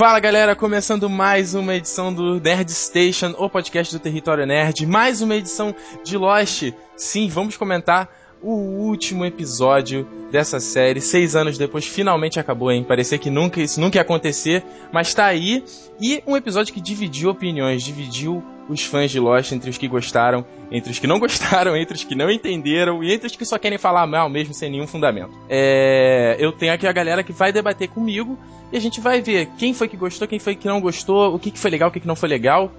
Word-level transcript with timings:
Fala 0.00 0.18
galera, 0.18 0.56
começando 0.56 1.10
mais 1.10 1.54
uma 1.54 1.74
edição 1.74 2.10
do 2.10 2.40
Nerd 2.40 2.72
Station, 2.72 3.34
o 3.36 3.50
podcast 3.50 3.94
do 3.94 4.00
Território 4.00 4.46
Nerd, 4.46 4.86
mais 4.86 5.20
uma 5.20 5.36
edição 5.36 5.74
de 6.02 6.16
Lost. 6.16 6.72
Sim, 6.96 7.28
vamos 7.28 7.58
comentar 7.58 8.08
o 8.40 8.50
último 8.50 9.26
episódio 9.26 10.08
dessa 10.32 10.58
série. 10.58 11.02
Seis 11.02 11.36
anos 11.36 11.58
depois, 11.58 11.84
finalmente 11.84 12.40
acabou, 12.40 12.72
hein? 12.72 12.82
Parecia 12.82 13.18
que 13.18 13.28
nunca 13.28 13.60
isso 13.60 13.78
nunca 13.78 13.98
ia 13.98 14.00
acontecer, 14.00 14.64
mas 14.90 15.12
tá 15.12 15.26
aí. 15.26 15.62
E 16.00 16.22
um 16.26 16.34
episódio 16.34 16.72
que 16.72 16.80
dividiu 16.80 17.28
opiniões, 17.28 17.82
dividiu 17.82 18.42
os 18.70 18.84
fãs 18.84 19.10
de 19.10 19.18
Lost 19.18 19.52
entre 19.52 19.68
os 19.68 19.76
que 19.76 19.88
gostaram, 19.88 20.44
entre 20.70 20.92
os 20.92 20.98
que 20.98 21.06
não 21.06 21.18
gostaram, 21.20 21.76
entre 21.76 21.96
os 21.96 22.04
que 22.04 22.14
não 22.14 22.30
entenderam 22.30 23.02
e 23.02 23.12
entre 23.12 23.26
os 23.26 23.36
que 23.36 23.44
só 23.44 23.58
querem 23.58 23.78
falar 23.78 24.06
mal 24.06 24.28
mesmo 24.28 24.54
sem 24.54 24.70
nenhum 24.70 24.86
fundamento. 24.86 25.32
É, 25.48 26.36
eu 26.38 26.52
tenho 26.52 26.72
aqui 26.72 26.86
a 26.86 26.92
galera 26.92 27.22
que 27.22 27.32
vai 27.32 27.52
debater 27.52 27.88
comigo 27.88 28.38
e 28.72 28.76
a 28.76 28.80
gente 28.80 29.00
vai 29.00 29.20
ver 29.20 29.48
quem 29.58 29.74
foi 29.74 29.88
que 29.88 29.96
gostou, 29.96 30.28
quem 30.28 30.38
foi 30.38 30.54
que 30.54 30.68
não 30.68 30.80
gostou, 30.80 31.34
o 31.34 31.38
que, 31.38 31.50
que 31.50 31.58
foi 31.58 31.70
legal, 31.70 31.88
o 31.88 31.92
que, 31.92 32.00
que 32.00 32.06
não 32.06 32.16
foi 32.16 32.28
legal. 32.28 32.72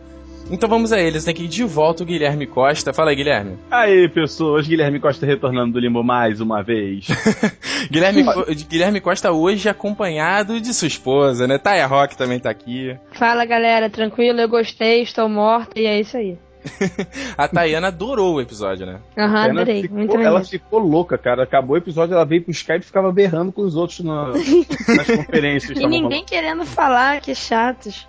Então 0.49 0.67
vamos 0.67 0.91
a 0.91 0.99
eles, 0.99 1.23
tem 1.23 1.33
que 1.33 1.43
ir 1.43 1.47
de 1.47 1.63
volta 1.63 2.03
o 2.03 2.05
Guilherme 2.05 2.45
Costa. 2.45 2.93
Fala 2.93 3.11
aí, 3.11 3.15
Guilherme. 3.15 3.57
Aí, 3.69 4.09
pessoas, 4.09 4.67
Guilherme 4.67 4.99
Costa 4.99 5.25
retornando 5.25 5.73
do 5.73 5.79
limbo 5.79 6.03
mais 6.03 6.41
uma 6.41 6.61
vez. 6.61 7.07
Guilherme, 7.89 8.23
Guilherme 8.67 8.99
Costa 8.99 9.31
hoje 9.31 9.69
acompanhado 9.69 10.59
de 10.59 10.73
sua 10.73 10.87
esposa, 10.87 11.47
né? 11.47 11.57
Taya 11.57 11.85
Rock 11.87 12.17
também 12.17 12.39
tá 12.39 12.49
aqui. 12.49 12.97
Fala, 13.13 13.45
galera, 13.45 13.89
tranquilo, 13.89 14.41
eu 14.41 14.49
gostei, 14.49 15.01
estou 15.01 15.29
morta 15.29 15.79
e 15.79 15.85
é 15.85 15.99
isso 15.99 16.17
aí. 16.17 16.37
a 17.37 17.47
Tayana 17.47 17.87
adorou 17.87 18.35
o 18.35 18.41
episódio, 18.41 18.85
né? 18.85 18.99
Aham, 19.17 19.45
uhum, 19.45 19.51
adorei. 19.51 19.81
Ficou, 19.81 19.97
muito 19.97 20.19
ela 20.19 20.43
ficou 20.43 20.79
louca, 20.79 21.17
cara. 21.17 21.43
Acabou 21.43 21.75
o 21.75 21.77
episódio, 21.77 22.13
ela 22.13 22.25
veio 22.25 22.43
pro 22.43 22.51
Skype 22.51 22.81
e 22.81 22.85
ficava 22.85 23.11
berrando 23.11 23.51
com 23.51 23.61
os 23.61 23.75
outros 23.75 24.01
na, 24.01 24.27
nas 24.95 25.07
conferências. 25.07 25.77
e 25.77 25.87
ninguém 25.87 26.01
falando. 26.01 26.25
querendo 26.25 26.65
falar, 26.65 27.21
que 27.21 27.33
chatos. 27.33 28.07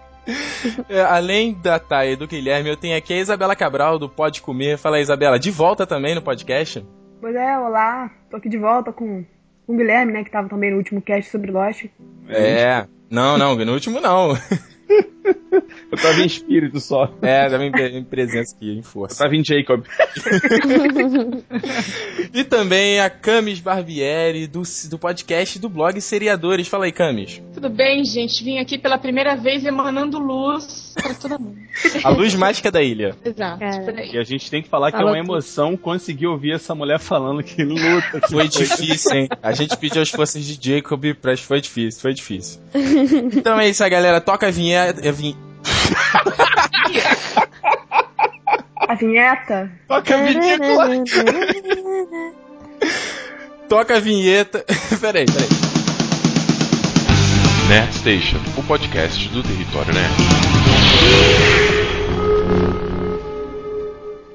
É, 0.88 1.00
além 1.00 1.52
da 1.54 1.78
Thay 1.78 2.12
e 2.12 2.16
do 2.16 2.28
Guilherme, 2.28 2.70
eu 2.70 2.76
tenho 2.76 2.96
aqui 2.96 3.12
a 3.12 3.18
Isabela 3.18 3.56
Cabral 3.56 3.98
do 3.98 4.08
Pode 4.08 4.40
Comer. 4.40 4.78
Fala 4.78 4.96
aí, 4.96 5.02
Isabela, 5.02 5.38
de 5.38 5.50
volta 5.50 5.86
também 5.86 6.14
no 6.14 6.22
podcast? 6.22 6.84
Pois 7.20 7.34
é, 7.34 7.58
olá. 7.58 8.10
Tô 8.30 8.36
aqui 8.36 8.48
de 8.48 8.58
volta 8.58 8.92
com, 8.92 9.24
com 9.66 9.74
o 9.74 9.76
Guilherme, 9.76 10.12
né, 10.12 10.24
que 10.24 10.30
tava 10.30 10.48
também 10.48 10.70
no 10.70 10.76
último 10.76 11.02
cast 11.02 11.30
sobre 11.30 11.50
Lost. 11.50 11.86
É, 12.28 12.86
não, 13.10 13.36
não, 13.36 13.54
no 13.56 13.72
último 13.72 14.00
não. 14.00 14.36
Eu 15.90 15.98
tava 15.98 16.20
em 16.20 16.26
espírito 16.26 16.80
só. 16.80 17.12
É, 17.22 17.48
tava 17.48 17.64
em, 17.64 17.72
em 17.98 18.04
presença 18.04 18.54
aqui, 18.56 18.78
em 18.78 18.82
força. 18.82 19.14
Eu 19.14 19.18
tava 19.18 19.36
em 19.36 19.44
Jacob. 19.44 19.84
e 22.32 22.44
também 22.44 23.00
a 23.00 23.10
Camis 23.10 23.60
Barbieri, 23.60 24.46
do, 24.46 24.62
do 24.88 24.98
podcast 24.98 25.58
do 25.58 25.68
blog 25.68 26.00
Seriadores. 26.00 26.68
Fala 26.68 26.86
aí, 26.86 26.92
Camis. 26.92 27.42
Tudo 27.52 27.68
bem, 27.68 28.04
gente? 28.04 28.42
Vim 28.42 28.58
aqui 28.58 28.78
pela 28.78 28.98
primeira 28.98 29.36
vez 29.36 29.64
emanando 29.64 30.18
luz 30.18 30.94
pra 30.94 31.14
todo 31.14 31.40
mundo. 31.40 31.61
A 32.04 32.10
luz 32.10 32.34
mágica 32.34 32.70
da 32.70 32.82
ilha. 32.82 33.14
Exato. 33.24 33.62
É. 33.62 34.14
E 34.14 34.18
a 34.18 34.22
gente 34.22 34.50
tem 34.50 34.62
que 34.62 34.68
falar 34.68 34.92
que 34.92 34.98
é 34.98 35.04
uma 35.04 35.18
emoção 35.18 35.76
conseguir 35.76 36.26
ouvir 36.26 36.52
essa 36.52 36.74
mulher 36.74 36.98
falando 36.98 37.42
que 37.42 37.64
luta. 37.64 38.20
Que 38.20 38.30
foi 38.30 38.48
difícil, 38.48 39.12
hein? 39.14 39.28
A 39.42 39.52
gente 39.52 39.76
pediu 39.76 40.02
as 40.02 40.10
forças 40.10 40.44
de 40.44 40.58
Jacob, 40.60 41.14
pra 41.14 41.36
foi 41.36 41.60
difícil, 41.60 42.00
foi 42.00 42.14
difícil. 42.14 42.60
Então 43.34 43.58
é 43.58 43.68
isso 43.68 43.82
aí, 43.82 43.90
galera. 43.90 44.20
Toca 44.20 44.48
a 44.48 44.50
vinheta. 44.50 45.08
A 45.08 45.12
vinheta 45.12 45.52
a 48.92 48.94
vinheta? 48.94 49.70
Toca 49.88 50.14
a 50.14 50.22
vinheta. 50.22 50.64
Toca 53.68 53.96
a 53.96 54.00
vinheta. 54.00 54.64
peraí, 55.00 55.24
peraí. 55.26 55.48
Nerd 57.68 57.94
Station, 57.94 58.38
o 58.56 58.62
podcast 58.62 59.28
do 59.30 59.42
Território 59.42 59.94
Nerd. 59.94 61.51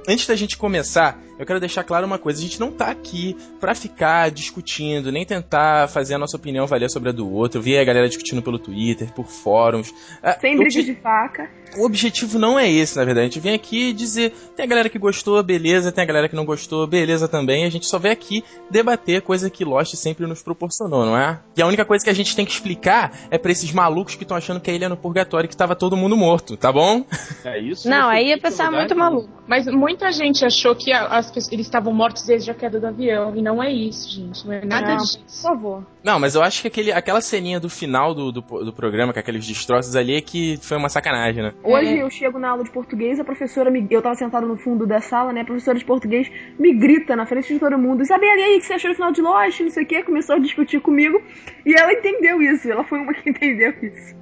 Antes 0.09 0.25
da 0.25 0.35
gente 0.37 0.57
começar, 0.57 1.19
eu 1.37 1.45
quero 1.45 1.59
deixar 1.59 1.83
claro 1.83 2.05
uma 2.05 2.17
coisa: 2.17 2.39
a 2.39 2.41
gente 2.41 2.61
não 2.61 2.71
tá 2.71 2.87
aqui 2.87 3.35
para 3.59 3.75
ficar 3.75 4.31
discutindo, 4.31 5.11
nem 5.11 5.25
tentar 5.25 5.89
fazer 5.89 6.15
a 6.15 6.17
nossa 6.17 6.37
opinião 6.37 6.65
valer 6.65 6.89
sobre 6.89 7.09
a 7.09 7.11
do 7.11 7.29
outro. 7.29 7.59
Eu 7.59 7.61
vi 7.61 7.77
a 7.77 7.83
galera 7.83 8.07
discutindo 8.07 8.41
pelo 8.41 8.57
Twitter, 8.57 9.11
por 9.11 9.27
fóruns. 9.27 9.93
Ah, 10.23 10.37
Sem 10.39 10.55
briga 10.55 10.81
de 10.81 10.95
faca. 10.95 11.49
O 11.75 11.85
objetivo 11.85 12.39
não 12.39 12.57
é 12.57 12.69
esse, 12.69 12.95
na 12.97 13.03
verdade. 13.03 13.25
A 13.25 13.29
gente 13.29 13.39
vem 13.39 13.53
aqui 13.53 13.93
dizer: 13.93 14.31
tem 14.55 14.65
a 14.65 14.67
galera 14.67 14.89
que 14.89 14.97
gostou, 14.97 15.41
beleza, 15.43 15.91
tem 15.91 16.03
a 16.03 16.07
galera 16.07 16.29
que 16.29 16.35
não 16.35 16.45
gostou, 16.45 16.87
beleza 16.87 17.27
também. 17.27 17.65
A 17.65 17.69
gente 17.69 17.85
só 17.85 17.97
vem 17.97 18.11
aqui 18.11 18.43
debater 18.69 19.21
coisa 19.21 19.49
que 19.49 19.65
Lost 19.65 19.95
sempre 19.95 20.25
nos 20.25 20.41
proporcionou, 20.41 21.05
não 21.05 21.17
é? 21.17 21.39
E 21.55 21.61
a 21.61 21.67
única 21.67 21.85
coisa 21.85 22.03
que 22.03 22.09
a 22.09 22.15
gente 22.15 22.35
tem 22.35 22.45
que 22.45 22.51
explicar 22.51 23.11
é 23.29 23.37
pra 23.37 23.51
esses 23.51 23.71
malucos 23.71 24.15
que 24.15 24.23
estão 24.23 24.37
achando 24.37 24.59
que 24.59 24.69
a 24.69 24.73
ilha 24.73 24.85
é 24.85 24.89
no 24.89 24.97
purgatório 24.97 25.49
que 25.49 25.57
tava 25.57 25.75
todo 25.75 25.97
mundo 25.97 26.15
morto, 26.15 26.55
tá 26.55 26.71
bom? 26.71 27.03
É 27.43 27.59
isso? 27.59 27.89
Não, 27.89 28.09
aí 28.09 28.31
é 28.31 28.37
pensar 28.37 28.71
muito 28.71 28.95
maluco. 28.95 29.29
Mas 29.47 29.65
muita 29.65 30.11
gente 30.11 30.45
achou 30.45 30.75
que 30.75 30.91
as 30.91 31.31
pessoas, 31.31 31.53
eles 31.53 31.65
estavam 31.65 31.93
mortos 31.93 32.25
desde 32.25 32.51
a 32.51 32.53
queda 32.53 32.79
do 32.79 32.87
avião. 32.87 33.33
E 33.35 33.41
não 33.41 33.63
é 33.63 33.71
isso, 33.71 34.09
gente. 34.09 34.45
Não 34.45 34.53
é 34.53 34.65
nada 34.65 34.89
não, 34.89 34.97
disso. 34.97 35.19
Por 35.19 35.41
favor. 35.41 35.83
Não, 36.03 36.19
mas 36.19 36.35
eu 36.35 36.41
acho 36.41 36.61
que 36.61 36.67
aquele, 36.67 36.91
aquela 36.91 37.21
ceninha 37.21 37.59
do 37.59 37.69
final 37.69 38.13
do, 38.13 38.31
do, 38.31 38.41
do, 38.41 38.73
programa, 38.73 39.13
com 39.13 39.19
aqueles 39.19 39.45
destroços 39.45 39.95
ali, 39.95 40.15
é 40.15 40.21
que 40.21 40.57
foi 40.61 40.77
uma 40.77 40.89
sacanagem, 40.89 41.43
né? 41.43 41.53
Hoje 41.63 41.97
é. 41.97 42.01
eu 42.01 42.09
chego 42.09 42.37
na 42.37 42.49
aula 42.49 42.63
de 42.63 42.71
português, 42.71 43.19
a 43.19 43.23
professora 43.23 43.69
me. 43.69 43.85
Eu 43.89 44.01
tava 44.01 44.15
sentado 44.15 44.47
no 44.47 44.57
fundo 44.57 44.85
da 44.85 45.01
sala, 45.01 45.33
né? 45.33 45.41
A 45.41 45.45
professora 45.45 45.77
de 45.77 45.85
português 45.85 46.31
me 46.57 46.73
grita 46.73 47.15
na 47.15 47.25
frente 47.25 47.53
de 47.53 47.59
todo 47.59 47.77
mundo. 47.77 48.03
Isabela, 48.03 48.39
e 48.39 48.43
aí, 48.43 48.57
o 48.57 48.59
que 48.59 48.65
você 48.65 48.73
achou 48.73 48.89
no 48.89 48.95
final 48.95 49.11
de 49.11 49.21
Lost? 49.21 49.59
Não 49.61 49.69
sei 49.69 49.83
o 49.83 49.87
quê. 49.87 50.03
Começou 50.03 50.35
a 50.35 50.39
discutir 50.39 50.79
comigo. 50.79 51.21
E 51.65 51.73
ela 51.73 51.91
entendeu 51.91 52.41
isso. 52.41 52.69
Ela 52.69 52.83
foi 52.83 52.99
uma 52.99 53.13
que 53.13 53.29
entendeu 53.29 53.73
isso. 53.81 54.15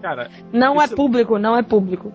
Cara. 0.00 0.30
Não 0.52 0.80
é 0.80 0.88
público, 0.88 1.38
não 1.38 1.56
é 1.56 1.62
público. 1.62 2.12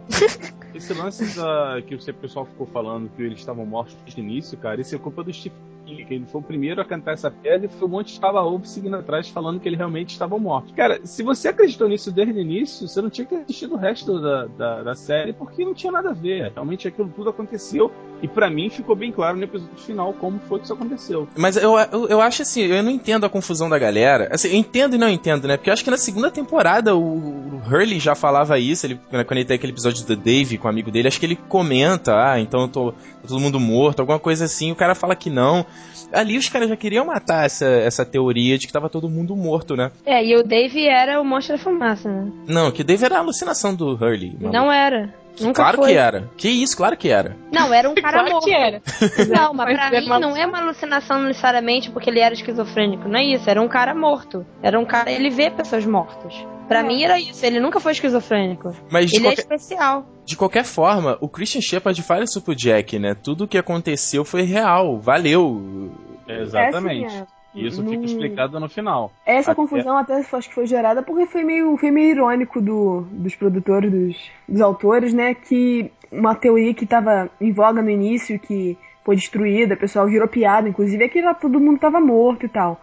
Esse 0.73 0.93
lance 0.93 1.37
da, 1.37 1.81
que 1.85 1.95
o 1.95 2.15
pessoal 2.15 2.45
ficou 2.45 2.67
falando 2.67 3.09
que 3.15 3.21
eles 3.21 3.39
estavam 3.39 3.65
mortos 3.65 3.95
desde 4.03 4.19
o 4.19 4.23
início, 4.23 4.57
cara, 4.57 4.81
isso 4.81 4.93
é 4.93 4.99
culpa 4.99 5.23
do 5.23 5.31
King, 5.31 5.55
que 5.85 6.13
ele 6.13 6.25
foi 6.25 6.41
o 6.41 6.43
primeiro 6.43 6.81
a 6.81 6.85
cantar 6.85 7.13
essa 7.13 7.29
pedra 7.29 7.67
e 7.67 7.69
foi 7.69 7.87
um 7.87 7.91
monte 7.91 8.19
de 8.19 8.25
ovo 8.25 8.65
seguindo 8.65 8.95
atrás 8.95 9.29
falando 9.29 9.59
que 9.59 9.67
ele 9.69 9.75
realmente 9.75 10.11
estava 10.11 10.37
morto. 10.37 10.73
Cara, 10.73 10.99
se 11.03 11.23
você 11.23 11.49
acreditou 11.49 11.87
nisso 11.87 12.11
desde 12.11 12.33
o 12.33 12.39
início, 12.39 12.87
você 12.87 13.01
não 13.01 13.09
tinha 13.09 13.25
que 13.25 13.35
assistir 13.35 13.71
o 13.71 13.75
resto 13.75 14.19
da, 14.19 14.45
da, 14.45 14.83
da 14.83 14.95
série 14.95 15.33
porque 15.33 15.63
não 15.63 15.73
tinha 15.73 15.91
nada 15.91 16.09
a 16.09 16.13
ver. 16.13 16.51
Realmente 16.53 16.87
aquilo 16.87 17.09
tudo 17.15 17.29
aconteceu 17.29 17.91
e 18.21 18.27
para 18.27 18.49
mim 18.49 18.69
ficou 18.69 18.95
bem 18.95 19.11
claro 19.11 19.37
no 19.37 19.43
episódio 19.43 19.77
final 19.77 20.13
como 20.13 20.39
foi 20.47 20.59
que 20.59 20.65
isso 20.65 20.73
aconteceu. 20.73 21.27
Mas 21.35 21.57
eu, 21.57 21.77
eu, 21.91 22.07
eu, 22.07 22.21
acho 22.21 22.41
assim, 22.41 22.61
eu 22.61 22.81
não 22.81 22.91
entendo 22.91 23.25
a 23.25 23.29
confusão 23.29 23.69
da 23.69 23.77
galera. 23.77 24.29
Assim, 24.31 24.49
eu 24.49 24.55
entendo 24.55 24.95
e 24.95 24.97
não 24.97 25.09
entendo, 25.09 25.47
né? 25.47 25.57
Porque 25.57 25.69
eu 25.69 25.73
acho 25.73 25.83
que 25.83 25.91
na 25.91 25.97
segunda 25.97 26.31
temporada 26.31 26.95
o, 26.95 27.01
o 27.01 27.61
Hurley 27.67 27.99
já 27.99 28.15
falava 28.15 28.57
isso, 28.57 28.85
ele, 28.85 28.99
quando 29.09 29.31
ele 29.31 29.45
tem 29.45 29.55
aquele 29.55 29.73
episódio 29.73 30.05
do 30.05 30.15
Dave 30.15 30.57
com 30.57 30.67
o 30.67 30.71
amigo 30.71 30.91
dele, 30.91 31.07
acho 31.07 31.19
que 31.19 31.25
ele 31.25 31.35
comenta, 31.35 32.13
ah, 32.15 32.39
então 32.39 32.61
eu 32.61 32.67
tô, 32.67 32.91
tô 32.91 33.27
todo 33.27 33.39
mundo 33.39 33.59
morto, 33.59 33.99
alguma 33.99 34.19
coisa 34.19 34.45
assim, 34.45 34.71
o 34.71 34.75
cara 34.75 34.95
fala 34.95 35.15
que 35.15 35.29
não. 35.29 35.65
Ali 36.11 36.37
os 36.37 36.47
caras 36.47 36.69
já 36.69 36.77
queriam 36.77 37.05
matar 37.05 37.45
essa, 37.45 37.65
essa 37.65 38.05
teoria 38.05 38.57
de 38.57 38.67
que 38.67 38.73
tava 38.73 38.89
todo 38.89 39.09
mundo 39.09 39.35
morto, 39.35 39.75
né? 39.75 39.91
É, 40.05 40.23
e 40.25 40.35
o 40.35 40.43
Dave 40.43 40.87
era 40.87 41.19
o 41.19 41.25
monstro 41.25 41.57
da 41.57 41.63
fumaça, 41.63 42.09
né? 42.09 42.31
Não, 42.47 42.71
que 42.71 42.81
o 42.81 42.85
Dave 42.85 43.03
era 43.03 43.17
a 43.17 43.19
alucinação 43.19 43.75
do 43.75 43.93
Hurley. 43.93 44.31
Maluco. 44.31 44.53
Não 44.53 44.71
era. 44.71 45.13
Nunca 45.39 45.61
claro 45.61 45.77
foi. 45.77 45.91
que 45.91 45.97
era. 45.97 46.29
Que 46.37 46.49
isso, 46.49 46.77
claro 46.77 46.97
que 46.97 47.09
era. 47.09 47.35
Não, 47.51 47.73
era 47.73 47.89
um 47.89 47.95
cara 47.95 48.19
claro 48.19 48.31
morto. 48.31 48.45
que 48.45 48.53
era. 48.53 48.81
Não, 49.29 49.53
mas 49.53 49.75
pra 49.75 50.01
mim 50.01 50.07
não 50.07 50.35
é 50.35 50.45
uma 50.45 50.59
alucinação 50.59 51.21
necessariamente 51.21 51.89
porque 51.91 52.09
ele 52.09 52.19
era 52.19 52.33
esquizofrênico. 52.33 53.07
Não 53.07 53.19
é 53.19 53.23
isso, 53.23 53.49
era 53.49 53.61
um 53.61 53.67
cara 53.67 53.93
morto. 53.93 54.45
Era 54.61 54.79
um 54.79 54.85
cara. 54.85 55.11
Ele 55.11 55.29
vê 55.29 55.49
pessoas 55.49 55.85
mortas. 55.85 56.33
Pra 56.67 56.81
mim 56.81 57.03
era 57.03 57.19
isso, 57.19 57.45
ele 57.45 57.59
nunca 57.59 57.79
foi 57.79 57.91
esquizofrênico. 57.91 58.71
Mas 58.89 59.13
ele 59.13 59.27
é 59.27 59.29
qualquer... 59.29 59.41
é 59.41 59.43
especial. 59.43 60.05
De 60.25 60.35
qualquer 60.35 60.63
forma, 60.63 61.17
o 61.21 61.29
Christian 61.29 61.61
Shepard 61.61 62.01
fala 62.01 62.23
isso 62.23 62.41
pro 62.41 62.55
Jack, 62.55 62.97
né? 62.97 63.13
Tudo 63.13 63.43
o 63.43 63.47
que 63.47 63.57
aconteceu 63.57 64.25
foi 64.25 64.41
real, 64.41 64.99
valeu. 64.99 65.91
Exatamente. 66.27 67.15
É, 67.15 67.25
isso 67.55 67.83
fica 67.87 68.05
explicado 68.05 68.59
no 68.59 68.67
final. 68.67 69.11
Essa 69.25 69.51
até... 69.51 69.61
confusão 69.61 69.97
até 69.97 70.15
acho 70.15 70.49
que 70.49 70.55
foi 70.55 70.67
gerada 70.67 71.01
porque 71.01 71.25
foi 71.25 71.43
meio, 71.43 71.77
foi 71.77 71.91
meio 71.91 72.11
irônico 72.11 72.61
do, 72.61 73.01
dos 73.11 73.35
produtores, 73.35 73.91
dos, 73.91 74.31
dos 74.47 74.61
autores, 74.61 75.13
né? 75.13 75.33
Que 75.33 75.91
uma 76.11 76.35
teoria 76.35 76.73
que 76.73 76.83
estava 76.83 77.29
em 77.39 77.51
voga 77.51 77.81
no 77.81 77.89
início, 77.89 78.39
que 78.39 78.77
foi 79.03 79.15
destruída, 79.15 79.75
o 79.75 79.77
pessoal 79.77 80.07
virou 80.07 80.27
piada, 80.27 80.67
inclusive, 80.67 81.03
é 81.03 81.07
que 81.07 81.21
todo 81.35 81.59
mundo 81.59 81.75
estava 81.75 81.99
morto 81.99 82.45
e 82.45 82.49
tal. 82.49 82.81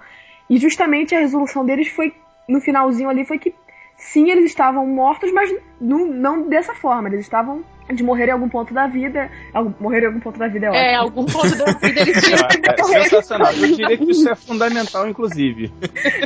E 0.49 0.57
justamente 0.57 1.15
a 1.15 1.21
resolução 1.21 1.65
deles 1.65 1.89
foi, 1.89 2.15
no 2.49 2.61
finalzinho 2.61 3.09
ali, 3.09 3.25
foi 3.25 3.39
que 3.39 3.55
sim, 3.97 4.31
eles 4.31 4.45
estavam 4.45 4.87
mortos, 4.87 5.33
mas 5.33 5.53
não, 5.81 6.07
não 6.07 6.49
dessa 6.49 6.75
forma, 6.75 7.09
eles 7.09 7.21
estavam 7.21 7.65
de 7.95 8.03
morrer 8.03 8.29
em 8.29 8.33
algum 8.33 8.49
ponto 8.49 8.73
da 8.73 8.87
vida. 8.87 9.31
Algum, 9.53 9.73
morrer 9.81 10.03
em 10.03 10.07
algum 10.07 10.21
ponto 10.21 10.39
da 10.39 10.49
vida 10.49 10.67
é 10.67 10.71
ótimo. 10.71 10.85
É, 10.85 10.95
algum 10.95 11.25
ponto 11.27 11.57
da 11.57 11.65
vida 11.73 12.01
eles 12.01 12.23
tinham 12.23 12.39
que 12.49 12.61
É 12.71 12.83
morrer. 12.83 13.03
sensacional. 13.05 13.53
Eu 13.53 13.69
diria 13.77 13.97
que 13.99 14.11
isso 14.11 14.29
é 14.29 14.35
fundamental, 14.35 15.09
inclusive. 15.09 15.73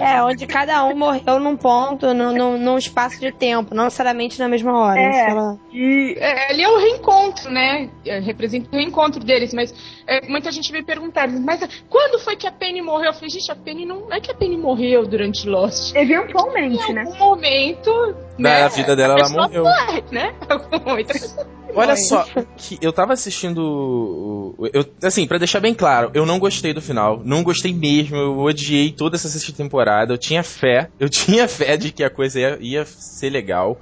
É, 0.01 0.23
onde 0.23 0.47
cada 0.47 0.85
um 0.85 0.97
morreu 0.97 1.39
num 1.41 1.57
ponto, 1.57 2.13
num, 2.15 2.33
num, 2.33 2.59
num 2.59 2.79
espaço 2.79 3.19
de 3.21 3.33
tempo, 3.33 3.75
não 3.75 3.85
necessariamente 3.85 4.39
na 4.39 4.49
mesma 4.49 4.79
hora. 4.79 5.01
É. 5.01 5.33
lá. 5.33 5.57
E 5.73 6.15
É, 6.19 6.51
ali 6.53 6.63
é 6.63 6.69
o 6.69 6.79
reencontro, 6.79 7.51
né? 7.51 7.89
É, 8.05 8.19
Representa 8.21 8.69
o 8.73 8.77
reencontro 8.77 9.23
deles, 9.25 9.53
mas 9.55 9.75
é, 10.07 10.27
muita 10.29 10.51
gente 10.53 10.73
me 10.73 10.83
perguntar, 10.83 11.29
mas 11.29 11.63
é, 11.63 11.69
quando 11.89 12.19
foi 12.19 12.37
que 12.37 12.47
a 12.47 12.53
Penny 12.53 12.81
morreu? 12.83 13.07
Eu 13.07 13.15
falei, 13.15 13.31
gente, 13.31 13.51
a 13.51 13.57
Penny 13.57 13.85
não, 13.85 14.01
não 14.01 14.13
é 14.13 14.21
que 14.21 14.31
a 14.31 14.35
Penny 14.35 14.57
morreu 14.57 15.07
durante 15.07 15.47
Lost. 15.49 15.95
eventualmente, 15.95 16.91
Em 16.91 16.95
né? 16.95 17.03
algum 17.03 17.19
momento. 17.19 18.15
né, 18.39 18.61
Da 18.63 18.69
vida 18.69 18.97
dela, 18.97 19.15
ela 19.19 19.29
morreu. 19.29 19.63
Morre, 19.65 20.05
né? 20.11 20.35
Algum 20.49 20.85
momento 20.91 21.11
a 21.11 21.15
pessoa 21.15 21.46
Olha 21.75 21.89
morre. 21.89 21.97
só, 21.97 22.25
que 22.57 22.79
eu 22.81 22.93
tava 22.93 23.13
assistindo. 23.13 24.55
Eu, 24.73 24.85
assim, 25.03 25.27
pra 25.27 25.37
deixar 25.37 25.61
bem 25.61 25.75
claro, 25.75 26.11
eu 26.15 26.25
não 26.25 26.39
gostei 26.39 26.73
do 26.73 26.81
final. 26.81 27.21
Não 27.25 27.43
gostei 27.43 27.73
mesmo. 27.73 28.17
Eu 28.17 28.39
odiei 28.39 28.93
toda 28.93 29.17
essa 29.17 29.29
sexta 29.29 29.53
temporada. 29.53 30.15
Eu 30.15 30.19
tinha 30.19 30.43
fé. 30.43 30.89
Eu 30.99 31.09
tinha 31.11 31.47
fé 31.47 31.77
de 31.77 31.93
que 31.93 32.03
a 32.03 32.11
coisa 32.11 32.41
ia, 32.41 32.59
ia 32.61 32.85
ser 32.87 33.31
legal. 33.31 33.79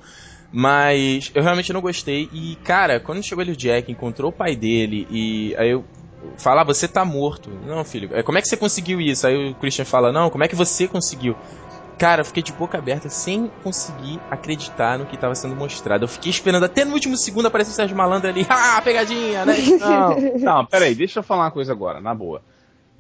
Mas 0.51 1.31
eu 1.35 1.43
realmente 1.43 1.73
não 1.73 1.81
gostei. 1.81 2.29
E, 2.33 2.57
cara, 2.65 3.01
quando 3.01 3.23
chegou 3.23 3.43
ali 3.43 3.53
o 3.53 3.57
Jack, 3.57 3.91
encontrou 3.91 4.31
o 4.31 4.33
pai 4.33 4.55
dele, 4.55 5.07
e 5.11 5.55
aí 5.57 5.71
eu. 5.71 5.85
Fala, 6.39 6.63
ah, 6.63 6.65
você 6.65 6.89
tá 6.89 7.05
morto. 7.05 7.51
Não, 7.67 7.85
filho, 7.85 8.09
é, 8.13 8.23
como 8.23 8.39
é 8.39 8.41
que 8.41 8.49
você 8.49 8.57
conseguiu 8.57 8.99
isso? 8.99 9.27
Aí 9.27 9.51
o 9.51 9.55
Christian 9.57 9.85
fala, 9.85 10.11
não, 10.11 10.31
como 10.31 10.43
é 10.43 10.49
que 10.49 10.55
você 10.57 10.89
conseguiu? 10.89 11.37
Cara, 11.99 12.23
eu 12.23 12.25
fiquei 12.25 12.43
de 12.43 12.53
boca 12.53 12.77
aberta 12.77 13.09
sem 13.09 13.51
conseguir 13.63 14.21
acreditar 14.31 14.99
no 14.99 15.07
que 15.07 15.15
estava 15.15 15.35
sendo 15.35 15.55
mostrado. 15.55 16.05
Eu 16.05 16.09
fiquei 16.09 16.31
esperando 16.31 16.65
até 16.65 16.85
no 16.85 16.93
último 16.93 17.17
segundo 17.17 17.47
aparecer 17.47 17.71
o 17.71 17.75
Sérgio 17.75 17.97
Malandro 17.97 18.29
ali. 18.29 18.47
Ah, 18.55 18.81
pegadinha, 18.83 19.45
né? 19.45 19.55
Não. 19.79 20.39
Não, 20.39 20.67
peraí, 20.67 20.95
deixa 20.95 21.21
eu 21.21 21.23
falar 21.23 21.45
uma 21.45 21.51
coisa 21.51 21.73
agora, 21.73 22.01
na 22.01 22.15
boa. 22.15 22.43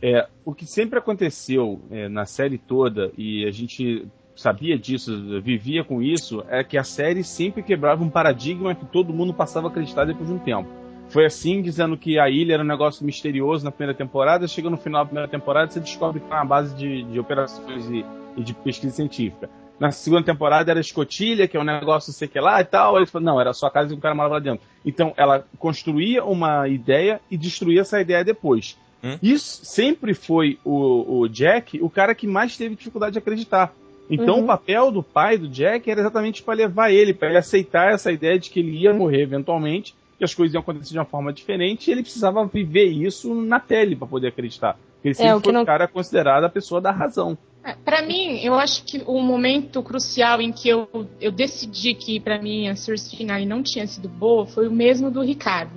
É, 0.01 0.29
o 0.45 0.55
que 0.55 0.67
sempre 0.67 0.99
aconteceu 0.99 1.81
é, 1.91 2.09
na 2.09 2.27
série 2.27 2.59
toda, 2.59 3.11
e 3.17 3.47
a 3.47 3.51
gente 3.51 4.07
sabia 4.37 4.79
disso, 4.79 5.41
vivia 5.41 5.83
com 5.83 6.03
isso, 6.03 6.45
é 6.49 6.63
que 6.63 6.77
a 6.77 6.85
série 6.85 7.25
sempre 7.25 7.63
quebrava 7.63 8.05
um 8.05 8.11
paradigma 8.11 8.75
que 8.75 8.85
todo 8.85 9.13
mundo 9.13 9.33
passava 9.33 9.69
a 9.69 9.71
acreditar 9.71 10.05
depois 10.05 10.29
de 10.29 10.35
um 10.35 10.39
tempo. 10.39 10.84
Foi 11.15 11.27
assim, 11.27 11.63
dizendo 11.63 11.97
que 11.97 12.19
a 12.19 12.29
ilha 12.29 12.55
era 12.55 12.63
um 12.65 12.67
negócio 12.67 13.07
misterioso 13.07 13.65
na 13.65 13.71
primeira 13.71 13.97
temporada, 13.97 14.49
chega 14.49 14.69
no 14.69 14.77
final 14.77 15.03
da 15.03 15.07
primeira 15.07 15.29
temporada 15.29 15.71
você 15.71 15.79
descobre 15.79 16.19
que 16.19 16.27
é 16.29 16.35
uma 16.35 16.45
base 16.45 16.75
de, 16.75 17.05
de 17.05 17.21
operações 17.21 17.89
e, 17.89 18.05
e 18.37 18.43
de 18.43 18.53
pesquisa 18.53 18.97
científica. 18.97 19.49
Na 19.79 19.93
segunda 19.93 20.25
temporada 20.25 20.73
era 20.73 20.81
escotilha, 20.81 21.47
que 21.47 21.57
é 21.57 21.61
um 21.61 21.65
negócio 21.65 22.13
sei 22.13 22.27
que 22.27 22.41
lá 22.41 22.61
e 22.61 22.65
tal. 22.65 22.97
Aí 22.97 23.03
eles 23.03 23.11
falaram, 23.11 23.33
não, 23.33 23.41
era 23.41 23.53
só 23.53 23.69
a 23.69 23.71
casa 23.71 23.95
e 23.95 23.97
um 23.97 24.01
cara 24.01 24.13
morava 24.13 24.35
lá 24.35 24.41
dentro. 24.41 24.67
Então 24.85 25.15
ela 25.17 25.47
construía 25.57 26.25
uma 26.25 26.67
ideia 26.67 27.21
e 27.31 27.37
destruía 27.37 27.83
essa 27.83 28.01
ideia 28.01 28.25
depois. 28.25 28.77
Hum. 29.05 29.17
Isso 29.23 29.65
sempre 29.65 30.15
foi 30.15 30.59
o, 30.65 31.21
o 31.21 31.29
Jack 31.29 31.81
o 31.81 31.89
cara 31.89 32.13
que 32.17 32.27
mais 32.27 32.57
teve 32.57 32.75
dificuldade 32.75 33.13
de 33.13 33.19
acreditar. 33.21 33.73
Então 34.11 34.39
Uhum. 34.39 34.43
o 34.43 34.47
papel 34.49 34.91
do 34.91 35.01
pai 35.01 35.39
do 35.39 35.47
Jack 35.47 35.89
era 35.89 36.01
exatamente 36.01 36.43
para 36.43 36.55
levar 36.55 36.91
ele, 36.91 37.15
para 37.15 37.29
ele 37.29 37.39
aceitar 37.39 37.93
essa 37.93 38.11
ideia 38.11 38.37
de 38.37 38.51
que 38.51 38.59
ele 38.59 38.79
ia 38.79 38.93
morrer 38.93 39.23
eventualmente, 39.23 39.95
que 40.25 40.33
as 40.33 40.35
coisas 40.35 40.55
iam 40.55 40.61
acontecer 40.63 40.93
de 40.93 40.99
uma 40.99 41.05
forma 41.05 41.33
diferente, 41.33 41.89
e 41.89 41.93
ele 41.93 42.03
precisava 42.03 42.45
viver 42.47 42.87
isso 42.87 43.35
na 43.35 43.61
pele 43.61 43.95
para 43.95 44.07
poder 44.07 44.29
acreditar. 44.29 44.75
Porque 44.95 45.09
ele 45.09 45.15
sempre 45.15 45.31
É, 45.31 45.35
o 45.35 45.39
que 45.39 45.45
foi 45.45 45.53
não- 45.53 45.63
o 45.63 45.67
cara 45.67 45.87
considerado 45.87 46.45
a 46.45 46.49
pessoa 46.49 46.81
da 46.81 46.91
razão. 46.91 47.37
É, 47.63 47.75
Pra 47.85 48.03
mim, 48.03 48.41
eu 48.43 48.55
acho 48.55 48.85
que 48.85 49.03
o 49.07 49.21
momento 49.21 49.83
crucial 49.83 50.41
em 50.41 50.53
que 50.53 50.69
eu, 50.69 50.89
eu 51.21 51.31
decidi 51.33 51.95
que 51.95 52.19
pra 52.21 52.41
mim 52.41 52.69
a 52.69 52.77
Source 52.77 53.15
Finale 53.17 53.47
não 53.47 53.63
tinha 53.63 53.87
sido 53.87 54.09
boa 54.09 54.47
foi 54.47 54.67
o 54.69 54.73
mesmo 54.73 55.11
do 55.11 55.23
Ricardo. 55.23 55.73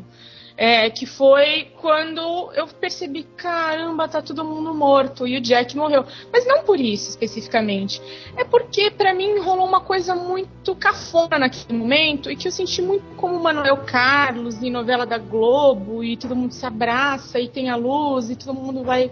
É, 0.60 0.90
que 0.90 1.06
foi 1.06 1.68
quando 1.80 2.52
eu 2.54 2.68
percebi, 2.68 3.22
caramba, 3.22 4.08
tá 4.08 4.24
todo 4.24 4.44
mundo 4.44 4.74
morto 4.74 5.28
e 5.28 5.38
o 5.38 5.42
Jack 5.42 5.78
morreu. 5.78 6.04
Mas 6.34 6.48
não 6.48 6.64
por 6.64 6.80
isso 6.80 7.12
especificamente. 7.12 8.02
É 8.36 8.44
porque 8.44 8.90
pra 8.90 9.14
mim 9.14 9.38
rolou 9.38 9.68
uma 9.68 9.82
coisa 9.82 10.16
muito 10.16 10.76
cafona 10.76 11.38
naquele 11.38 11.78
momento 11.78 12.32
e 12.32 12.36
que 12.36 12.48
eu 12.48 12.52
senti 12.52 12.82
muito 12.82 13.06
como 13.16 13.40
Manuel 13.40 13.78
Carlos 13.86 14.62
em 14.64 14.72
novela 14.72 15.06
da 15.06 15.20
Globo 15.20 16.04
e 16.04 16.18
todo 16.18 16.36
mundo 16.36 16.54
se 16.54 16.66
abraça 16.66 17.40
e 17.40 17.48
tem 17.48 17.70
a 17.70 17.76
luz 17.76 18.32
e 18.32 18.36
todo 18.36 18.56
mundo 18.56 18.84
vai 18.84 19.12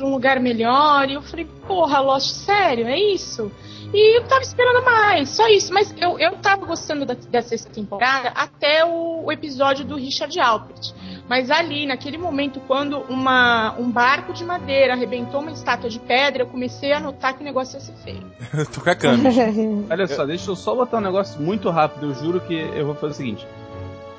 pra 0.00 0.06
um 0.06 0.10
lugar 0.10 0.40
melhor. 0.40 1.08
E 1.10 1.14
eu 1.14 1.22
falei, 1.22 1.46
porra, 1.66 2.00
Lost, 2.00 2.30
sério, 2.32 2.86
é 2.86 2.98
isso? 2.98 3.52
E 3.92 4.18
eu 4.18 4.24
tava 4.24 4.40
esperando 4.40 4.84
mais, 4.84 5.28
só 5.30 5.46
isso. 5.48 5.72
Mas 5.74 5.94
eu, 6.00 6.18
eu 6.18 6.36
tava 6.38 6.64
gostando 6.64 7.04
da, 7.04 7.14
da 7.14 7.42
sexta 7.42 7.70
temporada 7.70 8.30
até 8.30 8.84
o, 8.84 9.24
o 9.24 9.32
episódio 9.32 9.84
do 9.84 9.96
Richard 9.96 10.38
Alpert. 10.40 10.92
Mas 11.28 11.50
ali, 11.50 11.86
naquele 11.86 12.18
momento, 12.18 12.60
quando 12.66 12.98
uma, 13.08 13.76
um 13.78 13.90
barco 13.90 14.32
de 14.32 14.44
madeira 14.44 14.94
arrebentou 14.94 15.40
uma 15.40 15.52
estátua 15.52 15.88
de 15.88 16.00
pedra, 16.00 16.42
eu 16.42 16.46
comecei 16.46 16.92
a 16.92 16.98
notar 16.98 17.34
que 17.34 17.42
o 17.42 17.44
negócio 17.44 17.76
ia 17.76 17.80
ser 17.80 17.94
feio. 18.02 18.32
Tô 18.72 18.80
com 18.80 18.90
a 18.90 18.94
câmera. 18.96 19.52
Olha 19.90 20.06
só, 20.08 20.24
deixa 20.24 20.50
eu 20.50 20.56
só 20.56 20.74
botar 20.74 20.98
um 20.98 21.02
negócio 21.02 21.40
muito 21.40 21.68
rápido. 21.70 22.06
Eu 22.06 22.14
juro 22.14 22.40
que 22.40 22.54
eu 22.54 22.86
vou 22.86 22.94
fazer 22.94 23.12
o 23.12 23.16
seguinte. 23.16 23.46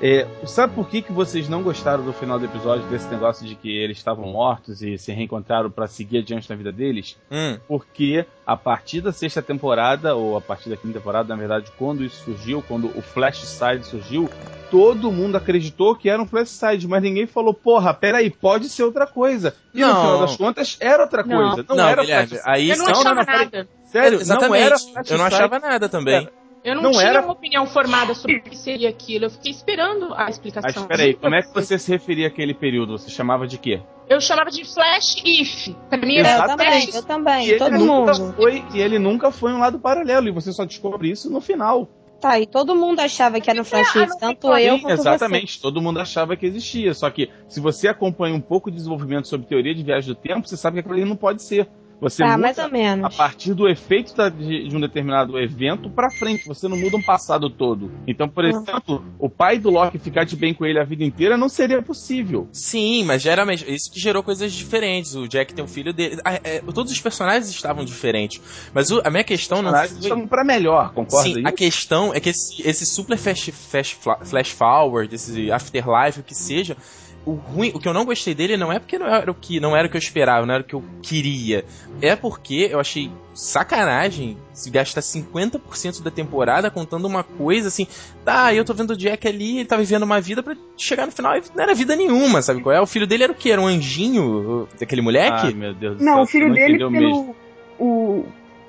É, 0.04 0.26
sabe 0.44 0.74
por 0.74 0.88
que, 0.88 1.00
que 1.00 1.12
vocês 1.12 1.48
não 1.48 1.62
gostaram 1.62 2.02
do 2.04 2.12
final 2.12 2.36
do 2.36 2.44
episódio 2.44 2.84
desse 2.88 3.06
negócio 3.06 3.46
de 3.46 3.54
que 3.54 3.70
eles 3.70 3.96
estavam 3.98 4.26
mortos 4.26 4.82
e 4.82 4.98
se 4.98 5.12
reencontraram 5.12 5.70
para 5.70 5.86
seguir 5.86 6.18
adiante 6.18 6.50
na 6.50 6.56
vida 6.56 6.72
deles? 6.72 7.16
Hum, 7.30 7.56
Porque 7.68 8.26
a 8.44 8.56
partir 8.56 9.00
da 9.00 9.12
sexta 9.12 9.40
temporada, 9.40 10.16
ou 10.16 10.36
a 10.36 10.40
partir 10.40 10.70
da 10.70 10.76
quinta 10.76 10.98
temporada, 10.98 11.28
na 11.28 11.36
verdade, 11.36 11.70
quando 11.78 12.02
isso 12.02 12.24
surgiu, 12.24 12.60
quando 12.66 12.86
o 12.98 13.00
Flash 13.00 13.44
Side 13.44 13.86
surgiu, 13.86 14.28
todo 14.72 15.12
mundo 15.12 15.36
acreditou 15.36 15.94
que 15.94 16.10
era 16.10 16.20
um 16.20 16.26
Flash 16.26 16.48
Side, 16.50 16.88
mas 16.88 17.00
ninguém 17.00 17.28
falou, 17.28 17.54
porra, 17.54 17.94
peraí, 17.94 18.28
pode 18.28 18.68
ser 18.70 18.82
outra 18.82 19.06
coisa. 19.06 19.54
E 19.72 19.82
no 19.82 19.86
Não. 19.86 20.00
final 20.00 20.20
das 20.22 20.36
contas, 20.36 20.76
era 20.80 21.04
outra 21.04 21.22
Não. 21.22 21.36
coisa. 21.36 21.64
Não, 21.68 21.76
não, 21.76 21.88
era 21.88 22.02
Guilherme, 22.02 22.26
Flash 22.26 22.42
aí 22.44 22.70
Eu 22.70 22.76
não, 22.78 22.86
achava 22.88 23.14
não, 23.14 23.24
nada. 23.24 23.68
Sério, 23.84 24.20
Exatamente. 24.20 24.48
não 24.50 24.66
era 24.66 24.78
Flash 24.80 25.10
eu 25.12 25.18
não 25.18 25.26
achava 25.26 25.58
nada 25.60 25.88
também. 25.88 26.28
Eu 26.64 26.76
não, 26.76 26.82
Não 26.84 26.90
tinha 26.92 27.04
era- 27.04 27.22
uma 27.22 27.32
opinião 27.32 27.66
formada 27.66 28.14
sobre 28.14 28.36
o 28.36 28.42
que 28.42 28.56
seria 28.56 28.88
aquilo. 28.88 29.24
Eu 29.24 29.30
fiquei 29.30 29.50
esperando 29.50 30.14
a 30.14 30.28
explicação. 30.30 30.86
Mas 30.88 30.96
peraí, 30.96 31.14
como 31.14 31.34
é 31.34 31.42
que 31.42 31.52
você 31.52 31.76
se 31.76 31.90
referia 31.90 32.28
àquele 32.28 32.54
período? 32.54 32.96
Você 32.96 33.10
chamava 33.10 33.46
de 33.48 33.58
quê? 33.58 33.80
Eu 34.08 34.20
chamava 34.20 34.48
de 34.50 34.64
Flash 34.64 35.16
If. 35.24 35.74
Pra 35.88 35.98
mim 35.98 36.16
É, 36.18 36.20
eu 36.20 36.26
era 36.26 36.46
também, 36.46 36.82
Flash 36.82 36.94
eu 36.94 37.02
também, 37.02 37.46
E 37.46 37.50
ele 37.50 37.58
todo 37.58 37.72
nunca 37.78 38.12
mundo. 38.18 38.34
foi, 38.36 38.64
e 38.74 38.80
ele 38.80 38.98
nunca 38.98 39.30
foi 39.32 39.52
um 39.52 39.58
lado 39.58 39.78
paralelo, 39.80 40.28
e 40.28 40.30
você 40.30 40.52
só 40.52 40.64
descobre 40.64 41.10
isso 41.10 41.28
no 41.30 41.40
final. 41.40 41.88
Tá, 42.20 42.38
e 42.38 42.46
todo 42.46 42.76
mundo 42.76 43.00
achava 43.00 43.40
que 43.40 43.50
era 43.50 43.60
um 43.60 43.64
Flash 43.64 43.96
Ah, 43.96 44.04
If, 44.04 44.10
tanto 44.20 44.46
eu 44.56 44.78
quanto 44.78 44.92
exatamente. 44.92 45.60
Todo 45.60 45.82
mundo 45.82 45.98
achava 45.98 46.36
que 46.36 46.46
existia. 46.46 46.94
Só 46.94 47.10
que 47.10 47.28
se 47.48 47.58
você 47.58 47.88
acompanha 47.88 48.36
um 48.36 48.40
pouco 48.40 48.70
de 48.70 48.76
desenvolvimento 48.76 49.26
sobre 49.26 49.48
teoria 49.48 49.74
de 49.74 49.82
viagem 49.82 50.14
do 50.14 50.20
tempo, 50.20 50.46
você 50.46 50.56
sabe 50.56 50.74
que 50.76 50.80
aquilo 50.80 50.94
ali 50.94 51.04
não 51.04 51.16
pode 51.16 51.42
ser. 51.42 51.68
Você. 52.02 52.22
Ah, 52.24 52.30
muda 52.36 52.38
mais 52.38 52.58
ou 52.58 52.64
a 52.64 52.68
menos. 52.68 53.16
partir 53.16 53.54
do 53.54 53.68
efeito 53.68 54.14
da- 54.16 54.28
de, 54.28 54.68
de 54.68 54.76
um 54.76 54.80
determinado 54.80 55.38
evento 55.38 55.88
pra 55.88 56.10
frente. 56.10 56.46
Você 56.48 56.66
não 56.66 56.76
muda 56.76 56.96
um 56.96 57.02
passado 57.02 57.48
todo. 57.48 57.90
Então, 58.06 58.28
por 58.28 58.44
Uhum. 58.44 58.50
exemplo, 58.50 59.04
o 59.20 59.30
pai 59.30 59.56
do 59.58 59.70
Loki 59.70 59.98
ficar 59.98 60.24
de 60.24 60.34
bem 60.34 60.52
com 60.52 60.66
ele 60.66 60.80
a 60.80 60.84
vida 60.84 61.04
inteira 61.04 61.36
não 61.36 61.48
seria 61.48 61.80
possível. 61.80 62.48
Sim, 62.52 63.04
mas 63.04 63.22
geralmente 63.22 63.64
isso 63.72 63.90
que 63.92 64.00
gerou 64.00 64.22
coisas 64.22 64.52
diferentes. 64.52 65.14
O 65.14 65.28
Jack 65.28 65.54
tem 65.54 65.64
um 65.64 65.68
filho 65.68 65.92
dele. 65.92 66.18
Ah, 66.24 66.40
é, 66.42 66.60
todos 66.74 66.90
os 66.90 67.00
personagens 67.00 67.48
estavam 67.48 67.84
diferentes. 67.84 68.40
Mas 68.74 68.90
o- 68.90 69.00
a 69.04 69.08
minha 69.10 69.22
questão 69.24 69.62
não 69.62 69.70
Mas 69.70 69.92
foi. 69.92 70.00
estamos 70.00 70.28
pra 70.28 70.42
melhor, 70.44 70.92
concorda? 70.92 71.28
Sim, 71.32 71.42
a 71.46 71.52
questão 71.52 72.12
é 72.12 72.18
que 72.18 72.30
esse, 72.30 72.60
esse 72.68 72.84
super 72.84 73.16
flash, 73.16 73.50
flash, 73.52 73.96
flash 74.24 74.50
forward, 74.50 75.14
esse 75.14 75.52
afterlife, 75.52 76.18
o 76.18 76.22
que 76.24 76.34
seja, 76.34 76.76
o 77.24 77.32
ruim, 77.34 77.70
o 77.74 77.78
que 77.78 77.86
eu 77.88 77.94
não 77.94 78.04
gostei 78.04 78.34
dele 78.34 78.56
não 78.56 78.72
é 78.72 78.78
porque 78.78 78.98
não 78.98 79.06
era 79.06 79.30
o 79.30 79.34
que 79.34 79.60
não 79.60 79.76
era 79.76 79.86
o 79.86 79.90
que 79.90 79.96
eu 79.96 80.00
esperava, 80.00 80.44
não 80.44 80.54
era 80.54 80.62
o 80.62 80.66
que 80.66 80.74
eu 80.74 80.82
queria. 81.02 81.64
É 82.00 82.16
porque 82.16 82.68
eu 82.70 82.80
achei 82.80 83.10
sacanagem 83.32 84.36
se 84.52 84.70
gastar 84.70 85.00
50% 85.02 86.02
da 86.02 86.10
temporada 86.10 86.70
contando 86.70 87.06
uma 87.06 87.22
coisa 87.22 87.68
assim, 87.68 87.86
tá, 88.24 88.52
eu 88.54 88.64
tô 88.64 88.74
vendo 88.74 88.90
o 88.90 88.96
Jack 88.96 89.26
ali, 89.28 89.58
ele 89.58 89.64
tá 89.68 89.76
vivendo 89.76 90.02
uma 90.02 90.20
vida 90.20 90.42
pra 90.42 90.56
chegar 90.76 91.06
no 91.06 91.12
final 91.12 91.36
e 91.36 91.42
não 91.54 91.62
era 91.62 91.74
vida 91.74 91.94
nenhuma, 91.94 92.42
sabe 92.42 92.60
qual 92.60 92.74
é? 92.74 92.80
O 92.80 92.86
filho 92.86 93.06
dele 93.06 93.24
era 93.24 93.32
o 93.32 93.36
quê? 93.36 93.50
Era 93.52 93.60
um 93.60 93.66
anjinho 93.66 94.66
daquele 94.78 95.00
moleque? 95.02 95.48
Ah, 95.48 95.56
meu 95.56 95.74
Deus 95.74 95.98
do 95.98 96.04
Não, 96.04 96.14
céu, 96.14 96.22
o 96.22 96.26
filho 96.26 96.52
dele, 96.52 96.78
mesmo. 96.78 96.90
pelo. 96.90 97.36
O, 97.78 98.24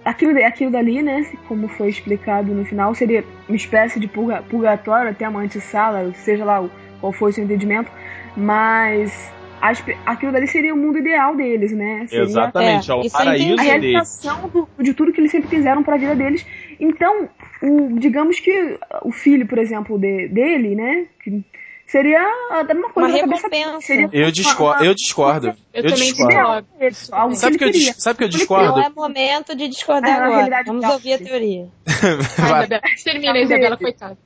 aquilo, 0.05 0.37
aquilo 0.45 0.71
dali, 0.71 1.01
né? 1.01 1.25
Como 1.47 1.67
foi 1.69 1.89
explicado 1.89 2.53
no 2.53 2.63
final, 2.65 2.93
seria 2.95 3.23
uma 3.47 3.55
espécie 3.55 3.99
de 3.99 4.07
purga, 4.07 4.41
purgatório, 4.49 5.09
até 5.11 5.27
uma 5.27 5.41
antessala, 5.41 6.13
seja 6.23 6.45
lá 6.45 6.61
o- 6.61 6.69
qual 7.01 7.11
foi 7.11 7.31
o 7.31 7.33
seu 7.33 7.43
entendimento. 7.43 7.91
Mas 8.35 9.31
a 9.61 9.71
espe- 9.71 9.97
aquilo 10.05 10.31
dali 10.31 10.47
seria 10.47 10.73
o 10.73 10.77
mundo 10.77 10.97
ideal 10.97 11.35
deles, 11.35 11.71
né? 11.71 12.05
Seria 12.09 12.23
Exatamente, 12.25 12.91
é, 12.91 12.93
o 12.95 13.01
isso 13.01 13.15
eu 13.15 13.19
paraíso 13.25 13.53
a 13.53 13.55
deles. 13.55 13.65
realização 13.65 14.49
do- 14.49 14.67
de 14.83 14.93
tudo 14.93 15.13
que 15.13 15.21
eles 15.21 15.31
sempre 15.31 15.49
quiseram 15.49 15.83
para 15.83 15.95
a 15.95 15.97
vida 15.97 16.15
deles. 16.15 16.45
Então, 16.79 17.29
o, 17.61 17.97
digamos 17.99 18.39
que 18.39 18.77
o 19.03 19.11
filho, 19.11 19.47
por 19.47 19.57
exemplo, 19.57 19.97
de- 19.97 20.27
dele, 20.27 20.75
né? 20.75 21.05
que 21.23 21.41
seria 21.87 22.19
a 22.49 22.63
mesma 22.63 22.87
Uma 22.87 22.89
coisa 22.93 23.19
cabeça 23.19 23.47
recompensa. 23.47 23.81
Seria 23.81 24.09
Eu 24.11 24.31
discordo, 24.31 24.83
eu 24.83 24.93
discordo. 24.95 25.47
Eu, 25.47 25.55
Eu 25.73 25.89
também 25.89 26.11
discordo. 26.11 26.67
discordo. 26.89 27.35
Sabe 27.35 27.51
que 27.53 27.57
que 27.59 27.63
eu, 27.63 27.67
ele 27.69 27.77
dis- 27.77 27.95
sabe 28.03 28.17
que 28.17 28.23
eu 28.23 28.27
Não 28.29 28.37
discordo? 28.37 28.79
é 28.81 28.89
momento 28.89 29.55
de 29.55 29.67
discordar 29.69 30.09
É, 30.09 30.13
na 30.13 30.17
agora. 30.25 30.35
realidade, 30.35 30.67
Vamos 30.67 30.81
não. 30.83 30.91
ouvir 30.91 31.13
a 31.13 31.17
teoria. 31.19 31.67
Ai, 31.87 32.63
Isabela, 32.63 32.81
Termina, 33.03 33.39
Isabela, 33.39 33.77
coitada. 33.77 34.17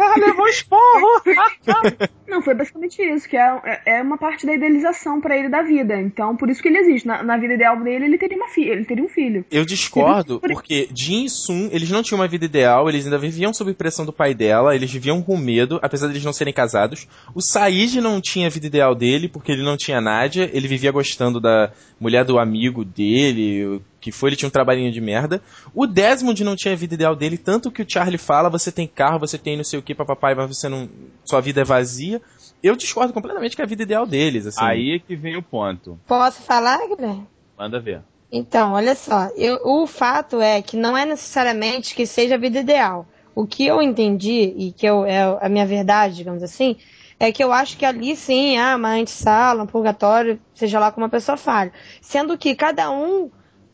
Ah, 0.00 0.14
levou 0.18 0.48
esporro! 0.48 1.22
Não, 2.26 2.40
foi 2.40 2.54
basicamente 2.54 3.02
isso, 3.02 3.28
que 3.28 3.36
é, 3.36 3.82
é 3.84 4.02
uma 4.02 4.16
parte 4.16 4.46
da 4.46 4.54
idealização 4.54 5.20
para 5.20 5.36
ele 5.36 5.48
da 5.48 5.62
vida. 5.62 6.00
Então, 6.00 6.36
por 6.36 6.48
isso 6.48 6.62
que 6.62 6.68
ele 6.68 6.78
existe. 6.78 7.06
Na, 7.06 7.22
na 7.22 7.36
vida 7.36 7.54
ideal 7.54 7.78
dele, 7.82 8.04
ele 8.06 8.16
teria 8.16 8.36
uma 8.36 8.48
filha, 8.48 8.72
ele 8.72 8.84
teria 8.84 9.04
um 9.04 9.08
filho. 9.08 9.44
Eu 9.50 9.64
discordo, 9.64 10.40
porque 10.40 10.88
Jin 10.94 11.24
e 11.24 11.28
Sun, 11.28 11.68
eles 11.72 11.90
não 11.90 12.02
tinham 12.02 12.20
uma 12.20 12.28
vida 12.28 12.44
ideal, 12.44 12.88
eles 12.88 13.04
ainda 13.04 13.18
viviam 13.18 13.52
sob 13.52 13.74
pressão 13.74 14.06
do 14.06 14.12
pai 14.12 14.32
dela, 14.32 14.74
eles 14.74 14.90
viviam 14.90 15.20
com 15.20 15.36
medo, 15.36 15.78
apesar 15.82 16.06
de 16.06 16.14
eles 16.14 16.24
não 16.24 16.32
serem 16.32 16.54
casados. 16.54 17.06
O 17.34 17.42
Said 17.42 18.00
não 18.00 18.20
tinha 18.20 18.46
a 18.46 18.50
vida 18.50 18.68
ideal 18.68 18.94
dele, 18.94 19.28
porque 19.28 19.52
ele 19.52 19.62
não 19.62 19.76
tinha 19.76 20.00
Nádia, 20.00 20.48
ele 20.52 20.68
vivia 20.68 20.92
gostando 20.92 21.40
da 21.40 21.72
mulher 21.98 22.24
do 22.24 22.38
amigo 22.38 22.84
dele, 22.84 23.82
que 24.00 24.10
foi, 24.10 24.30
ele 24.30 24.36
tinha 24.36 24.48
um 24.48 24.52
trabalhinho 24.52 24.90
de 24.90 25.00
merda. 25.00 25.42
O 25.74 25.86
Desmond 25.86 26.42
não 26.42 26.56
tinha 26.56 26.72
a 26.72 26.76
vida 26.76 26.94
ideal 26.94 27.14
dele, 27.14 27.36
tanto 27.36 27.70
que 27.70 27.82
o 27.82 27.86
Charlie 27.86 28.18
fala, 28.18 28.48
você 28.48 28.72
tem 28.72 28.86
carro, 28.86 29.18
você 29.18 29.36
tem 29.36 29.56
não 29.56 29.64
sei 29.64 29.78
o 29.78 29.82
que 29.82 29.94
pra 29.94 30.04
papai, 30.04 30.34
mas 30.34 30.56
você 30.56 30.68
não. 30.68 30.88
Sua 31.24 31.40
vida 31.40 31.60
é 31.60 31.64
vazia. 31.64 32.20
Eu 32.62 32.74
discordo 32.76 33.12
completamente 33.12 33.54
que 33.54 33.62
é 33.62 33.64
a 33.64 33.68
vida 33.68 33.82
ideal 33.82 34.06
deles, 34.06 34.46
assim. 34.46 34.62
Aí 34.62 34.94
é 34.94 34.98
que 34.98 35.14
vem 35.14 35.36
o 35.36 35.42
ponto. 35.42 35.98
Posso 36.06 36.40
falar, 36.42 36.78
Guilherme? 36.88 37.26
Manda 37.58 37.78
ver. 37.78 38.02
Então, 38.32 38.72
olha 38.72 38.94
só, 38.94 39.28
eu, 39.36 39.58
o 39.64 39.86
fato 39.86 40.40
é 40.40 40.62
que 40.62 40.76
não 40.76 40.96
é 40.96 41.04
necessariamente 41.04 41.94
que 41.94 42.06
seja 42.06 42.36
a 42.36 42.38
vida 42.38 42.60
ideal. 42.60 43.06
O 43.34 43.46
que 43.46 43.66
eu 43.66 43.82
entendi, 43.82 44.54
e 44.56 44.72
que 44.72 44.86
eu, 44.86 45.04
é 45.04 45.38
a 45.40 45.48
minha 45.48 45.66
verdade, 45.66 46.16
digamos 46.16 46.42
assim, 46.42 46.76
é 47.18 47.32
que 47.32 47.42
eu 47.42 47.52
acho 47.52 47.76
que 47.76 47.84
ali 47.84 48.16
sim, 48.16 48.56
ah, 48.56 48.76
uma 48.76 48.94
antessala, 48.94 49.62
um 49.62 49.66
purgatório, 49.66 50.40
seja 50.54 50.78
lá 50.78 50.92
como 50.92 51.06
a 51.06 51.08
pessoa 51.08 51.36
fale. 51.36 51.72
Sendo 52.00 52.38
que 52.38 52.54
cada 52.54 52.90
um 52.90 53.30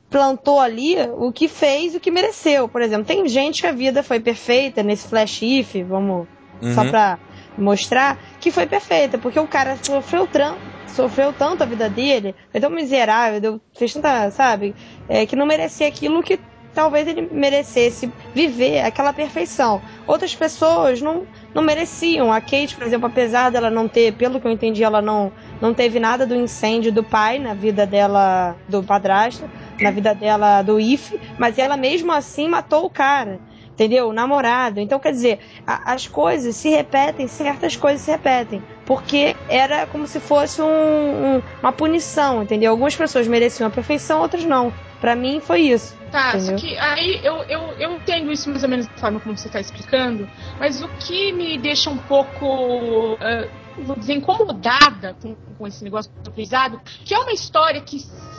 plantou 0.08 0.60
ali 0.60 0.96
o 1.16 1.32
que 1.32 1.48
fez, 1.48 1.94
o 1.94 2.00
que 2.00 2.10
mereceu. 2.10 2.68
Por 2.68 2.82
exemplo, 2.82 3.06
tem 3.06 3.28
gente 3.28 3.60
que 3.60 3.66
a 3.66 3.72
vida 3.72 4.02
foi 4.02 4.20
perfeita 4.20 4.82
nesse 4.82 5.08
flash 5.08 5.42
if, 5.42 5.74
vamos 5.86 6.28
Uhum. 6.62 6.74
só 6.74 6.84
pra 6.84 7.20
mostrar, 7.56 8.18
que 8.40 8.50
foi 8.50 8.66
perfeita, 8.66 9.18
porque 9.18 9.38
o 9.38 9.48
cara 9.48 9.76
sofreu, 9.82 10.26
tran- 10.26 10.58
sofreu 10.86 11.32
tanto 11.32 11.62
a 11.62 11.66
vida 11.66 11.88
dele, 11.90 12.34
foi 12.50 12.60
tão 12.60 12.70
miserável, 12.70 13.40
deu, 13.40 13.60
fez 13.76 13.92
tanta, 13.92 14.30
sabe, 14.30 14.74
é, 15.08 15.26
que 15.26 15.36
não 15.36 15.46
merecia 15.46 15.86
aquilo 15.88 16.22
que 16.22 16.44
talvez 16.72 17.06
ele 17.08 17.28
merecesse 17.32 18.14
viver 18.34 18.80
aquela 18.80 19.12
perfeição. 19.12 19.82
Outras 20.06 20.34
pessoas 20.34 21.00
não, 21.00 21.26
não 21.54 21.62
mereciam. 21.62 22.30
A 22.30 22.40
Kate, 22.40 22.76
por 22.76 22.86
exemplo, 22.86 23.06
apesar 23.06 23.50
dela 23.50 23.70
não 23.70 23.88
ter, 23.88 24.14
pelo 24.16 24.38
que 24.40 24.46
eu 24.46 24.50
entendi, 24.50 24.84
ela 24.84 25.00
não, 25.00 25.32
não 25.58 25.72
teve 25.74 25.98
nada 25.98 26.26
do 26.26 26.34
incêndio 26.34 26.92
do 26.92 27.02
pai 27.02 27.38
na 27.38 27.54
vida 27.54 27.86
dela, 27.86 28.60
do 28.68 28.84
padrasto, 28.84 29.50
na 29.80 29.90
vida 29.90 30.14
dela 30.14 30.62
do 30.62 30.78
Ife, 30.80 31.20
mas 31.38 31.58
ela 31.58 31.76
mesmo 31.76 32.12
assim 32.12 32.48
matou 32.48 32.84
o 32.84 32.90
cara. 32.90 33.42
Entendeu? 33.72 34.08
O 34.08 34.12
namorado. 34.12 34.80
Então, 34.80 34.98
quer 34.98 35.12
dizer, 35.12 35.40
a- 35.66 35.92
as 35.94 36.08
coisas 36.08 36.56
se 36.56 36.70
repetem, 36.70 37.28
certas 37.28 37.76
coisas 37.76 38.00
se 38.02 38.10
repetem. 38.10 38.64
Porque 38.84 39.36
era 39.46 39.86
como 39.86 40.06
se 40.06 40.18
fosse 40.18 40.62
um- 40.62 41.36
um- 41.36 41.42
uma 41.62 41.72
punição, 41.72 42.42
entendeu? 42.42 42.70
Algumas 42.70 42.96
pessoas 42.96 43.26
mereciam 43.28 43.66
a 43.68 43.70
perfeição, 43.70 44.20
outras 44.20 44.44
não. 44.44 44.74
Pra 44.98 45.14
mim 45.14 45.40
foi 45.40 45.60
isso. 45.62 46.00
Tá, 46.10 46.38
só 46.38 46.52
Entendeu? 46.52 46.60
que 46.60 46.78
aí 46.78 47.20
eu, 47.22 47.44
eu, 47.48 47.74
eu 47.78 47.92
entendo 47.96 48.32
isso 48.32 48.48
mais 48.48 48.62
ou 48.62 48.68
menos 48.68 48.86
da 48.88 48.94
forma 49.00 49.20
como 49.20 49.36
você 49.36 49.48
está 49.48 49.60
explicando, 49.60 50.30
mas 50.58 50.80
o 50.80 50.88
que 50.96 51.32
me 51.32 51.58
deixa 51.60 51.90
um 51.90 51.98
pouco, 51.98 53.18
dizer, 53.20 53.52
incomodada 54.08 55.14
com, 55.20 55.34
com 55.58 55.66
esse 55.66 55.82
negócio 55.84 56.10
do 56.22 56.30
aprendizado, 56.30 56.80
que 57.04 57.14
é 57.14 57.18
uma 57.18 57.32
história 57.32 57.80
que 57.80 57.98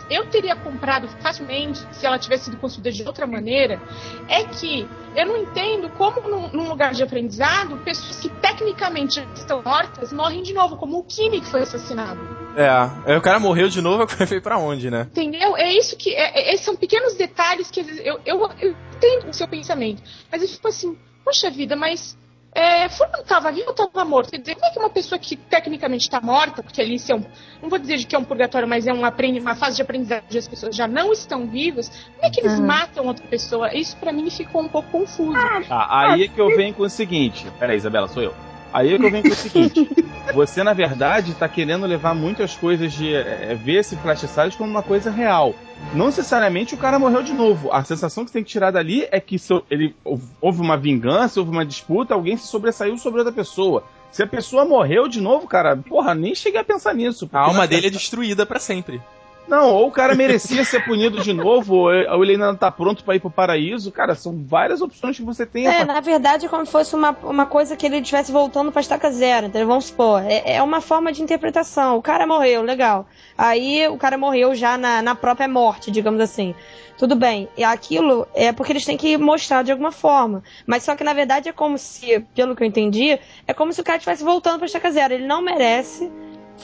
eu 0.10 0.25
teria 0.27 0.56
comprado 0.56 1.08
facilmente 1.22 1.86
se 1.91 2.06
ela 2.06 2.17
tivesse 2.17 2.46
sido 2.46 2.58
construída 2.58 2.91
de 2.91 3.03
outra 3.03 3.27
maneira, 3.27 3.82
é 4.27 4.44
que 4.46 4.88
eu 5.15 5.25
não 5.25 5.38
entendo 5.38 5.89
como 5.89 6.22
num, 6.29 6.48
num 6.50 6.70
lugar 6.70 6.94
de 6.94 7.03
aprendizado, 7.03 7.77
pessoas 7.77 8.20
que 8.20 8.29
tecnicamente 8.29 9.20
estão 9.36 9.62
mortas 9.63 10.13
morrem 10.13 10.44
de 10.44 10.53
novo, 10.53 10.77
como 10.77 11.00
o 11.00 11.03
Kimi 11.03 11.41
que 11.41 11.48
foi 11.48 11.62
assassinado. 11.62 12.20
É, 12.56 12.70
aí 13.06 13.17
o 13.17 13.22
cara 13.22 13.39
morreu 13.39 13.70
de 13.70 13.82
novo, 13.82 14.08
foi 14.25 14.41
pra 14.41 14.58
onde, 14.58 14.89
né? 14.89 15.08
Entendeu? 15.12 15.56
É 15.58 15.72
isso 15.74 15.96
que. 15.96 16.13
É, 16.13 16.39
é- 16.39 16.53
esses 16.53 16.65
são 16.65 16.75
pequenos 16.75 17.13
detalhes 17.15 17.70
que 17.70 17.82
eu, 17.82 18.20
eu, 18.25 18.50
eu 18.60 18.75
entendo 18.96 19.29
o 19.29 19.34
seu 19.34 19.48
pensamento. 19.48 20.01
Mas 20.32 20.41
eu 20.41 20.48
fico 20.48 20.67
assim, 20.67 20.98
poxa 21.24 21.51
vida, 21.51 21.75
mas. 21.75 22.17
É, 22.59 22.89
fulano 22.89 23.19
estava 23.19 23.51
vivo 23.51 23.67
ou 23.67 23.71
estava 23.71 24.03
morto? 24.03 24.31
Quer 24.31 24.39
dizer, 24.39 24.55
como 24.55 24.65
é 24.65 24.69
que 24.71 24.79
uma 24.79 24.89
pessoa 24.89 25.19
que 25.19 25.35
tecnicamente 25.35 26.05
está 26.05 26.19
morta, 26.19 26.63
porque 26.63 26.81
ali 26.81 26.95
é 27.11 27.15
um. 27.15 27.23
Não 27.61 27.69
vou 27.69 27.77
dizer 27.77 28.03
que 28.03 28.15
é 28.15 28.19
um 28.19 28.23
purgatório, 28.23 28.67
mas 28.67 28.87
é 28.87 28.91
um 28.93 29.01
uma 29.39 29.55
fase 29.55 29.75
de 29.75 29.83
aprendizagem, 29.83 30.25
as 30.39 30.47
pessoas 30.47 30.75
já 30.75 30.87
não 30.87 31.13
estão 31.13 31.45
vivas, 31.45 31.87
como 32.15 32.25
é 32.25 32.29
que 32.31 32.39
eles 32.39 32.57
Uhum. 32.57 32.65
matam 32.65 33.05
outra 33.05 33.27
pessoa? 33.27 33.71
Isso 33.75 33.95
pra 33.97 34.11
mim 34.11 34.27
ficou 34.31 34.63
um 34.63 34.67
pouco 34.67 34.89
confuso. 34.89 35.37
Tá, 35.67 35.87
aí 35.89 36.23
é 36.23 36.27
que 36.27 36.41
eu 36.41 36.47
venho 36.55 36.73
com 36.73 36.81
o 36.81 36.89
seguinte. 36.89 37.45
Peraí, 37.59 37.77
Isabela, 37.77 38.07
sou 38.07 38.23
eu. 38.23 38.33
Aí 38.74 38.93
é 38.93 38.97
que 38.97 39.05
eu 39.05 39.12
venho 39.12 39.24
com 39.24 39.29
o 39.29 39.36
seguinte. 39.36 39.89
Você, 40.33 40.63
na 40.63 40.74
verdade, 40.74 41.33
tá 41.33 41.47
querendo 41.47 41.86
levar 41.86 42.13
muitas 42.13 42.55
coisas 42.55 42.93
de. 42.93 43.13
é, 43.13 43.55
ver 43.55 43.79
esse 43.79 43.95
Flash 43.95 44.55
como 44.57 44.69
uma 44.69 44.83
coisa 44.83 45.09
real. 45.09 45.55
Não 45.93 46.07
necessariamente 46.07 46.74
o 46.74 46.77
cara 46.77 47.00
morreu 47.00 47.24
de 47.24 47.33
novo. 47.33 47.71
A 47.71 47.83
sensação 47.83 48.24
que 48.24 48.31
você 48.31 48.39
tem 48.39 48.43
que 48.43 48.50
tirar 48.50 48.71
dali 48.71 49.07
é 49.12 49.19
que 49.19 49.38
ele, 49.69 49.95
houve 50.41 50.62
uma 50.62 50.75
vingança, 50.75 51.39
houve 51.39 51.51
uma 51.51 51.65
disputa, 51.65 52.13
alguém 52.13 52.36
se 52.36 52.47
sobressaiu 52.47 52.97
sobre 52.97 53.19
outra 53.19 53.33
pessoa. 53.33 53.83
Se 54.12 54.24
a 54.24 54.27
pessoa 54.27 54.65
morreu 54.65 55.07
de 55.07 55.21
novo, 55.21 55.47
cara, 55.47 55.77
porra, 55.77 56.15
nem 56.15 56.33
cheguei 56.33 56.59
a 56.59 56.63
pensar 56.63 56.93
nisso. 56.93 57.29
A 57.31 57.39
alma 57.39 57.67
dele 57.67 57.88
é 57.88 57.91
destruída 57.91 58.45
pra 58.45 58.59
sempre. 58.59 59.01
Não, 59.47 59.73
ou 59.73 59.87
o 59.87 59.91
cara 59.91 60.13
merecia 60.13 60.65
ser 60.65 60.83
punido 60.83 61.21
de 61.21 61.31
novo, 61.31 61.75
ou 61.75 61.91
ele 62.23 62.33
ainda 62.33 62.47
não 62.47 62.55
tá 62.55 62.69
pronto 62.69 63.03
pra 63.03 63.15
ir 63.15 63.19
pro 63.21 63.31
paraíso. 63.31 63.91
Cara, 63.91 64.13
são 64.13 64.43
várias 64.45 64.81
opções 64.81 65.15
que 65.15 65.23
você 65.23 65.45
tem. 65.45 65.65
É, 65.67 65.71
partir- 65.71 65.87
na 65.87 65.99
verdade 66.01 66.45
é 66.45 66.49
como 66.49 66.65
se 66.65 66.71
fosse 66.71 66.93
uma, 66.95 67.11
uma 67.23 67.45
coisa 67.45 67.75
que 67.75 67.85
ele 67.85 67.97
estivesse 67.99 68.31
voltando 68.31 68.71
pra 68.71 68.81
estaca 68.81 69.09
zero, 69.09 69.47
entendeu? 69.47 69.67
Vamos 69.67 69.85
supor. 69.85 70.21
É, 70.25 70.55
é 70.57 70.63
uma 70.63 70.81
forma 70.81 71.11
de 71.13 71.21
interpretação. 71.23 71.97
O 71.97 72.01
cara 72.01 72.27
morreu, 72.27 72.61
legal. 72.61 73.07
Aí 73.37 73.87
o 73.87 73.97
cara 73.97 74.17
morreu 74.17 74.53
já 74.53 74.77
na, 74.77 75.01
na 75.01 75.15
própria 75.15 75.47
morte, 75.47 75.91
digamos 75.91 76.19
assim. 76.19 76.53
Tudo 76.97 77.15
bem. 77.15 77.47
E 77.55 77.63
aquilo 77.63 78.27
é 78.33 78.51
porque 78.51 78.73
eles 78.73 78.83
têm 78.83 78.97
que 78.97 79.17
mostrar 79.17 79.63
de 79.63 79.71
alguma 79.71 79.91
forma. 79.91 80.43
Mas 80.65 80.83
só 80.83 80.95
que 80.95 81.03
na 81.03 81.13
verdade 81.13 81.47
é 81.47 81.53
como 81.53 81.77
se, 81.77 82.19
pelo 82.35 82.55
que 82.55 82.63
eu 82.63 82.67
entendi, 82.67 83.17
é 83.47 83.53
como 83.53 83.71
se 83.71 83.79
o 83.79 83.83
cara 83.83 83.97
estivesse 83.97 84.23
voltando 84.23 84.57
pra 84.57 84.65
estaca 84.65 84.91
zero. 84.91 85.13
Ele 85.13 85.27
não 85.27 85.41
merece 85.41 86.11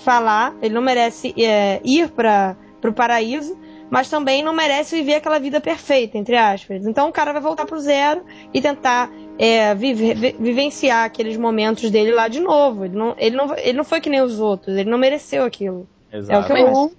falar, 0.04 0.54
ele 0.62 0.74
não 0.74 0.82
merece 0.82 1.34
é, 1.42 1.80
ir 1.84 2.10
para 2.10 2.56
pro 2.84 2.92
paraíso, 2.94 3.58
mas 3.90 4.10
também 4.10 4.44
não 4.44 4.54
merece 4.54 4.96
viver 4.98 5.16
aquela 5.16 5.40
vida 5.40 5.62
perfeita, 5.62 6.18
entre 6.18 6.36
aspas. 6.36 6.86
Então 6.86 7.08
o 7.08 7.12
cara 7.14 7.32
vai 7.32 7.42
voltar 7.42 7.66
pro 7.66 7.80
zero 7.80 8.24
e 8.54 8.62
tentar 8.62 9.10
é, 9.40 9.74
viver, 9.74 10.16
vi- 10.16 10.36
vivenciar 10.38 11.06
aqueles 11.06 11.38
momentos 11.38 11.90
dele 11.90 12.12
lá 12.12 12.28
de 12.28 12.42
novo. 12.42 12.84
Ele 12.86 12.96
não, 12.98 13.16
ele, 13.18 13.36
não, 13.36 13.56
ele 13.58 13.78
não 13.78 13.84
foi 13.86 14.02
que 14.02 14.10
nem 14.10 14.22
os 14.22 14.38
outros, 14.40 14.76
ele 14.76 14.90
não 14.90 14.98
mereceu 14.98 15.46
aquilo. 15.46 15.88
É 16.30 16.38
o 16.38 16.44
que 16.46 16.52
eu. 16.52 16.58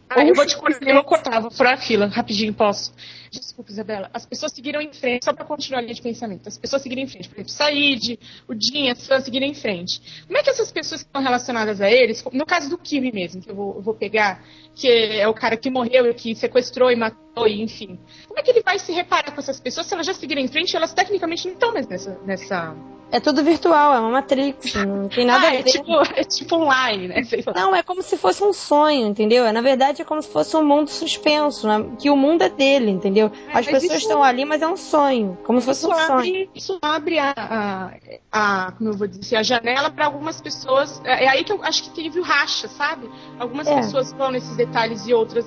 Ah, 0.09 0.25
eu 0.25 0.35
vou 0.35 0.47
te 0.47 0.57
cortar, 0.57 0.89
eu 0.89 0.95
vou 0.95 1.05
cortar, 1.05 1.41
vou 1.41 1.51
furar 1.51 1.75
a 1.75 1.77
fila, 1.77 2.07
rapidinho, 2.07 2.55
posso? 2.55 2.93
Desculpa, 3.41 3.71
Isabela. 3.71 4.11
As 4.13 4.27
pessoas 4.27 4.53
seguiram 4.53 4.81
em 4.81 4.93
frente, 4.93 5.25
só 5.25 5.33
para 5.33 5.45
continuar 5.45 5.79
a 5.79 5.83
linha 5.83 5.95
de 5.95 6.03
pensamento. 6.03 6.49
As 6.49 6.59
pessoas 6.59 6.83
seguiram 6.83 7.03
em 7.03 7.07
frente. 7.07 7.29
Por 7.29 7.37
exemplo, 7.37 7.53
Said, 7.53 8.19
o 8.49 8.55
Dinho, 8.55 8.93
as 8.93 8.99
pessoas 8.99 9.25
seguiram 9.25 9.47
em 9.47 9.55
frente. 9.55 10.25
Como 10.27 10.39
é 10.39 10.43
que 10.43 10.51
essas 10.51 10.71
pessoas 10.71 11.03
que 11.03 11.09
estão 11.09 11.23
relacionadas 11.23 11.81
a 11.81 11.91
eles, 11.91 12.25
no 12.33 12.47
caso 12.47 12.69
do 12.69 12.79
Kimi 12.79 13.13
mesmo, 13.13 13.43
que 13.43 13.51
eu 13.51 13.55
vou, 13.55 13.77
eu 13.77 13.83
vou 13.83 13.95
pegar, 13.95 14.45
que 14.75 14.89
é 14.89 15.27
o 15.29 15.35
cara 15.35 15.57
que 15.57 15.71
morreu 15.71 16.07
e 16.11 16.15
que 16.15 16.35
sequestrou 16.35 16.91
e 16.91 16.97
matou, 16.97 17.47
e 17.47 17.63
enfim. 17.63 17.99
Como 18.27 18.39
é 18.39 18.43
que 18.43 18.51
ele 18.51 18.63
vai 18.63 18.79
se 18.79 18.93
reparar 18.93 19.33
com 19.33 19.41
essas 19.41 19.61
pessoas 19.61 19.87
se 19.87 19.95
elas 19.95 20.07
já 20.07 20.15
seguiram 20.15 20.41
em 20.41 20.49
frente 20.49 20.73
e 20.73 20.77
elas 20.77 20.93
tecnicamente 20.93 21.47
não 21.47 21.55
estão 21.55 21.73
mais 21.73 21.87
nessa. 21.87 22.19
nessa... 22.25 22.77
É 23.15 23.21
tudo 23.21 23.45
virtual, 23.45 23.95
é 23.95 24.01
uma 24.01 24.11
Matrix, 24.11 24.75
não 24.75 25.09
tem 25.09 25.25
nada 25.25 25.47
ah, 25.47 25.51
a 25.51 25.55
é 25.55 25.63
ver. 25.63 25.71
tipo, 25.71 25.93
é 26.17 26.25
tipo 26.25 26.57
online, 26.57 27.07
né? 27.07 27.23
Não, 27.55 27.73
é 27.73 27.81
como 27.81 28.03
se 28.03 28.17
fosse 28.17 28.43
um 28.43 28.53
sonho, 28.53 29.07
entendeu? 29.07 29.51
Na 29.53 29.61
verdade, 29.61 30.03
é 30.03 30.05
como 30.05 30.21
se 30.21 30.29
fosse 30.29 30.57
um 30.57 30.65
mundo 30.65 30.91
suspenso, 30.91 31.69
né? 31.69 31.85
que 31.97 32.11
o 32.11 32.17
mundo 32.17 32.43
é 32.43 32.49
dele, 32.49 32.91
entendeu? 32.91 33.31
É, 33.51 33.59
As 33.59 33.67
pessoas 33.67 33.85
isso- 33.85 33.95
estão 33.95 34.21
ali, 34.21 34.45
mas 34.45 34.63
é 34.63 34.67
um 34.67 34.77
sonho, 34.77 35.39
como 35.45 35.61
se 35.61 35.67
fosse 35.67 35.87
Isso 35.87 35.93
um 35.93 35.95
sonho. 35.95 36.13
abre, 36.19 36.51
isso 36.57 36.79
abre 36.83 37.19
a, 37.21 37.33
a, 37.37 37.91
a- 38.67 38.73
como 38.73 38.91
eu 38.91 38.95
vou 38.95 39.07
dizer, 39.07 39.37
a 39.37 39.45
janela 39.45 39.91
para 39.91 40.07
algumas 40.07 40.41
pessoas. 40.41 41.01
É 41.05 41.25
é 41.27 41.29
aí 41.29 41.45
que 41.45 41.53
eu 41.53 41.63
acho 41.63 41.85
que 41.85 41.91
teve 41.91 42.19
o 42.19 42.23
racha, 42.25 42.67
sabe? 42.67 43.09
Algumas 43.39 43.69
É. 43.69 43.77
pessoas 43.77 44.13
vão 44.13 44.33
nesses 44.33 44.57
detalhes 44.57 45.07
e 45.07 45.15
outras 45.15 45.47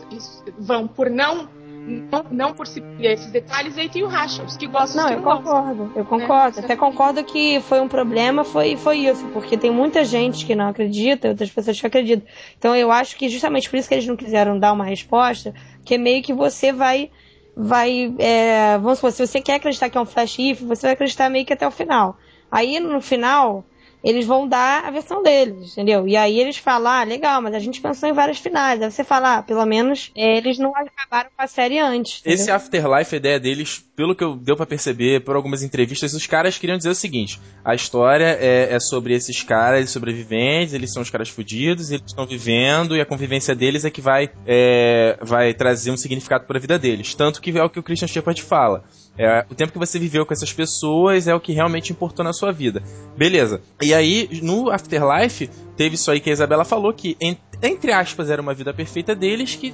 vão 0.57 0.87
por 0.87 1.09
não, 1.09 1.49
não, 1.87 2.25
não 2.29 2.53
por 2.53 2.67
se 2.67 2.81
pilhar 2.81 3.13
esses 3.13 3.31
detalhes, 3.31 3.77
aí 3.77 3.87
tem 3.87 4.03
o 4.03 4.07
racha, 4.07 4.43
os 4.43 4.57
que 4.57 4.67
gostam, 4.67 5.03
Não, 5.03 5.13
eu 5.13 5.21
concordo, 5.21 5.91
eu 5.95 6.05
concordo. 6.05 6.57
Né? 6.57 6.65
Até 6.65 6.75
concordo 6.75 7.23
que 7.23 7.61
foi 7.61 7.79
um 7.79 7.87
problema, 7.87 8.43
foi, 8.43 8.75
foi 8.75 8.97
isso, 8.97 9.25
porque 9.27 9.57
tem 9.57 9.71
muita 9.71 10.03
gente 10.03 10.45
que 10.45 10.53
não 10.53 10.67
acredita, 10.67 11.29
outras 11.29 11.49
pessoas 11.49 11.79
que 11.79 11.87
acreditam. 11.87 12.27
Então 12.57 12.75
eu 12.75 12.91
acho 12.91 13.15
que 13.15 13.29
justamente 13.29 13.69
por 13.69 13.77
isso 13.77 13.87
que 13.87 13.95
eles 13.95 14.05
não 14.05 14.17
quiseram 14.17 14.59
dar 14.59 14.73
uma 14.73 14.83
resposta, 14.83 15.53
que 15.85 15.95
é 15.95 15.97
meio 15.97 16.21
que 16.21 16.33
você 16.33 16.73
vai. 16.73 17.09
Vai. 17.55 18.13
é, 18.19 18.77
vamos 18.77 18.99
supor, 18.99 19.11
se 19.11 19.25
você 19.25 19.41
quer 19.41 19.55
acreditar 19.55 19.89
que 19.89 19.97
é 19.97 20.01
um 20.01 20.05
flash 20.05 20.37
if, 20.37 20.61
você 20.61 20.87
vai 20.87 20.93
acreditar 20.93 21.29
meio 21.29 21.45
que 21.45 21.53
até 21.53 21.65
o 21.65 21.71
final. 21.71 22.17
Aí 22.51 22.79
no 22.79 23.01
final. 23.01 23.65
Eles 24.03 24.25
vão 24.25 24.47
dar 24.47 24.85
a 24.85 24.91
versão 24.91 25.23
deles, 25.23 25.71
entendeu? 25.71 26.07
E 26.07 26.15
aí 26.15 26.39
eles 26.39 26.57
falam, 26.57 26.91
ah, 26.91 27.03
legal, 27.03 27.41
mas 27.41 27.53
a 27.53 27.59
gente 27.59 27.81
pensou 27.81 28.07
em 28.07 28.13
vários 28.13 28.39
finais. 28.39 28.81
Aí 28.81 28.91
você 28.91 29.03
fala, 29.03 29.37
ah, 29.37 29.43
pelo 29.43 29.65
menos 29.65 30.11
é, 30.15 30.37
eles 30.37 30.57
não 30.59 30.71
acabaram 30.75 31.29
com 31.35 31.41
a 31.41 31.47
série 31.47 31.79
antes. 31.79 32.21
Entendeu? 32.21 32.35
Esse 32.35 32.51
Afterlife, 32.51 33.15
a 33.15 33.17
ideia 33.17 33.39
deles, 33.39 33.83
pelo 33.95 34.15
que 34.15 34.23
eu 34.23 34.35
deu 34.35 34.55
para 34.55 34.65
perceber 34.65 35.23
por 35.23 35.35
algumas 35.35 35.63
entrevistas, 35.63 36.13
os 36.13 36.27
caras 36.27 36.57
queriam 36.57 36.77
dizer 36.77 36.89
o 36.89 36.95
seguinte: 36.95 37.39
a 37.65 37.73
história 37.73 38.37
é, 38.39 38.73
é 38.73 38.79
sobre 38.79 39.13
esses 39.13 39.43
caras 39.43 39.89
sobreviventes, 39.89 40.73
eles 40.73 40.93
são 40.93 41.01
os 41.01 41.09
caras 41.09 41.29
fudidos, 41.29 41.91
eles 41.91 42.05
estão 42.05 42.25
vivendo 42.25 42.95
e 42.95 43.01
a 43.01 43.05
convivência 43.05 43.55
deles 43.55 43.83
é 43.83 43.89
que 43.89 44.01
vai, 44.01 44.29
é, 44.45 45.17
vai 45.21 45.53
trazer 45.53 45.91
um 45.91 45.97
significado 45.97 46.45
para 46.45 46.57
a 46.57 46.61
vida 46.61 46.77
deles. 46.77 47.15
Tanto 47.15 47.41
que 47.41 47.57
é 47.57 47.63
o 47.63 47.69
que 47.69 47.79
o 47.79 47.83
Christian 47.83 48.07
Shepard 48.07 48.41
fala. 48.41 48.83
É, 49.17 49.45
o 49.49 49.55
tempo 49.55 49.71
que 49.71 49.79
você 49.79 49.97
viveu 49.97 50.25
com 50.25 50.33
essas 50.33 50.53
pessoas 50.53 51.27
é 51.27 51.33
o 51.33 51.39
que 51.39 51.53
realmente 51.53 51.91
importou 51.91 52.23
na 52.23 52.33
sua 52.33 52.51
vida. 52.51 52.83
Beleza. 53.17 53.61
E 53.81 53.93
aí, 53.93 54.29
no 54.41 54.69
Afterlife, 54.69 55.49
teve 55.75 55.95
isso 55.95 56.11
aí 56.11 56.19
que 56.19 56.29
a 56.29 56.33
Isabela 56.33 56.63
falou, 56.63 56.93
que, 56.93 57.17
entre 57.61 57.91
aspas, 57.91 58.29
era 58.29 58.41
uma 58.41 58.53
vida 58.53 58.73
perfeita 58.73 59.15
deles, 59.15 59.55
que 59.55 59.73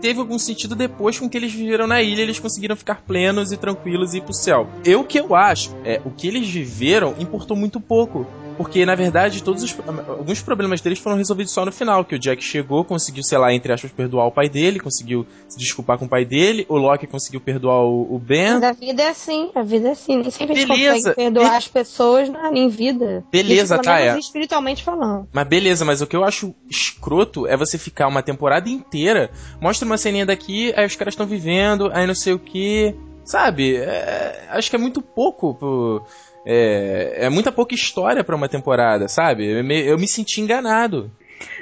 teve 0.00 0.20
algum 0.20 0.38
sentido 0.38 0.74
depois 0.74 1.18
com 1.18 1.28
que 1.28 1.36
eles 1.36 1.52
viveram 1.52 1.86
na 1.86 2.02
ilha, 2.02 2.22
eles 2.22 2.38
conseguiram 2.38 2.76
ficar 2.76 3.02
plenos 3.02 3.52
e 3.52 3.56
tranquilos 3.56 4.12
e 4.14 4.18
ir 4.18 4.22
pro 4.22 4.34
céu. 4.34 4.68
Eu 4.84 5.04
que 5.04 5.18
eu 5.18 5.34
acho, 5.34 5.74
é, 5.84 6.00
o 6.04 6.10
que 6.10 6.26
eles 6.26 6.48
viveram 6.48 7.14
importou 7.18 7.56
muito 7.56 7.80
pouco. 7.80 8.26
Porque, 8.62 8.86
na 8.86 8.94
verdade, 8.94 9.42
todos 9.42 9.62
os, 9.62 9.76
alguns 10.08 10.40
problemas 10.40 10.80
deles 10.80 11.00
foram 11.00 11.16
resolvidos 11.16 11.52
só 11.52 11.64
no 11.64 11.72
final. 11.72 12.04
Que 12.04 12.14
o 12.14 12.18
Jack 12.18 12.42
chegou, 12.42 12.84
conseguiu, 12.84 13.24
sei 13.24 13.36
lá, 13.36 13.52
entre 13.52 13.72
aspas, 13.72 13.90
perdoar 13.90 14.26
o 14.26 14.30
pai 14.30 14.48
dele, 14.48 14.78
conseguiu 14.78 15.26
se 15.48 15.58
desculpar 15.58 15.98
com 15.98 16.04
o 16.04 16.08
pai 16.08 16.24
dele, 16.24 16.64
o 16.68 16.76
Loki 16.76 17.08
conseguiu 17.08 17.40
perdoar 17.40 17.82
o, 17.82 18.14
o 18.14 18.18
Ben. 18.20 18.54
Mas 18.54 18.62
a 18.62 18.72
vida 18.72 19.02
é 19.02 19.08
assim, 19.08 19.50
a 19.52 19.62
vida 19.62 19.88
é 19.88 19.90
assim. 19.90 20.16
Nem 20.18 20.30
sempre 20.30 20.54
beleza, 20.54 20.72
a 20.72 20.76
gente 20.76 20.94
consegue 20.94 21.16
perdoar 21.16 21.50
be... 21.50 21.56
as 21.56 21.68
pessoas 21.68 22.28
na, 22.28 22.52
em 22.52 22.68
vida. 22.68 23.24
Beleza, 23.32 23.78
tá, 23.78 24.00
é. 24.00 24.16
espiritualmente 24.16 24.84
falando. 24.84 25.28
Mas 25.32 25.48
beleza, 25.48 25.84
mas 25.84 26.00
o 26.00 26.06
que 26.06 26.14
eu 26.14 26.24
acho 26.24 26.54
escroto 26.70 27.46
é 27.48 27.56
você 27.56 27.76
ficar 27.76 28.06
uma 28.06 28.22
temporada 28.22 28.68
inteira, 28.68 29.30
mostra 29.60 29.84
uma 29.84 29.98
ceninha 29.98 30.24
daqui, 30.24 30.72
aí 30.76 30.86
os 30.86 30.94
caras 30.94 31.14
estão 31.14 31.26
vivendo, 31.26 31.90
aí 31.92 32.06
não 32.06 32.14
sei 32.14 32.32
o 32.32 32.38
que. 32.38 32.94
Sabe? 33.24 33.76
É, 33.76 34.48
acho 34.50 34.68
que 34.68 34.76
é 34.76 34.78
muito 34.78 35.00
pouco 35.00 35.54
pro 35.54 36.04
é, 36.46 37.26
é 37.26 37.30
muita 37.30 37.52
pouca 37.52 37.74
história 37.74 38.24
para 38.24 38.36
uma 38.36 38.48
temporada, 38.48 39.08
sabe? 39.08 39.46
Eu 39.46 39.64
me, 39.64 39.80
eu 39.86 39.98
me 39.98 40.08
senti 40.08 40.40
enganado. 40.40 41.10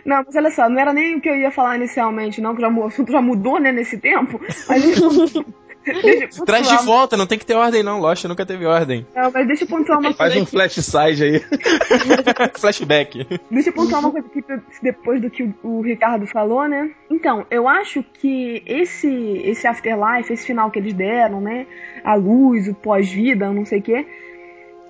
Não, 0.05 0.23
mas 0.25 0.35
olha 0.35 0.51
só, 0.51 0.69
não 0.69 0.79
era 0.79 0.93
nem 0.93 1.17
o 1.17 1.21
que 1.21 1.29
eu 1.29 1.37
ia 1.37 1.51
falar 1.51 1.77
inicialmente, 1.77 2.41
não, 2.41 2.55
que 2.55 2.61
já, 2.61 2.69
o 2.69 2.87
assunto 2.87 3.13
já 3.13 3.21
mudou, 3.21 3.59
né, 3.59 3.73
nesse 3.73 3.99
tempo. 3.99 4.41
Mas 4.69 4.85
Traz 6.45 6.69
de 6.69 6.85
volta, 6.85 7.17
não 7.17 7.27
tem 7.27 7.39
que 7.39 7.47
ter 7.47 7.55
ordem 7.55 7.83
não, 7.83 8.01
Lost 8.01 8.25
nunca 8.27 8.45
teve 8.45 8.67
ordem. 8.67 9.07
Não, 9.17 9.31
mas 9.33 9.47
deixa 9.47 9.65
eu 9.65 9.69
pontuar 9.69 9.99
uma 9.99 10.13
Faz 10.13 10.35
coisa. 10.35 10.35
Faz 10.35 10.43
um 10.43 10.47
flash 10.47 10.75
side 10.75 11.25
aí. 11.25 11.41
Flashback. 12.61 13.27
Deixa 13.51 13.71
eu 13.71 13.73
pontuar 13.73 14.01
uma 14.01 14.11
coisa 14.11 14.27
aqui 14.27 14.45
depois 14.83 15.23
do 15.23 15.31
que 15.31 15.43
o, 15.43 15.55
o, 15.63 15.81
Ricardo 15.81 16.27
falou, 16.27 16.69
né? 16.69 16.91
Então, 17.11 17.47
eu 17.51 17.67
acho 17.67 18.03
que 18.03 18.63
esse, 18.67 19.09
esse 19.43 19.67
afterlife, 19.67 20.31
esse 20.31 20.47
final 20.47 20.71
que 20.71 20.79
eles 20.79 20.93
deram, 20.93 21.41
né? 21.41 21.67
A 22.05 22.15
luz, 22.15 22.69
o 22.69 22.75
pós-vida, 22.75 23.51
não 23.51 23.65
sei 23.65 23.79
o 23.79 23.83
quê 23.83 24.07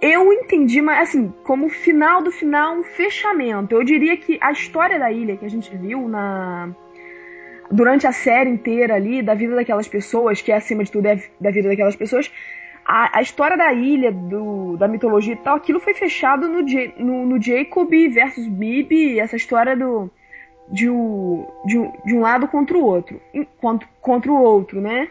eu 0.00 0.32
entendi, 0.32 0.80
mas 0.80 1.08
assim, 1.08 1.32
como 1.44 1.68
final 1.68 2.22
do 2.22 2.30
final, 2.30 2.76
um 2.76 2.82
fechamento. 2.82 3.74
Eu 3.74 3.84
diria 3.84 4.16
que 4.16 4.38
a 4.40 4.50
história 4.50 4.98
da 4.98 5.12
ilha 5.12 5.36
que 5.36 5.44
a 5.44 5.50
gente 5.50 5.74
viu 5.76 6.08
na 6.08 6.70
durante 7.70 8.06
a 8.06 8.12
série 8.12 8.50
inteira 8.50 8.94
ali, 8.94 9.22
da 9.22 9.34
vida 9.34 9.54
daquelas 9.54 9.86
pessoas, 9.86 10.42
que 10.42 10.50
é 10.50 10.56
acima 10.56 10.82
de 10.82 10.90
tudo 10.90 11.06
é 11.06 11.22
da 11.40 11.50
vida 11.50 11.68
daquelas 11.68 11.94
pessoas, 11.94 12.30
a, 12.84 13.18
a 13.18 13.22
história 13.22 13.56
da 13.56 13.72
ilha, 13.72 14.10
do, 14.10 14.76
da 14.76 14.88
mitologia 14.88 15.34
e 15.34 15.36
tal, 15.36 15.56
aquilo 15.56 15.78
foi 15.78 15.94
fechado 15.94 16.48
no, 16.48 16.62
no, 16.98 17.26
no 17.26 17.40
Jacob 17.40 17.88
versus 18.10 18.46
Bibi, 18.48 19.20
essa 19.20 19.36
história 19.36 19.76
do 19.76 20.10
de, 20.68 20.88
o, 20.88 21.46
de, 21.64 21.76
de 22.06 22.14
um 22.14 22.20
lado 22.20 22.46
contra 22.48 22.76
o 22.76 22.84
outro, 22.84 23.20
contra, 23.60 23.88
contra 24.00 24.30
o 24.30 24.40
outro, 24.40 24.80
né? 24.80 25.08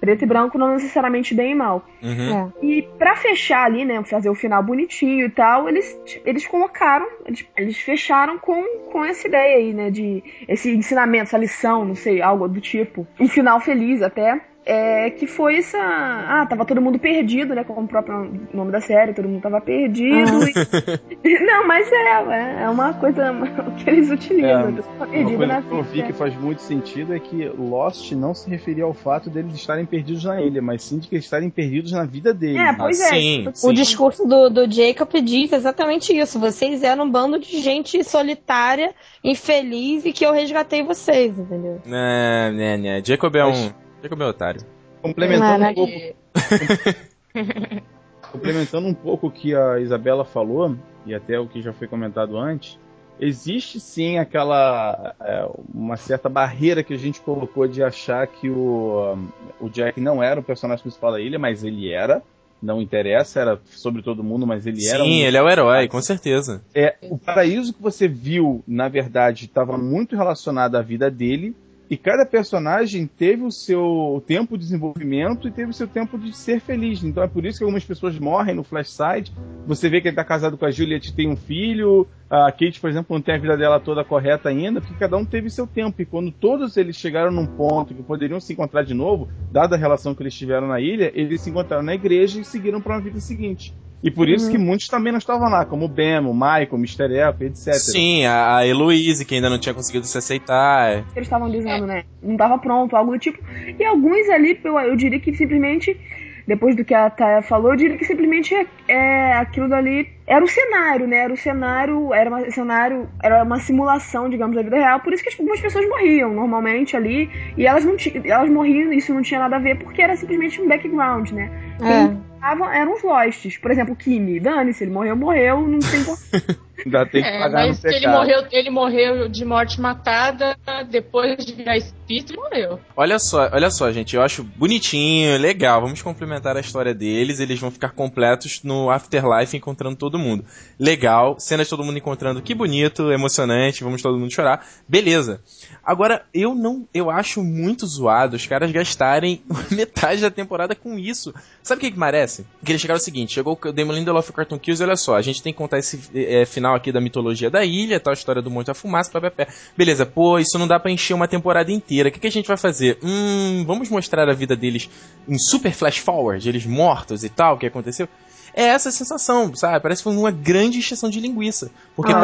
Preto 0.00 0.22
e 0.22 0.26
branco 0.26 0.58
não 0.58 0.74
necessariamente 0.74 1.34
bem 1.34 1.52
e 1.52 1.54
mal. 1.54 1.86
Uhum. 2.02 2.52
É. 2.60 2.64
E 2.64 2.82
para 2.98 3.16
fechar 3.16 3.64
ali, 3.64 3.84
né, 3.84 4.02
fazer 4.04 4.28
o 4.28 4.34
final 4.34 4.62
bonitinho 4.62 5.26
e 5.26 5.30
tal, 5.30 5.68
eles, 5.68 5.98
eles 6.24 6.46
colocaram, 6.46 7.06
eles, 7.24 7.46
eles, 7.56 7.78
fecharam 7.78 8.38
com, 8.38 8.62
com 8.90 9.04
essa 9.04 9.26
ideia 9.26 9.56
aí, 9.56 9.72
né, 9.72 9.90
de 9.90 10.22
esse 10.46 10.74
ensinamento, 10.74 11.24
essa 11.24 11.38
lição, 11.38 11.84
não 11.84 11.94
sei, 11.94 12.20
algo 12.20 12.48
do 12.48 12.60
tipo. 12.60 13.06
Um 13.18 13.28
final 13.28 13.60
feliz 13.60 14.02
até 14.02 14.40
é, 14.66 15.10
que 15.10 15.28
foi 15.28 15.58
essa. 15.58 15.78
Ah, 15.78 16.44
tava 16.44 16.64
todo 16.64 16.82
mundo 16.82 16.98
perdido, 16.98 17.54
né? 17.54 17.62
Como 17.62 17.82
o 17.82 17.88
próprio 17.88 18.48
nome 18.52 18.72
da 18.72 18.80
série, 18.80 19.14
todo 19.14 19.28
mundo 19.28 19.40
tava 19.40 19.60
perdido. 19.60 20.40
Ah. 20.42 20.98
E... 21.22 21.38
Não, 21.46 21.68
mas 21.68 21.88
é, 21.92 21.94
é, 21.94 22.62
é 22.64 22.68
uma 22.68 22.92
coisa 22.94 23.32
que 23.78 23.88
eles 23.88 24.10
utilizam. 24.10 24.76
É, 25.00 25.06
perdido 25.06 25.44
uma 25.44 25.62
coisa 25.62 25.68
que 25.68 25.72
eu 25.72 25.82
vi 25.84 26.02
que 26.02 26.12
faz 26.12 26.34
muito 26.34 26.62
sentido 26.62 27.14
é 27.14 27.20
que 27.20 27.48
Lost 27.50 28.10
não 28.12 28.34
se 28.34 28.50
referia 28.50 28.82
ao 28.82 28.92
fato 28.92 29.30
deles 29.30 29.54
estarem 29.54 29.86
perdidos 29.86 30.24
na 30.24 30.42
ilha, 30.42 30.60
mas 30.60 30.82
sim 30.82 30.98
de 30.98 31.06
que 31.06 31.14
eles 31.14 31.24
estarem 31.24 31.48
perdidos 31.48 31.92
na 31.92 32.04
vida 32.04 32.34
deles. 32.34 32.60
É, 32.60 32.72
pois 32.72 33.00
ah, 33.02 33.06
é. 33.06 33.08
Sim, 33.10 33.48
o 33.48 33.54
sim. 33.54 33.72
discurso 33.72 34.26
do, 34.26 34.50
do 34.50 34.70
Jacob 34.70 35.08
diz 35.22 35.52
exatamente 35.52 36.12
isso. 36.12 36.40
Vocês 36.40 36.82
eram 36.82 37.04
um 37.04 37.10
bando 37.10 37.38
de 37.38 37.60
gente 37.60 38.02
solitária, 38.02 38.92
infeliz 39.22 40.04
e 40.04 40.12
que 40.12 40.26
eu 40.26 40.32
resgatei 40.32 40.82
vocês, 40.82 41.38
entendeu? 41.38 41.80
É, 41.86 42.50
né, 42.50 42.76
né. 42.76 43.02
Jacob 43.04 43.36
é 43.36 43.44
um 43.44 43.85
Fica 44.00 44.16
meu 44.16 44.28
otário. 44.28 44.62
Complementando 45.02 45.64
um 45.64 45.74
pouco. 45.74 45.92
complementando 48.32 48.88
um 48.88 48.94
pouco 48.94 49.26
o 49.28 49.30
que 49.30 49.54
a 49.54 49.78
Isabela 49.80 50.24
falou, 50.24 50.76
e 51.04 51.14
até 51.14 51.38
o 51.38 51.46
que 51.46 51.62
já 51.62 51.72
foi 51.72 51.86
comentado 51.86 52.36
antes, 52.36 52.78
existe 53.18 53.80
sim 53.80 54.18
aquela 54.18 55.14
é, 55.20 55.48
uma 55.72 55.96
certa 55.96 56.28
barreira 56.28 56.82
que 56.82 56.94
a 56.94 56.98
gente 56.98 57.20
colocou 57.20 57.66
de 57.66 57.82
achar 57.82 58.26
que 58.26 58.50
o, 58.50 59.16
o 59.60 59.68
Jack 59.68 60.00
não 60.00 60.22
era 60.22 60.40
o 60.40 60.44
personagem 60.44 60.82
principal 60.82 61.12
da 61.12 61.20
ilha, 61.20 61.38
mas 61.38 61.64
ele 61.64 61.90
era. 61.90 62.22
Não 62.60 62.80
interessa, 62.80 63.40
era 63.40 63.60
sobre 63.66 64.02
todo 64.02 64.24
mundo, 64.24 64.46
mas 64.46 64.66
ele 64.66 64.80
sim, 64.80 64.88
era. 64.88 65.04
Sim, 65.04 65.22
um... 65.22 65.26
ele 65.26 65.36
é 65.36 65.42
o 65.42 65.48
herói, 65.48 65.88
com 65.88 66.00
certeza. 66.00 66.64
É, 66.74 66.96
o 67.02 67.18
paraíso 67.18 67.72
que 67.72 67.82
você 67.82 68.08
viu, 68.08 68.64
na 68.66 68.88
verdade, 68.88 69.44
estava 69.44 69.76
muito 69.76 70.16
relacionado 70.16 70.74
à 70.74 70.82
vida 70.82 71.10
dele, 71.10 71.54
e 71.88 71.96
cada 71.96 72.26
personagem 72.26 73.06
teve 73.06 73.44
o 73.44 73.50
seu 73.52 74.22
tempo 74.26 74.56
de 74.56 74.64
desenvolvimento 74.64 75.46
e 75.46 75.52
teve 75.52 75.70
o 75.70 75.74
seu 75.74 75.86
tempo 75.86 76.18
de 76.18 76.36
ser 76.36 76.60
feliz. 76.60 77.04
Então 77.04 77.22
é 77.22 77.28
por 77.28 77.44
isso 77.44 77.58
que 77.58 77.64
algumas 77.64 77.84
pessoas 77.84 78.18
morrem 78.18 78.56
no 78.56 78.64
Flash 78.64 78.90
Side. 78.90 79.32
Você 79.66 79.88
vê 79.88 80.00
que 80.00 80.08
ele 80.08 80.16
tá 80.16 80.24
casado 80.24 80.58
com 80.58 80.66
a 80.66 80.70
Juliet 80.70 81.14
tem 81.14 81.28
um 81.28 81.36
filho. 81.36 82.06
A 82.28 82.50
Kate, 82.50 82.80
por 82.80 82.90
exemplo, 82.90 83.14
não 83.14 83.22
tem 83.22 83.36
a 83.36 83.38
vida 83.38 83.56
dela 83.56 83.78
toda 83.78 84.04
correta 84.04 84.48
ainda, 84.48 84.80
porque 84.80 84.96
cada 84.98 85.16
um 85.16 85.24
teve 85.24 85.48
seu 85.48 85.64
tempo. 85.64 86.02
E 86.02 86.04
quando 86.04 86.32
todos 86.32 86.76
eles 86.76 86.96
chegaram 86.96 87.30
num 87.30 87.46
ponto 87.46 87.94
que 87.94 88.02
poderiam 88.02 88.40
se 88.40 88.52
encontrar 88.52 88.82
de 88.82 88.94
novo, 88.94 89.28
dada 89.52 89.76
a 89.76 89.78
relação 89.78 90.12
que 90.12 90.24
eles 90.24 90.34
tiveram 90.34 90.66
na 90.66 90.80
ilha, 90.80 91.12
eles 91.14 91.40
se 91.40 91.50
encontraram 91.50 91.84
na 91.84 91.94
igreja 91.94 92.40
e 92.40 92.44
seguiram 92.44 92.80
para 92.80 92.96
uma 92.96 93.00
vida 93.00 93.20
seguinte. 93.20 93.72
E 94.06 94.10
por 94.10 94.28
isso 94.28 94.46
uhum. 94.46 94.52
que 94.52 94.58
muitos 94.58 94.86
também 94.86 95.10
não 95.10 95.18
estavam 95.18 95.50
lá, 95.50 95.64
como 95.64 95.86
o 95.86 95.88
Ben, 95.88 96.20
o 96.20 96.32
Michael, 96.32 96.68
o 96.70 96.76
Mr. 96.76 97.12
Elf, 97.12 97.40
etc. 97.40 97.74
Sim, 97.74 98.24
a, 98.24 98.58
a 98.58 98.66
Heloise, 98.66 99.24
que 99.24 99.34
ainda 99.34 99.50
não 99.50 99.58
tinha 99.58 99.74
conseguido 99.74 100.06
se 100.06 100.16
aceitar. 100.16 101.04
Eles 101.16 101.26
estavam 101.26 101.50
dizendo, 101.50 101.86
né? 101.86 102.04
Não 102.22 102.34
estava 102.34 102.56
pronto, 102.56 102.94
algo 102.94 103.10
do 103.10 103.18
tipo. 103.18 103.40
E 103.76 103.84
alguns 103.84 104.28
ali, 104.28 104.60
eu, 104.62 104.78
eu 104.78 104.94
diria 104.94 105.18
que 105.18 105.34
simplesmente 105.34 105.98
depois 106.46 106.76
do 106.76 106.84
que 106.84 106.94
a 106.94 107.10
Taya 107.10 107.42
falou, 107.42 107.72
eu 107.72 107.76
diria 107.76 107.98
que 107.98 108.04
simplesmente 108.04 108.54
é, 108.54 108.64
é, 108.86 109.32
aquilo 109.32 109.68
dali 109.68 110.08
era 110.24 110.44
o 110.44 110.46
cenário, 110.46 111.08
né? 111.08 111.16
Era 111.16 111.32
o 111.32 111.36
cenário, 111.36 112.14
era 112.14 112.30
uma 112.30 112.48
cenário, 112.52 113.08
era 113.20 113.42
uma 113.42 113.58
simulação, 113.58 114.28
digamos, 114.28 114.54
da 114.54 114.62
vida 114.62 114.76
real. 114.76 115.00
Por 115.00 115.12
isso 115.12 115.24
que 115.24 115.30
algumas 115.36 115.60
pessoas 115.60 115.88
morriam 115.88 116.32
normalmente 116.32 116.96
ali 116.96 117.28
e 117.56 117.66
elas 117.66 117.84
não 117.84 117.96
elas 118.24 118.48
morriam, 118.48 118.92
isso 118.92 119.12
não 119.12 119.22
tinha 119.22 119.40
nada 119.40 119.56
a 119.56 119.58
ver 119.58 119.76
porque 119.78 120.00
era 120.00 120.14
simplesmente 120.14 120.62
um 120.62 120.68
background, 120.68 121.32
né? 121.32 121.50
É 121.80 122.25
eram 122.42 122.94
os 122.94 123.02
Losts. 123.02 123.58
Por 123.58 123.70
exemplo, 123.70 123.94
o 123.94 123.96
Kimi, 123.96 124.40
dane-se, 124.40 124.84
ele 124.84 124.92
morreu, 124.92 125.16
morreu, 125.16 125.60
não 125.66 125.78
tem 125.78 126.04
Ainda 126.84 127.06
tem 127.06 127.22
que 127.22 127.28
é, 127.28 127.38
pagar 127.38 127.68
mas 127.68 127.84
ele 127.84 128.06
morreu, 128.06 128.46
ele 128.50 128.70
morreu 128.70 129.28
de 129.28 129.44
morte 129.44 129.80
matada 129.80 130.56
depois 130.90 131.44
de 131.44 131.54
virar 131.54 131.76
espírito 131.76 132.34
e 132.34 132.36
morreu. 132.36 132.80
Olha 132.96 133.18
só, 133.18 133.48
olha 133.52 133.70
só, 133.70 133.90
gente, 133.90 134.14
eu 134.14 134.22
acho 134.22 134.44
bonitinho, 134.44 135.38
legal. 135.38 135.80
Vamos 135.80 136.02
complementar 136.02 136.56
a 136.56 136.60
história 136.60 136.94
deles, 136.94 137.40
eles 137.40 137.58
vão 137.58 137.70
ficar 137.70 137.90
completos 137.90 138.62
no 138.62 138.90
Afterlife 138.90 139.56
encontrando 139.56 139.96
todo 139.96 140.18
mundo. 140.18 140.44
Legal, 140.78 141.36
cenas 141.38 141.66
de 141.66 141.70
todo 141.70 141.84
mundo 141.84 141.98
encontrando, 141.98 142.42
que 142.42 142.54
bonito, 142.54 143.10
emocionante, 143.10 143.82
vamos 143.84 144.02
todo 144.02 144.18
mundo 144.18 144.32
chorar. 144.32 144.66
Beleza. 144.88 145.40
Agora, 145.84 146.24
eu 146.34 146.54
não, 146.54 146.86
eu 146.92 147.10
acho 147.10 147.42
muito 147.42 147.86
zoado 147.86 148.36
os 148.36 148.46
caras 148.46 148.70
gastarem 148.72 149.42
metade 149.70 150.20
da 150.20 150.30
temporada 150.30 150.74
com 150.74 150.98
isso. 150.98 151.32
Sabe 151.62 151.78
o 151.78 151.80
que 151.84 151.92
que 151.92 151.98
merece? 151.98 152.44
Que 152.64 152.72
eles 152.72 152.82
chegaram 152.82 152.98
o 152.98 153.02
seguinte, 153.02 153.34
chegou 153.34 153.58
o 153.62 153.72
Damon 153.72 153.92
Lindelof 153.92 154.28
e 154.28 154.30
o 154.30 154.34
Cartoon 154.34 154.58
Kills, 154.58 154.82
olha 154.82 154.96
só, 154.96 155.14
a 155.14 155.22
gente 155.22 155.42
tem 155.42 155.52
que 155.52 155.58
contar 155.58 155.78
esse 155.78 156.00
é, 156.14 156.44
final 156.44 156.65
aqui 156.74 156.90
da 156.90 157.00
mitologia 157.00 157.50
da 157.50 157.64
ilha, 157.64 158.00
tal 158.00 158.12
história 158.12 158.42
do 158.42 158.50
Monte 158.50 158.66
da 158.66 158.74
Fumaça, 158.74 159.10
papapé. 159.10 159.48
Beleza, 159.76 160.04
pô, 160.04 160.38
isso 160.38 160.58
não 160.58 160.66
dá 160.66 160.80
pra 160.80 160.90
encher 160.90 161.14
uma 161.14 161.28
temporada 161.28 161.70
inteira. 161.70 162.08
O 162.08 162.12
que, 162.12 162.20
que 162.20 162.26
a 162.26 162.32
gente 162.32 162.48
vai 162.48 162.56
fazer? 162.56 162.98
Hum, 163.02 163.64
vamos 163.66 163.88
mostrar 163.88 164.28
a 164.28 164.34
vida 164.34 164.56
deles 164.56 164.88
em 165.28 165.38
super 165.38 165.72
flash 165.72 165.98
forward, 165.98 166.48
eles 166.48 166.66
mortos 166.66 167.24
e 167.24 167.28
tal, 167.28 167.54
o 167.54 167.58
que 167.58 167.66
aconteceu? 167.66 168.08
é 168.56 168.64
essa 168.68 168.88
a 168.88 168.92
sensação, 168.92 169.54
sabe? 169.54 169.80
Parece 169.80 170.00
que 170.00 170.04
foi 170.04 170.16
uma 170.16 170.30
grande 170.30 170.78
extensão 170.78 171.10
de 171.10 171.20
linguiça. 171.20 171.70
Porque 171.94 172.10
Ah, 172.10 172.18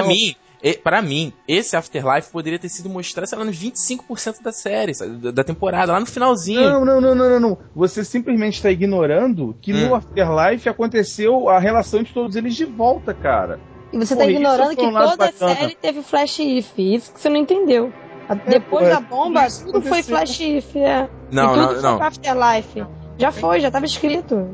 não. 0.00 0.08
mim, 0.08 0.34
pra 0.82 1.00
mim, 1.02 1.32
esse 1.48 1.74
Afterlife 1.76 2.30
poderia 2.30 2.58
ter 2.58 2.68
sido 2.68 2.88
mostrado, 2.88 3.26
sei 3.28 3.38
lá, 3.38 3.44
nos 3.44 3.56
25% 3.56 4.42
da 4.42 4.52
série, 4.52 4.94
sabe? 4.94 5.16
da, 5.16 5.30
da 5.30 5.44
temporada, 5.44 5.92
lá 5.92 6.00
no 6.00 6.06
finalzinho. 6.06 6.60
Não, 6.60 6.84
não, 6.84 7.00
não, 7.00 7.14
não, 7.14 7.30
não, 7.30 7.40
não. 7.40 7.58
Você 7.74 8.04
simplesmente 8.04 8.54
está 8.54 8.70
ignorando 8.70 9.56
que 9.60 9.72
Hum. 9.72 9.88
no 9.88 9.94
Afterlife 9.94 10.68
aconteceu 10.68 11.48
a 11.48 11.58
relação 11.58 12.02
de 12.02 12.12
todos 12.12 12.36
eles 12.36 12.54
de 12.54 12.64
volta, 12.64 13.14
cara. 13.14 13.58
E 13.92 13.98
você 13.98 14.14
tá 14.14 14.24
isso 14.24 14.32
ignorando 14.32 14.74
foi 14.74 14.84
um 14.84 14.88
que 14.88 14.92
lado 14.94 15.10
toda 15.10 15.24
a 15.24 15.26
bacana. 15.32 15.54
série 15.56 15.74
teve 15.74 16.02
flash 16.02 16.38
if. 16.38 16.78
Isso 16.78 17.12
que 17.12 17.20
você 17.20 17.28
não 17.28 17.36
entendeu. 17.36 17.92
A- 18.28 18.34
Depois 18.34 18.84
pô, 18.86 18.94
da 18.94 19.00
bomba, 19.00 19.46
tudo 19.48 19.82
foi 19.82 19.98
aconteceu. 20.00 20.16
flash 20.16 20.40
if. 20.40 20.76
É. 20.76 21.08
Não, 21.32 21.44
e 21.44 21.48
tudo 21.48 21.60
não, 21.60 21.72
foi 21.74 21.82
não. 21.82 22.02
Afterlife. 22.02 22.86
Já 23.18 23.32
foi, 23.32 23.60
já 23.60 23.70
tava 23.70 23.84
escrito. 23.86 24.48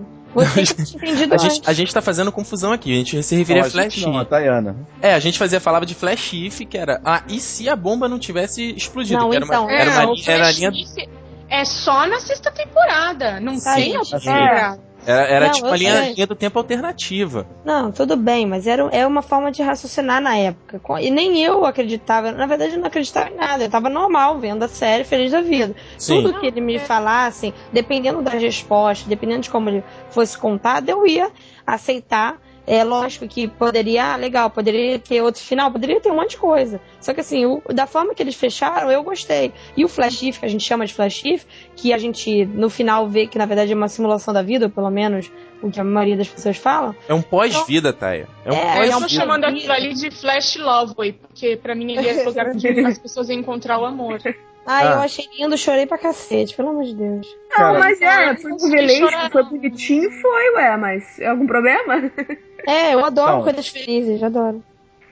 Você 0.44 0.74
que 0.74 0.84
tinha 0.84 1.02
entendido 1.02 1.34
A 1.34 1.38
gente, 1.38 1.62
a 1.66 1.72
gente 1.72 1.94
tá 1.94 2.00
fazendo 2.02 2.30
confusão 2.30 2.72
aqui, 2.72 2.92
a 2.92 2.96
gente 2.96 3.22
se 3.22 3.34
referia 3.36 3.62
Não, 3.62 3.68
a 3.68 3.70
Flash 3.70 4.02
não, 4.02 4.18
a 4.18 4.22
If. 4.22 4.28
Tayana. 4.28 4.76
É, 5.00 5.14
a 5.14 5.18
gente 5.18 5.38
fazia, 5.38 5.60
falava 5.60 5.86
de 5.86 5.94
Flash 5.94 6.32
If, 6.34 6.60
que 6.68 6.76
era. 6.78 7.00
Ah, 7.04 7.22
e 7.28 7.40
se 7.40 7.68
a 7.68 7.74
bomba 7.76 8.08
não 8.08 8.18
tivesse 8.18 8.74
explodido? 8.76 9.20
Não, 9.20 9.30
que 9.30 9.36
era 9.36 9.44
então, 9.44 9.64
uma, 9.64 9.72
era 9.72 9.90
uma, 9.90 10.02
É, 10.02 10.06
o 10.06 10.14
li- 10.14 10.22
era 10.26 10.34
a 10.34 10.46
Flash 10.52 10.56
linha. 10.58 10.70
If 10.70 11.08
é 11.48 11.64
só 11.64 12.06
na 12.06 12.18
sexta 12.20 12.50
temporada. 12.50 13.38
Não 13.40 13.58
Tá, 13.60 13.74
tem 13.76 13.96
outra 13.96 14.18
é. 14.18 14.78
Era, 15.06 15.22
era 15.22 15.46
Não, 15.46 15.52
tipo 15.52 15.68
a 15.68 15.76
linha, 15.76 16.10
linha 16.10 16.26
do 16.26 16.34
tempo 16.34 16.58
alternativa. 16.58 17.46
Não, 17.64 17.92
tudo 17.92 18.16
bem, 18.16 18.44
mas 18.44 18.66
era, 18.66 18.82
é 18.90 19.06
uma 19.06 19.22
forma 19.22 19.52
de 19.52 19.62
raciocinar 19.62 20.20
na 20.20 20.36
época. 20.36 20.80
E 21.00 21.10
nem 21.10 21.42
eu 21.42 21.64
acreditava, 21.64 22.32
na 22.32 22.46
verdade 22.46 22.72
eu 22.72 22.80
não 22.80 22.88
acreditava 22.88 23.30
em 23.30 23.36
nada. 23.36 23.64
Eu 23.64 23.70
tava 23.70 23.88
normal 23.88 24.38
vendo 24.40 24.64
a 24.64 24.68
série, 24.68 25.04
feliz 25.04 25.30
da 25.30 25.40
vida. 25.40 25.76
Sim. 25.96 26.22
Tudo 26.22 26.40
que 26.40 26.46
ele 26.46 26.60
me 26.60 26.78
falasse, 26.80 27.54
dependendo 27.72 28.20
das 28.20 28.34
respostas, 28.34 29.06
dependendo 29.06 29.42
de 29.42 29.50
como 29.50 29.68
ele 29.68 29.84
fosse 30.10 30.36
contado, 30.36 30.88
eu 30.88 31.06
ia 31.06 31.30
aceitar. 31.64 32.40
É 32.66 32.82
lógico 32.82 33.28
que 33.28 33.46
poderia, 33.46 34.14
ah, 34.14 34.16
legal, 34.16 34.50
poderia 34.50 34.98
ter 34.98 35.22
outro 35.22 35.40
final, 35.40 35.70
poderia 35.70 36.00
ter 36.00 36.10
um 36.10 36.16
monte 36.16 36.30
de 36.30 36.36
coisa. 36.38 36.80
Só 37.00 37.14
que 37.14 37.20
assim, 37.20 37.46
o- 37.46 37.62
da 37.72 37.86
forma 37.86 38.14
que 38.14 38.22
eles 38.22 38.34
fecharam, 38.34 38.90
eu 38.90 39.02
gostei. 39.04 39.52
E 39.76 39.84
o 39.84 39.88
Flash 39.88 40.22
If, 40.22 40.40
que 40.40 40.46
a 40.46 40.48
gente 40.48 40.64
chama 40.64 40.84
de 40.84 40.92
Flash 40.92 41.24
If, 41.24 41.44
que 41.76 41.92
a 41.92 41.98
gente 41.98 42.44
no 42.46 42.68
final 42.68 43.06
vê 43.08 43.26
que 43.28 43.38
na 43.38 43.46
verdade 43.46 43.72
é 43.72 43.74
uma 43.76 43.88
simulação 43.88 44.34
da 44.34 44.42
vida, 44.42 44.66
ou 44.66 44.70
pelo 44.70 44.90
menos 44.90 45.30
o 45.62 45.70
que 45.70 45.78
a 45.80 45.84
maioria 45.84 46.16
das 46.16 46.28
pessoas 46.28 46.56
falam. 46.56 46.94
É 47.08 47.14
um 47.14 47.22
pós-vida, 47.22 47.92
Taia. 47.92 48.28
É 48.44 48.50
um 48.52 48.54
É, 48.54 48.78
Eu 48.78 48.82
é 48.82 48.86
um 48.86 48.90
tô 48.94 49.00
pós-vida. 49.00 49.08
chamando 49.08 49.44
aquilo 49.44 49.72
ali 49.72 49.94
de 49.94 50.10
Flash 50.10 50.56
Loveway, 50.56 51.12
porque 51.12 51.56
pra 51.56 51.74
mim 51.74 51.92
ele 51.96 52.08
é 52.08 52.22
o 52.22 52.24
lugar 52.26 52.48
onde 52.48 52.68
as 52.80 52.98
pessoas 52.98 53.28
iam 53.28 53.38
encontrar 53.38 53.78
o 53.78 53.84
amor. 53.84 54.20
Ah, 54.66 54.84
eu 54.84 54.98
achei 55.00 55.24
lindo, 55.38 55.56
chorei 55.56 55.86
pra 55.86 55.96
cacete, 55.96 56.56
pelo 56.56 56.70
amor 56.70 56.84
de 56.84 56.94
Deus. 56.94 57.26
Não, 57.50 57.56
Cara, 57.56 57.78
mas 57.78 58.02
é, 58.02 58.36
foi 58.36 58.50
não 58.50 58.58
chorar, 58.58 59.30
foi 59.30 59.42
não. 59.42 59.50
bonitinho, 59.50 60.10
foi, 60.10 60.54
ué, 60.56 60.76
mas 60.76 61.18
é 61.20 61.28
algum 61.28 61.46
problema? 61.46 62.10
É, 62.68 62.94
eu 62.94 63.04
adoro 63.04 63.30
Então. 63.30 63.42
coisas 63.44 63.68
felizes, 63.68 64.20
adoro. 64.20 64.60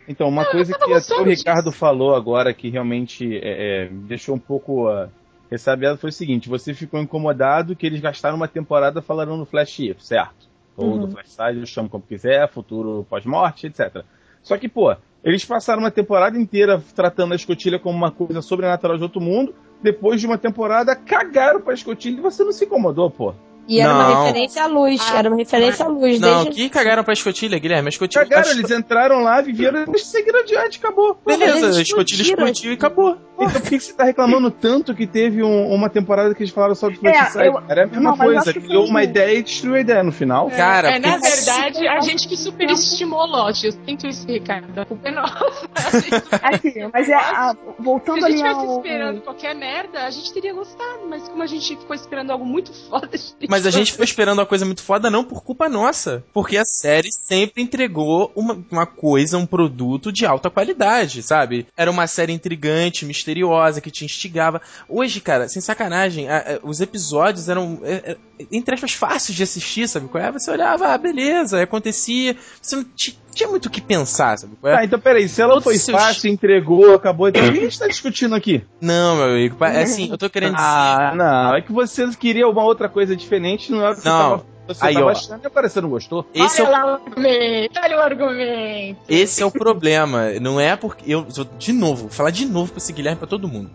Então, 0.08 0.28
uma 0.28 0.44
coisa 0.44 0.72
tava 0.76 0.86
que 0.86 0.92
até 0.92 1.14
o 1.14 1.22
Ricardo 1.22 1.66
disso. 1.66 1.78
falou 1.78 2.16
agora 2.16 2.52
que 2.52 2.68
realmente 2.68 3.38
é, 3.38 3.84
é, 3.84 3.88
deixou 3.92 4.34
um 4.34 4.40
pouco 4.40 4.90
uh, 4.90 5.08
ressabiado 5.48 5.96
foi 5.96 6.10
o 6.10 6.12
seguinte: 6.12 6.48
você 6.48 6.74
ficou 6.74 7.00
incomodado 7.00 7.76
que 7.76 7.86
eles 7.86 8.00
gastaram 8.00 8.36
uma 8.36 8.48
temporada 8.48 9.00
falando 9.00 9.36
no 9.36 9.46
Flash 9.46 9.78
If, 9.78 10.00
certo? 10.00 10.48
Ou 10.76 10.98
do 10.98 11.08
Flash 11.08 11.28
Side, 11.28 11.66
chama 11.66 11.88
como 11.88 12.02
quiser, 12.02 12.48
futuro 12.50 13.06
pós-morte, 13.08 13.68
etc. 13.68 14.02
Só 14.42 14.58
que, 14.58 14.68
pô, 14.68 14.96
eles 15.24 15.44
passaram 15.44 15.80
uma 15.80 15.90
temporada 15.90 16.38
inteira 16.38 16.82
tratando 16.94 17.32
a 17.32 17.36
escotilha 17.36 17.78
como 17.78 17.96
uma 17.96 18.10
coisa 18.10 18.42
sobrenatural 18.42 18.98
de 18.98 19.02
outro 19.02 19.20
mundo. 19.20 19.54
Depois 19.82 20.20
de 20.20 20.26
uma 20.26 20.36
temporada, 20.36 20.94
cagaram 20.94 21.60
pra 21.60 21.74
escotilha 21.74 22.18
e 22.18 22.22
você 22.22 22.44
não 22.44 22.52
se 22.52 22.66
incomodou, 22.66 23.10
pô. 23.10 23.34
E 23.66 23.80
era 23.80 23.92
Não. 23.92 24.00
uma 24.12 24.26
referência 24.26 24.62
à 24.62 24.66
luz, 24.66 25.00
Ah, 25.10 25.18
era 25.18 25.28
uma 25.28 25.36
referência 25.38 25.84
à 25.84 25.88
luz. 25.88 26.20
Não, 26.20 26.44
desde... 26.44 26.62
que 26.62 26.68
cagaram 26.68 27.02
pra 27.04 27.12
escotilha, 27.12 27.58
Guilherme. 27.58 27.88
A 27.88 27.90
escotilha. 27.90 28.26
Cagaram, 28.26 28.50
eles 28.50 28.70
entraram 28.70 29.22
lá, 29.22 29.40
viveram, 29.40 29.80
depois 29.80 30.04
seguiram 30.06 30.40
adiante, 30.40 30.78
acabou. 30.78 31.16
Beleza, 31.26 31.78
a 31.78 31.82
escotilha 31.82 32.22
explodiu 32.22 32.72
e 32.72 32.74
acabou. 32.74 33.16
Então 33.36 33.50
por 33.50 33.62
que, 33.62 33.78
que 33.78 33.80
você 33.84 33.92
tá 33.92 34.04
reclamando 34.04 34.48
tanto 34.48 34.94
que 34.94 35.08
teve 35.08 35.42
um- 35.42 35.68
uma 35.74 35.88
temporada 35.90 36.32
que 36.34 36.42
eles 36.42 36.52
falaram 36.52 36.74
só 36.76 36.88
do 36.88 36.94
Flash 36.96 37.16
É, 37.16 37.24
Side? 37.30 37.46
eu- 37.46 37.62
Era 37.68 37.82
a 37.82 37.86
mesma 37.86 38.10
não, 38.10 38.16
coisa, 38.16 38.52
criou 38.52 38.84
um- 38.84 38.88
uma 38.88 39.02
ideia 39.02 39.36
e 39.38 39.42
destruiu 39.42 39.74
a 39.74 39.80
ideia 39.80 40.04
no 40.04 40.12
final. 40.12 40.48
Cara, 40.50 40.90
é, 40.90 40.98
na 41.00 41.16
verdade, 41.16 41.88
a 41.88 41.98
gente 42.00 42.28
que 42.28 42.36
superestimou 42.36 43.26
Lost. 43.26 43.64
Eu 43.64 43.72
sinto 43.72 44.06
isso, 44.06 44.24
Ricardo. 44.28 44.78
A 44.80 44.84
culpa 44.84 45.08
é 45.08 45.10
nossa. 45.10 45.34
A 45.74 45.90
gente- 46.00 46.24
Aqui, 46.42 46.90
mas 46.92 47.08
é, 47.08 47.14
a- 47.14 47.54
Se 47.76 47.82
voltando 47.82 48.24
a 48.24 48.30
gente 48.30 48.40
ali 48.42 48.50
tivesse 48.54 48.66
ao... 48.66 48.76
esperando 48.76 49.20
qualquer 49.22 49.54
merda, 49.54 50.04
a 50.04 50.10
gente 50.10 50.32
teria 50.32 50.52
gostado. 50.54 51.00
Mas 51.08 51.28
como 51.28 51.42
a 51.42 51.46
gente 51.46 51.76
ficou 51.76 51.94
esperando 51.96 52.30
algo 52.30 52.44
muito 52.44 52.72
foda, 52.88 53.08
a 53.12 53.16
gente 53.16 53.34
Mas 53.54 53.66
a 53.66 53.70
gente 53.70 53.92
foi 53.92 54.04
esperando 54.04 54.38
uma 54.38 54.46
coisa 54.46 54.64
muito 54.64 54.82
foda, 54.82 55.10
não 55.10 55.22
por 55.24 55.42
culpa 55.42 55.68
nossa. 55.68 56.24
Porque 56.32 56.56
a 56.56 56.64
série 56.64 57.10
sempre 57.12 57.62
entregou 57.62 58.32
uma, 58.34 58.58
uma 58.70 58.86
coisa, 58.86 59.38
um 59.38 59.46
produto 59.46 60.10
de 60.12 60.26
alta 60.26 60.50
qualidade, 60.50 61.22
sabe? 61.22 61.66
Era 61.76 61.90
uma 61.90 62.06
série 62.06 62.32
intrigante, 62.32 63.04
misteriosa, 63.04 63.80
que 63.80 63.90
te 63.90 64.04
instigava. 64.04 64.60
Hoje, 64.88 65.20
cara, 65.20 65.48
sem 65.48 65.62
sacanagem, 65.62 66.28
a- 66.28 66.38
a- 66.38 66.66
os 66.66 66.80
episódios 66.80 67.48
eram, 67.48 67.80
é, 67.84 68.12
é, 68.12 68.16
entre 68.50 68.74
aspas, 68.74 68.92
fáceis 68.92 69.36
de 69.36 69.42
assistir, 69.42 69.88
sabe? 69.88 70.08
qual 70.08 70.22
é? 70.22 70.30
Você 70.32 70.50
olhava, 70.50 70.88
ah, 70.88 70.98
beleza, 70.98 71.62
acontecia. 71.62 72.36
Você 72.60 72.76
não 72.76 72.84
ti- 72.84 73.18
tinha 73.34 73.48
muito 73.48 73.66
o 73.66 73.70
que 73.70 73.80
pensar, 73.80 74.38
sabe? 74.38 74.54
Tá, 74.62 74.84
então 74.84 74.98
peraí, 75.00 75.28
se 75.28 75.40
ela 75.42 75.52
Todos 75.54 75.64
foi 75.64 75.76
seus- 75.76 75.96
fácil, 76.00 76.30
entregou, 76.30 76.94
acabou, 76.94 77.28
então 77.28 77.42
o 77.44 77.52
que 77.52 77.58
a 77.58 77.62
gente 77.62 77.78
tá 77.78 77.88
discutindo 77.88 78.32
aqui? 78.34 78.62
Não, 78.80 79.16
meu 79.16 79.24
amigo, 79.26 79.64
é 79.64 79.82
assim, 79.82 80.08
eu 80.10 80.16
tô 80.18 80.30
querendo 80.30 80.54
dizer. 80.54 80.64
Ah, 80.66 81.12
não, 81.16 81.56
é 81.56 81.60
que 81.60 81.72
você 81.72 82.08
queria 82.16 82.46
uma 82.48 82.62
outra 82.62 82.88
coisa 82.88 83.16
diferente, 83.16 83.43
não 83.70 83.80
era 83.82 83.92
o 83.92 83.94
que 83.96 84.02
você 84.02 84.08
Não. 84.08 84.18
tava, 84.30 84.46
você 84.66 84.86
Aí, 84.86 84.94
tava 84.94 85.06
ó. 85.06 85.08
achando 85.10 85.40
e 85.46 85.68
você 85.68 85.80
não 85.80 85.88
gostou. 85.90 86.26
Esse 86.34 86.60
é 86.60 86.64
olha 86.64 86.70
o 86.70 86.72
lá 86.72 86.86
o 86.86 86.94
argumento, 86.94 87.80
olha 87.82 87.96
o 87.96 88.00
argumento. 88.00 89.00
Esse 89.08 89.42
é 89.42 89.46
o 89.46 89.50
problema. 89.50 90.30
Não 90.40 90.58
é 90.60 90.74
porque. 90.76 91.04
Eu, 91.12 91.26
de 91.58 91.72
novo, 91.72 92.02
vou 92.02 92.10
falar 92.10 92.30
de 92.30 92.46
novo 92.46 92.72
pra 92.72 92.78
esse 92.78 92.92
Guilherme 92.92 93.18
pra 93.18 93.28
todo 93.28 93.46
mundo. 93.48 93.70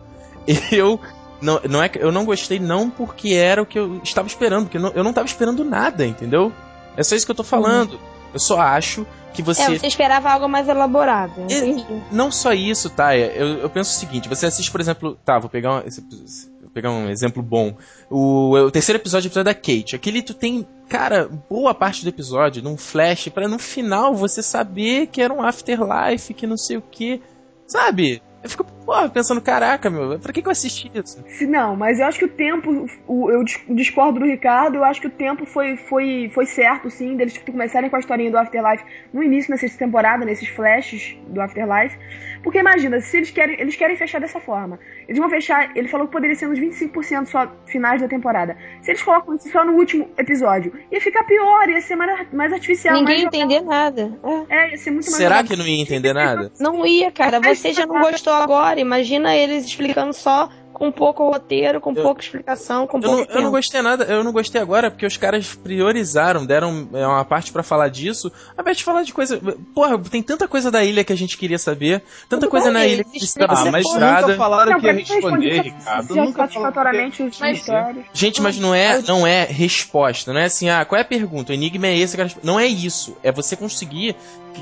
Eu. 0.72 1.00
Não, 1.42 1.58
não 1.70 1.82
é 1.82 1.88
que 1.88 1.98
eu 1.98 2.12
não 2.12 2.26
gostei, 2.26 2.60
não 2.60 2.90
porque 2.90 3.30
era 3.34 3.62
o 3.62 3.66
que 3.66 3.80
eu 3.80 4.02
estava 4.04 4.28
esperando, 4.28 4.64
porque 4.66 4.76
eu 4.78 4.82
não, 4.82 4.90
eu 4.92 5.04
não 5.06 5.14
tava 5.14 5.26
esperando 5.26 5.64
nada, 5.64 6.06
entendeu? 6.06 6.52
É 6.98 7.04
só 7.04 7.16
isso 7.16 7.26
que 7.26 7.32
eu 7.32 7.36
tô 7.36 7.44
falando. 7.46 7.98
Eu 8.34 8.40
só 8.42 8.60
acho 8.60 9.08
que 9.34 9.42
É, 9.42 9.46
você. 9.46 9.80
você 9.80 9.88
esperava 9.88 10.30
algo 10.30 10.50
mais 10.50 10.68
elaborado. 10.68 11.32
É, 11.50 11.60
entendi. 11.66 11.86
Não 12.12 12.30
só 12.30 12.52
isso, 12.52 12.90
Taia. 12.90 13.28
Eu, 13.34 13.60
eu 13.60 13.70
penso 13.70 13.96
o 13.96 14.00
seguinte: 14.00 14.28
você 14.28 14.48
assiste, 14.48 14.70
por 14.70 14.82
exemplo. 14.82 15.18
Tá, 15.24 15.40
vou 15.40 15.50
pegar 15.50 15.76
um, 15.76 15.88
esse- 15.88 16.02
vou 16.02 16.59
pegar 16.74 16.92
um 16.92 17.10
exemplo 17.10 17.42
bom. 17.42 17.76
O, 18.10 18.52
o 18.54 18.72
terceiro 18.72 19.00
episódio, 19.02 19.28
o 19.28 19.30
episódio 19.30 19.46
da 19.46 19.54
Kate. 19.54 19.96
Aquele 19.96 20.22
tu 20.22 20.34
tem, 20.34 20.66
cara, 20.88 21.30
boa 21.50 21.74
parte 21.74 22.04
do 22.04 22.10
episódio, 22.10 22.64
num 22.64 22.78
flash, 22.78 23.30
pra 23.30 23.48
no 23.48 23.60
final 23.60 24.14
você 24.16 24.42
saber 24.44 25.08
que 25.08 25.22
era 25.22 25.34
um 25.34 25.42
afterlife, 25.42 26.34
que 26.34 26.48
não 26.48 26.58
sei 26.58 26.78
o 26.78 26.82
que. 26.82 27.22
Sabe? 27.68 28.22
Eu 28.42 28.50
fico, 28.50 28.64
porra, 28.86 29.10
pensando, 29.10 29.42
caraca, 29.42 29.90
meu, 29.90 30.18
pra 30.18 30.32
que, 30.32 30.42
que 30.42 30.48
eu 30.48 30.52
assisti 30.52 30.90
isso? 30.96 31.22
Não, 31.46 31.76
mas 31.76 32.00
eu 32.00 32.06
acho 32.06 32.20
que 32.20 32.24
o 32.26 32.30
tempo, 32.30 32.88
o- 33.06 33.30
eu 33.30 33.44
dis- 33.44 33.60
discordo 33.68 34.18
do 34.18 34.26
Ricardo, 34.26 34.76
eu 34.78 34.84
acho 34.86 35.02
que 35.02 35.08
o 35.08 35.12
tempo 35.12 35.46
foi, 35.46 35.76
foi, 35.76 36.32
foi 36.34 36.46
certo, 36.46 36.90
sim, 36.90 37.18
deles 37.18 37.38
começarem 37.40 37.90
com 37.90 37.98
a 37.98 38.00
historinha 38.00 38.32
do 38.32 38.38
Afterlife 38.38 38.86
no 39.14 39.22
início 39.22 39.54
dessa 39.54 39.78
temporada, 39.78 40.24
nesses 40.24 40.48
flashes 40.48 41.18
do 41.28 41.42
Afterlife. 41.42 41.98
Porque 42.44 42.60
imagina, 42.60 43.00
se 43.02 43.18
eles 43.18 43.32
querem, 43.32 43.60
eles 43.60 43.76
querem 43.76 43.96
fechar 43.98 44.20
dessa 44.20 44.40
forma. 44.40 44.80
Eles 45.08 45.20
vão 45.20 45.30
fechar, 45.30 45.76
ele 45.76 45.88
falou 45.88 46.08
que 46.08 46.14
poderia 46.14 46.36
ser 46.36 46.48
uns 46.48 46.60
25% 46.60 47.26
só 47.28 47.52
finais 47.66 48.02
da 48.02 48.08
temporada. 48.08 48.58
Se 48.82 48.92
eles 48.92 49.02
colocam 49.02 49.36
isso 49.36 49.50
só 49.50 49.66
no 49.66 49.74
último 49.74 50.10
episódio, 50.18 50.74
ia 50.92 51.02
ficar 51.02 51.24
pior, 51.24 51.70
ia 51.70 51.82
ser 51.82 51.96
mais, 51.96 52.32
mais 52.32 52.54
artificial, 52.54 52.96
Ninguém 52.96 53.20
ia 53.20 53.26
entender 53.26 53.62
nada. 53.62 54.20
É. 54.50 54.56
É, 54.56 54.72
ia 54.72 54.78
ser 54.78 54.92
muito 54.92 55.06
mais 55.06 55.16
Será 55.16 55.44
que 55.44 55.56
não 55.56 55.66
ia 55.66 55.82
entender 55.82 56.14
nada? 56.14 56.52
Não 56.60 56.86
ia, 56.86 57.12
cara. 57.12 57.40
Você 57.40 57.74
já 57.74 57.86
não 57.86 58.00
gostou 58.00 58.34
agora. 58.34 58.80
Imagina 58.80 59.36
eles 59.36 59.66
explicando 59.66 60.14
só 60.14 60.50
com 60.74 60.92
pouco 60.92 61.30
roteiro, 61.30 61.82
com 61.82 61.92
Eu- 61.94 62.04
pouca 62.04 62.22
explicação, 62.22 62.88
com 62.88 62.98
Eu 62.98 63.02
pouco 63.02 63.16
não, 63.18 63.22
eu 63.24 63.28
não 63.36 63.42
tempo. 63.42 63.52
gostei 63.52 63.82
nada, 63.82 64.04
eu 64.06 64.24
não 64.24 64.32
gostei 64.32 64.62
agora 64.62 64.90
porque 64.90 65.06
os 65.06 65.18
caras 65.18 65.54
priorizaram, 65.56 66.46
deram 66.46 66.88
é, 66.94 67.06
uma 67.06 67.26
parte 67.26 67.52
pra 67.52 67.64
falar 67.64 67.90
disso, 67.90 68.32
ao 68.56 68.62
invés 68.62 68.78
de 68.78 68.84
falar 68.84 69.04
de 69.04 69.12
coisa. 69.14 69.42
Porra, 69.74 69.98
tem 70.00 70.22
tanta 70.24 70.48
coisa 70.48 70.72
da 70.72 70.84
ilha 70.84 71.04
que 71.04 71.12
a 71.12 71.18
gente 71.18 71.38
queria 71.38 71.58
saber, 71.58 72.02
tanta 72.30 72.42
Tudo 72.46 72.50
coisa 72.52 72.66
bem, 72.68 72.74
na 72.74 72.86
ilha 72.88 73.04
que 73.04 73.20
precisava 73.20 73.54
Ah, 73.54 73.56
ser 73.58 73.72
mas 73.72 73.84
mostrada. 73.84 74.22
nunca 74.28 74.38
falaram 74.38 74.72
Não, 74.74 74.80
que 74.80 74.86
ia 74.88 74.94
responder, 74.94 75.62
Ricardo. 75.62 76.16
Nunca 76.16 76.42
satisfatoriamente 76.44 77.24
os 77.24 77.40
Mas- 77.40 77.58
mistérios. 77.58 78.06
Gente, 78.14 78.42
mas 78.42 78.58
não 78.58 78.74
é, 78.74 79.02
não 79.02 79.26
é 79.28 79.44
resposta, 79.46 80.32
não 80.32 80.40
é 80.40 80.46
assim, 80.46 80.70
ah, 80.70 80.86
qual 80.86 80.98
é 80.98 81.02
a 81.02 81.06
pergunta? 81.06 81.52
O 81.52 81.56
enigma 81.56 81.88
é 81.88 81.98
esse, 81.98 82.16
cara. 82.16 82.30
Não 82.44 82.60
é 82.60 82.66
isso. 82.68 83.18
É 83.24 83.32
você 83.32 83.56
conseguir 83.56 84.16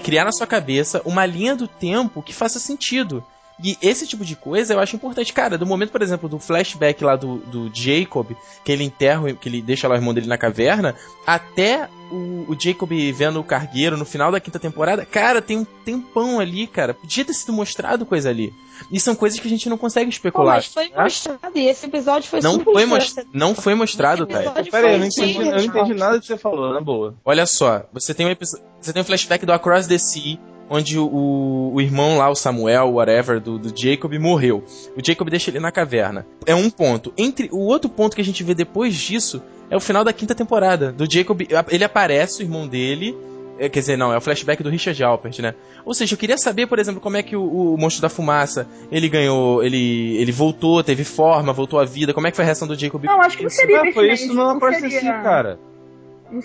criar 0.03 0.25
na 0.25 0.31
sua 0.31 0.47
cabeça 0.47 1.01
uma 1.05 1.25
linha 1.25 1.55
do 1.55 1.67
tempo 1.67 2.21
que 2.21 2.33
faça 2.33 2.59
sentido. 2.59 3.23
E 3.63 3.75
esse 3.81 4.05
tipo 4.05 4.23
de 4.23 4.35
coisa 4.35 4.73
eu 4.75 4.79
acho 4.79 4.95
importante. 4.95 5.33
Cara, 5.33 5.57
do 5.57 5.65
momento, 5.65 5.91
por 5.91 6.01
exemplo, 6.03 6.29
do 6.29 6.37
flashback 6.37 7.03
lá 7.03 7.15
do, 7.15 7.37
do 7.37 7.71
Jacob, 7.73 8.31
que 8.63 8.71
ele 8.71 8.83
enterra, 8.83 9.33
que 9.33 9.49
ele 9.49 9.61
deixa 9.61 9.87
lá 9.87 9.95
o 9.95 9.97
irmão 9.97 10.13
dele 10.13 10.27
na 10.27 10.37
caverna, 10.37 10.93
até 11.25 11.89
o, 12.11 12.45
o 12.51 12.55
Jacob 12.59 12.91
vendo 13.13 13.39
o 13.39 13.43
cargueiro 13.43 13.97
no 13.97 14.05
final 14.05 14.31
da 14.31 14.39
quinta 14.39 14.59
temporada, 14.59 15.05
cara, 15.05 15.41
tem 15.41 15.57
um 15.57 15.65
tempão 15.65 16.39
ali, 16.39 16.67
cara. 16.67 16.93
Podia 16.93 17.25
ter 17.25 17.33
sido 17.33 17.51
mostrado 17.51 18.05
coisa 18.05 18.29
ali. 18.29 18.53
E 18.91 18.99
são 18.99 19.15
coisas 19.15 19.39
que 19.39 19.47
a 19.47 19.49
gente 19.49 19.67
não 19.69 19.77
consegue 19.77 20.09
especular. 20.09 20.57
Pô, 20.57 20.57
mas 20.57 20.67
foi 20.67 20.89
tá? 20.89 21.03
mostrado 21.03 21.57
e 21.57 21.67
esse 21.67 21.87
episódio 21.87 22.29
foi 22.29 22.41
não 22.41 22.53
super 22.53 22.73
foi, 22.73 22.85
mostrado. 22.85 23.29
não 23.33 23.55
foi 23.55 23.73
mostrado, 23.73 24.25
Thay. 24.27 24.45
episódio 24.45 24.71
Pera 24.71 24.87
aí, 24.87 24.93
eu 24.93 24.99
não 24.99 25.05
entendi, 25.07 25.37
eu 25.39 25.45
não 25.55 25.63
entendi 25.63 25.93
nada 25.95 26.19
que 26.19 26.27
você 26.27 26.37
falou, 26.37 26.71
na 26.73 26.79
boa. 26.79 27.15
Olha 27.25 27.47
só, 27.47 27.83
você 27.91 28.13
tem 28.13 28.27
um, 28.27 28.29
episo- 28.29 28.61
você 28.79 28.93
tem 28.93 29.01
um 29.01 29.05
flashback 29.05 29.43
do 29.47 29.51
Across 29.51 29.87
the 29.87 29.97
Sea, 29.97 30.37
onde 30.69 30.97
o, 30.99 31.71
o 31.73 31.81
irmão 31.81 32.17
lá, 32.17 32.29
o 32.29 32.35
Samuel, 32.35 32.93
whatever, 32.93 33.39
do, 33.39 33.57
do 33.57 33.71
Jacob, 33.75 34.13
morreu. 34.19 34.63
O 34.95 35.05
Jacob 35.05 35.29
deixa 35.29 35.49
ele 35.49 35.59
na 35.59 35.71
caverna. 35.71 36.25
É 36.45 36.53
um 36.55 36.69
ponto. 36.69 37.13
Entre 37.17 37.49
o 37.51 37.59
outro 37.59 37.89
ponto 37.89 38.15
que 38.15 38.21
a 38.21 38.25
gente 38.25 38.43
vê 38.43 38.53
depois 38.53 38.93
disso 38.95 39.41
é 39.69 39.75
o 39.77 39.79
final 39.81 40.03
da 40.03 40.11
quinta 40.13 40.33
temporada. 40.35 40.91
Do 40.91 41.09
Jacob, 41.11 41.41
ele 41.69 41.83
aparece, 41.83 42.41
o 42.41 42.43
irmão 42.43 42.67
dele. 42.67 43.15
é, 43.59 43.67
Quer 43.69 43.79
dizer, 43.79 43.97
não, 43.97 44.13
é 44.13 44.17
o 44.17 44.21
flashback 44.21 44.61
do 44.63 44.69
Richard 44.69 45.01
Alpert, 45.03 45.39
né? 45.39 45.55
Ou 45.85 45.93
seja, 45.93 46.13
eu 46.13 46.17
queria 46.17 46.37
saber, 46.37 46.67
por 46.67 46.79
exemplo, 46.79 46.99
como 47.01 47.17
é 47.17 47.23
que 47.23 47.35
o, 47.35 47.73
o 47.73 47.77
Monstro 47.77 48.01
da 48.01 48.09
Fumaça, 48.09 48.67
ele 48.91 49.07
ganhou, 49.09 49.63
ele, 49.63 50.17
ele 50.17 50.31
voltou, 50.31 50.83
teve 50.83 51.03
forma, 51.03 51.51
voltou 51.53 51.79
à 51.79 51.85
vida, 51.85 52.13
como 52.13 52.27
é 52.27 52.29
que 52.31 52.35
foi 52.35 52.43
a 52.43 52.45
reação 52.45 52.67
do 52.67 52.75
Jacob? 52.79 53.03
Não, 53.05 53.21
acho 53.21 53.37
que 53.37 53.43
não 53.43 53.49
seria 53.49 53.81
Ah, 53.81 53.93
foi 53.93 54.11
isso 54.11 54.39
Across 54.39 54.75
the 54.75 54.81
seria- 54.81 54.99
Sea, 54.99 55.21
cara. 55.21 55.59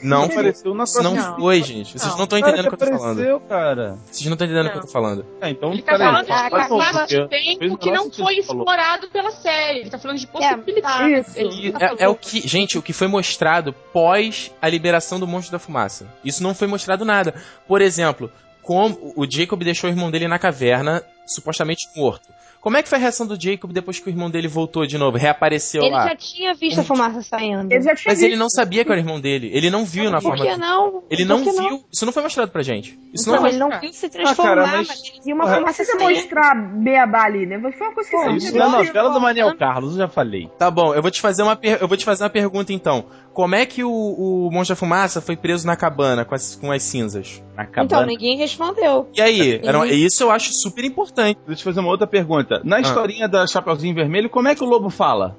Não 0.03 0.25
apareceu 0.25 0.75
na 0.75 0.85
não 1.03 1.15
Não. 1.15 1.37
foi, 1.37 1.63
gente. 1.63 1.99
Vocês 1.99 2.15
Não. 2.17 2.25
estão 2.25 2.39
entendendo 2.39 2.67
o 2.67 2.69
que 2.69 2.75
eu 2.75 2.79
tô 2.89 2.99
falando. 2.99 3.41
cara. 3.49 3.99
Vocês 4.11 4.27
não 4.27 4.33
estão 4.33 4.47
entendendo 4.47 4.67
o 4.67 4.71
que 4.71 4.77
eu 4.79 4.83
tô 4.83 4.89
falando. 4.89 5.27
É, 5.41 5.51
então, 5.51 5.73
Ele 5.73 5.83
tá 5.83 5.99
falando 5.99 6.27
de 6.27 6.33
porque 6.33 7.07
de 7.07 7.29
tempo 7.29 7.79
que 7.79 7.91
não 7.91 8.11
foi 8.11 8.39
explorado 8.39 9.09
pela 9.09 9.31
série. 9.31 9.81
Ele 9.81 9.91
tá 9.91 9.99
falando 9.99 10.19
de 10.19 10.27
possibilidades. 10.27 11.29
isso. 11.29 11.39
Ele 11.39 11.69
E 11.69 11.73
tá 11.73 11.95
é, 11.99 12.05
é 12.05 12.09
o 12.09 12.15
que, 12.15 12.47
gente, 12.47 12.79
o 12.79 12.83
que 12.83 12.93
foi 12.93 13.09
mostrado 13.09 13.73
pós 13.93 14.53
a 14.61 14.69
liberação 14.69 15.19
do 15.19 15.27
Monstro 15.27 15.53
da 15.53 15.59
Fumaça. 15.59 16.07
Isso 16.25 16.43
não 16.43 16.55
foi 16.55 16.69
mostrado 16.69 17.05
nada. 17.05 17.35
Por 17.67 17.81
exemplo, 17.81 18.31
como 18.63 19.13
o 19.17 19.27
Jacob 19.29 19.63
deixou 19.63 19.91
o 19.91 19.93
irmão 19.93 20.11
dele 20.11 20.29
na 20.29 20.39
caverna, 20.39 21.03
supostamente 21.27 21.89
morto. 21.97 22.32
Como 22.63 22.77
é 22.77 22.83
que 22.83 22.89
foi 22.89 22.97
a 22.97 23.01
reação 23.01 23.27
do 23.27 23.35
Jacob 23.39 23.73
depois 23.73 23.99
que 23.99 24.07
o 24.09 24.11
irmão 24.11 24.31
dele 24.31 24.47
voltou 24.47 24.87
de 24.87 24.97
novo, 24.97 25.19
reapareceu 25.19 25.83
Ele 25.83 25.91
lá? 25.91 26.07
já 26.09 26.15
tinha 26.17 26.55
visto 26.55 26.79
a 26.81 26.85
fumaça 26.85 27.21
saindo. 27.21 27.71
Ele 27.73 27.83
já 27.83 27.93
tinha 27.97 28.05
Mas 28.13 28.19
visto. 28.21 28.25
ele 28.31 28.37
não 28.37 28.49
sabia 28.49 28.85
que 28.85 28.91
era 28.93 29.01
o 29.01 29.03
irmão 29.03 29.21
dele. 29.21 29.51
Ele 29.53 29.69
não 29.69 29.85
viu 29.85 30.09
na 30.11 30.21
Por 30.21 30.37
forma. 30.39 30.45
que 30.47 30.57
não? 30.57 31.03
Ele 31.11 31.27
Por 31.27 31.29
não 31.29 31.39
viu. 31.45 31.85
Isso 31.93 32.07
não 32.07 32.13
foi 32.13 32.23
mostrado 32.23 32.53
pra 32.53 32.63
gente. 32.63 32.97
Isso 33.13 33.29
Não, 33.29 33.41
não, 33.41 33.47
ele 33.49 33.59
não 33.59 33.81
viu 33.81 33.93
se 33.93 34.09
transformar, 34.09 34.53
Ah, 34.53 34.55
cara, 34.65 34.77
mas- 34.79 34.89
mas... 34.89 35.03
ele 35.05 35.21
viu 35.25 35.35
uma 35.35 35.45
Porra, 35.45 35.57
fumaça 35.57 35.85
saindo. 35.85 36.03
mostrar 36.05 36.55
Beabá 36.55 37.25
ali, 37.25 37.47
né? 37.47 37.59
Foi 37.77 37.87
uma 37.89 37.95
coisa 37.95 38.09
que 38.09 38.17
É 38.17 38.25
você 38.25 38.37
isso 38.37 38.53
viu. 38.53 38.59
na 38.61 38.69
novela 38.69 39.11
do 39.11 39.21
Maniel 39.21 39.57
Carlos, 39.57 39.93
eu 39.93 39.99
já 39.99 40.09
falei. 40.09 40.49
Tá 40.57 40.71
bom, 40.71 40.95
eu 40.95 41.03
vou 41.03 41.11
te 41.11 41.21
fazer 41.21 41.43
uma, 41.43 41.57
per- 41.57 41.79
eu 41.81 41.89
vou 41.89 41.97
te 41.97 42.05
fazer 42.05 42.23
uma 42.23 42.31
pergunta 42.31 42.73
então. 42.73 43.07
Como 43.35 43.55
é 43.55 43.65
que 43.65 43.83
o, 43.83 43.91
o 43.91 44.51
Monstro 44.53 44.75
da 44.75 44.79
Fumaça 44.79 45.21
foi 45.21 45.37
preso 45.37 45.67
na 45.67 45.75
cabana 45.75 46.23
com 46.25 46.35
as, 46.35 46.55
com 46.55 46.71
as 46.71 46.83
cinzas? 46.83 47.43
Na 47.57 47.65
Então, 47.65 47.87
cabana. 47.89 48.07
ninguém 48.07 48.37
respondeu. 48.37 49.09
E 49.15 49.21
aí? 49.23 49.61
Era 49.65 49.79
uma- 49.79 49.87
isso 49.87 50.23
eu 50.23 50.31
acho 50.31 50.53
super 50.53 50.85
importante. 50.85 51.39
Deixa 51.47 51.63
eu 51.63 51.65
fazer 51.65 51.81
uma 51.81 51.89
outra 51.91 52.07
pergunta. 52.07 52.52
Na 52.65 52.81
historinha 52.81 53.29
da 53.29 53.47
Chapeuzinho 53.47 53.95
Vermelho, 53.95 54.29
como 54.29 54.49
é 54.49 54.55
que 54.55 54.63
o 54.63 54.67
lobo 54.67 54.91
fala? 54.91 55.37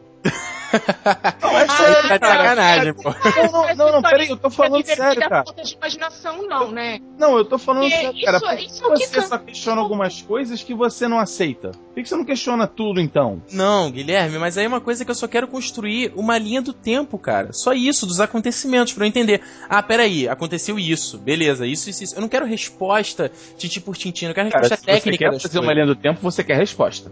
Não, 1.42 1.52
é 1.52 1.62
Aí 1.62 1.70
sério, 1.70 2.10
tá 2.10 2.18
de 2.18 2.26
sacanagem, 2.28 2.94
pô. 2.96 3.14
Não, 3.52 3.76
não, 3.76 3.92
não, 3.92 4.02
peraí, 4.02 4.28
eu 4.30 4.38
tô 4.38 4.50
falando 4.50 4.78
Divertida, 4.82 5.08
sério, 5.08 5.22
cara. 5.30 5.44
falta 5.46 5.62
de 5.64 5.74
imaginação, 5.76 6.48
não, 6.48 6.72
né? 6.72 7.00
Não, 7.20 7.38
eu 7.38 7.46
tô 7.46 7.58
falando 7.60 7.84
Porque 7.84 7.96
sério, 7.96 8.26
cara. 8.26 8.62
isso- 8.62 8.82
Por 8.82 8.94
que 8.96 9.04
é 9.04 9.06
o 9.06 9.10
que 9.10 9.16
você 9.16 9.22
só 9.28 9.38
questiona 9.38 9.82
algumas 9.82 10.22
coisas 10.22 10.64
que 10.64 10.74
você 10.74 11.08
não 11.08 11.20
aceita? 11.20 11.72
Por 11.72 12.02
que 12.02 12.06
você 12.10 12.16
não 12.16 12.26
questiona 12.26 12.66
tudo, 12.66 13.00
então? 13.00 13.42
Não, 13.52 13.92
Guilherme, 13.92 14.40
mas 14.40 14.58
aí 14.58 14.66
é 14.66 14.68
uma 14.68 14.82
coisa 14.82 15.06
que 15.06 15.12
eu 15.12 15.16
só 15.16 15.28
quero 15.28 15.48
construir 15.48 16.12
uma 16.16 16.38
linha 16.40 16.62
do 16.62 16.74
tempo, 16.74 17.20
cara. 17.20 17.54
Só 17.54 17.72
isso, 17.74 18.06
dos 18.08 18.20
acontecimentos, 18.20 18.94
pra 18.94 19.06
eu 19.06 19.10
entender. 19.10 19.42
Ah, 19.70 19.84
peraí, 19.84 20.28
aconteceu 20.28 20.80
isso, 20.80 21.18
beleza, 21.20 21.68
isso, 21.68 21.90
isso, 21.90 22.04
isso. 22.04 22.16
Eu 22.16 22.22
não 22.22 22.30
quero 22.30 22.46
resposta 22.48 23.32
tintim 23.58 23.80
por 23.80 23.96
tintim, 23.96 24.26
eu 24.26 24.30
não 24.30 24.36
quero 24.36 24.50
Cara, 24.50 24.62
resposta 24.64 24.78
se 24.78 24.86
você 24.86 24.92
técnica 25.02 25.18
quer 25.26 25.32
das 25.32 25.42
fazer 25.44 25.60
uma 25.60 25.66
coisas. 25.66 25.76
linha 25.84 25.96
do 25.96 26.02
tempo, 26.02 26.20
você 26.22 26.44
quer 26.44 26.58
resposta. 26.58 27.12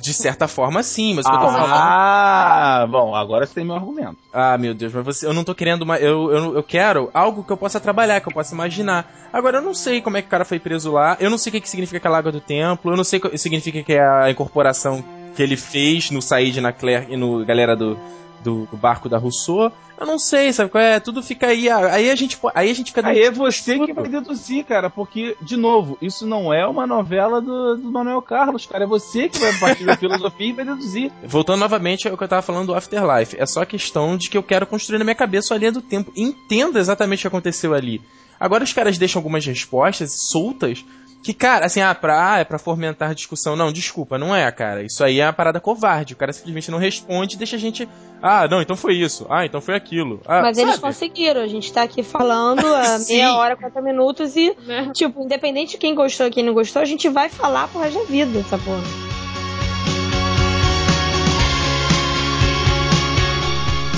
De 0.00 0.14
certa 0.14 0.46
forma, 0.46 0.82
sim, 0.82 1.14
mas 1.14 1.26
o 1.26 1.28
que 1.28 1.34
eu 1.34 1.40
tô 1.40 1.46
falando... 1.46 1.72
Ah, 1.72 2.86
bom, 2.88 3.14
agora 3.14 3.44
você 3.44 3.54
tem 3.54 3.64
meu 3.64 3.74
argumento. 3.74 4.16
Ah, 4.32 4.56
meu 4.56 4.72
Deus, 4.72 4.92
mas 4.92 5.04
você, 5.04 5.26
eu 5.26 5.32
não 5.32 5.42
tô 5.42 5.54
querendo 5.54 5.82
uma. 5.82 5.96
Eu, 5.96 6.30
eu, 6.30 6.54
eu 6.54 6.62
quero 6.62 7.10
algo 7.12 7.42
que 7.42 7.50
eu 7.50 7.56
possa 7.56 7.80
trabalhar, 7.80 8.20
que 8.20 8.28
eu 8.28 8.32
possa 8.32 8.54
imaginar. 8.54 9.28
Agora, 9.32 9.58
eu 9.58 9.62
não 9.62 9.74
sei 9.74 10.00
como 10.00 10.16
é 10.16 10.22
que 10.22 10.28
o 10.28 10.30
cara 10.30 10.44
foi 10.44 10.58
preso 10.58 10.92
lá, 10.92 11.16
eu 11.18 11.28
não 11.28 11.38
sei 11.38 11.50
o 11.50 11.52
que, 11.52 11.60
que 11.60 11.68
significa 11.68 11.98
aquela 11.98 12.18
água 12.18 12.30
do 12.30 12.40
templo, 12.40 12.92
eu 12.92 12.96
não 12.96 13.04
sei 13.04 13.18
o 13.18 13.30
que 13.30 13.38
significa 13.38 13.82
que 13.82 13.94
é 13.94 14.06
a 14.06 14.30
incorporação 14.30 15.04
que 15.34 15.42
ele 15.42 15.56
fez 15.56 16.10
no 16.10 16.22
Said, 16.22 16.60
na 16.60 16.72
Claire 16.72 17.06
e 17.10 17.16
no 17.16 17.44
galera 17.44 17.74
do, 17.74 17.98
do, 18.44 18.66
do 18.70 18.76
barco 18.76 19.08
da 19.08 19.18
Rousseau. 19.18 19.72
Eu 19.98 20.06
não 20.06 20.18
sei, 20.18 20.52
sabe 20.52 20.70
qual 20.70 20.82
é? 20.82 21.00
Tudo 21.00 21.22
fica 21.22 21.46
aí. 21.46 21.68
ah, 21.68 21.92
Aí 21.92 22.10
a 22.10 22.14
gente, 22.14 22.38
aí 22.54 22.70
a 22.70 22.74
gente 22.74 22.92
fica. 22.92 23.06
Aí 23.08 23.22
é 23.22 23.30
você 23.30 23.78
que 23.78 23.86
Tudo. 23.86 23.94
vai 23.94 24.08
deduzir, 24.08 24.64
cara, 24.64 24.90
porque, 24.90 25.36
de 25.40 25.56
novo, 25.56 25.96
isso 26.02 26.26
não 26.26 26.52
é 26.52 26.66
uma 26.66 26.86
novela 26.86 27.40
do, 27.40 27.76
do 27.76 27.90
Manuel 27.90 28.20
Carlos, 28.20 28.66
cara. 28.66 28.84
É 28.84 28.86
você 28.86 29.28
que 29.28 29.38
vai 29.38 29.52
partir 29.58 29.84
da 29.84 29.96
filosofia 29.98 30.48
e 30.48 30.52
vai 30.52 30.64
deduzir. 30.64 31.10
Voltando 31.24 31.60
novamente 31.60 32.06
ao 32.08 32.16
que 32.16 32.22
eu 32.24 32.28
tava 32.28 32.42
falando 32.42 32.66
do 32.66 32.74
Afterlife. 32.74 33.36
É 33.38 33.46
só 33.46 33.64
questão 33.64 34.16
de 34.16 34.28
que 34.28 34.36
eu 34.36 34.42
quero 34.42 34.66
construir 34.66 34.98
na 34.98 35.04
minha 35.04 35.14
cabeça 35.14 35.54
a 35.54 35.58
linha 35.58 35.72
do 35.72 35.80
tempo. 35.80 36.12
Entenda 36.16 36.78
exatamente 36.78 37.20
o 37.20 37.22
que 37.22 37.28
aconteceu 37.28 37.72
ali. 37.72 38.02
Agora 38.38 38.64
os 38.64 38.72
caras 38.72 38.98
deixam 38.98 39.20
algumas 39.20 39.46
respostas 39.46 40.28
soltas 40.28 40.84
que, 41.24 41.32
cara, 41.32 41.64
assim, 41.64 41.80
ah, 41.80 41.94
pra, 41.94 42.34
ah, 42.34 42.38
é 42.40 42.44
pra 42.44 42.58
fomentar 42.58 43.10
a 43.10 43.14
discussão. 43.14 43.56
Não, 43.56 43.72
desculpa, 43.72 44.18
não 44.18 44.36
é, 44.36 44.52
cara. 44.52 44.82
Isso 44.82 45.02
aí 45.02 45.20
é 45.20 45.26
uma 45.26 45.32
parada 45.32 45.58
covarde. 45.58 46.12
O 46.12 46.16
cara 46.16 46.34
simplesmente 46.34 46.70
não 46.70 46.78
responde 46.78 47.34
e 47.34 47.38
deixa 47.38 47.56
a 47.56 47.58
gente. 47.58 47.88
Ah, 48.22 48.46
não, 48.46 48.60
então 48.60 48.76
foi 48.76 48.94
isso. 48.96 49.26
Ah, 49.30 49.46
então 49.46 49.58
foi 49.58 49.74
aquilo. 49.74 50.20
Ah, 50.26 50.42
Mas 50.42 50.58
eles 50.58 50.72
sabe? 50.72 50.82
conseguiram. 50.82 51.40
A 51.40 51.46
gente 51.48 51.72
tá 51.72 51.82
aqui 51.82 52.02
falando 52.02 52.66
há 52.66 52.98
Sim. 53.00 53.14
meia 53.14 53.34
hora, 53.36 53.56
40 53.56 53.80
minutos 53.80 54.36
e, 54.36 54.54
Né? 54.66 54.90
tipo, 54.94 55.24
independente 55.24 55.72
de 55.72 55.78
quem 55.78 55.94
gostou 55.94 56.26
e 56.26 56.30
quem 56.30 56.44
não 56.44 56.52
gostou, 56.52 56.82
a 56.82 56.84
gente 56.84 57.08
vai 57.08 57.30
falar 57.30 57.68
pro 57.68 57.80
resto 57.80 58.00
da 58.00 58.04
vida, 58.04 58.40
essa 58.40 58.58
porra. 58.58 58.82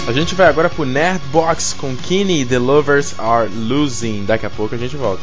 A 0.08 0.12
gente 0.12 0.36
vai 0.36 0.46
agora 0.46 0.70
pro 0.70 0.84
Nerdbox 0.84 1.72
com 1.72 1.96
Kenny 1.96 2.44
The 2.46 2.60
Lovers 2.60 3.18
Are 3.18 3.48
Losing. 3.52 4.24
Daqui 4.24 4.46
a 4.46 4.50
pouco 4.50 4.76
a 4.76 4.78
gente 4.78 4.96
volta. 4.96 5.20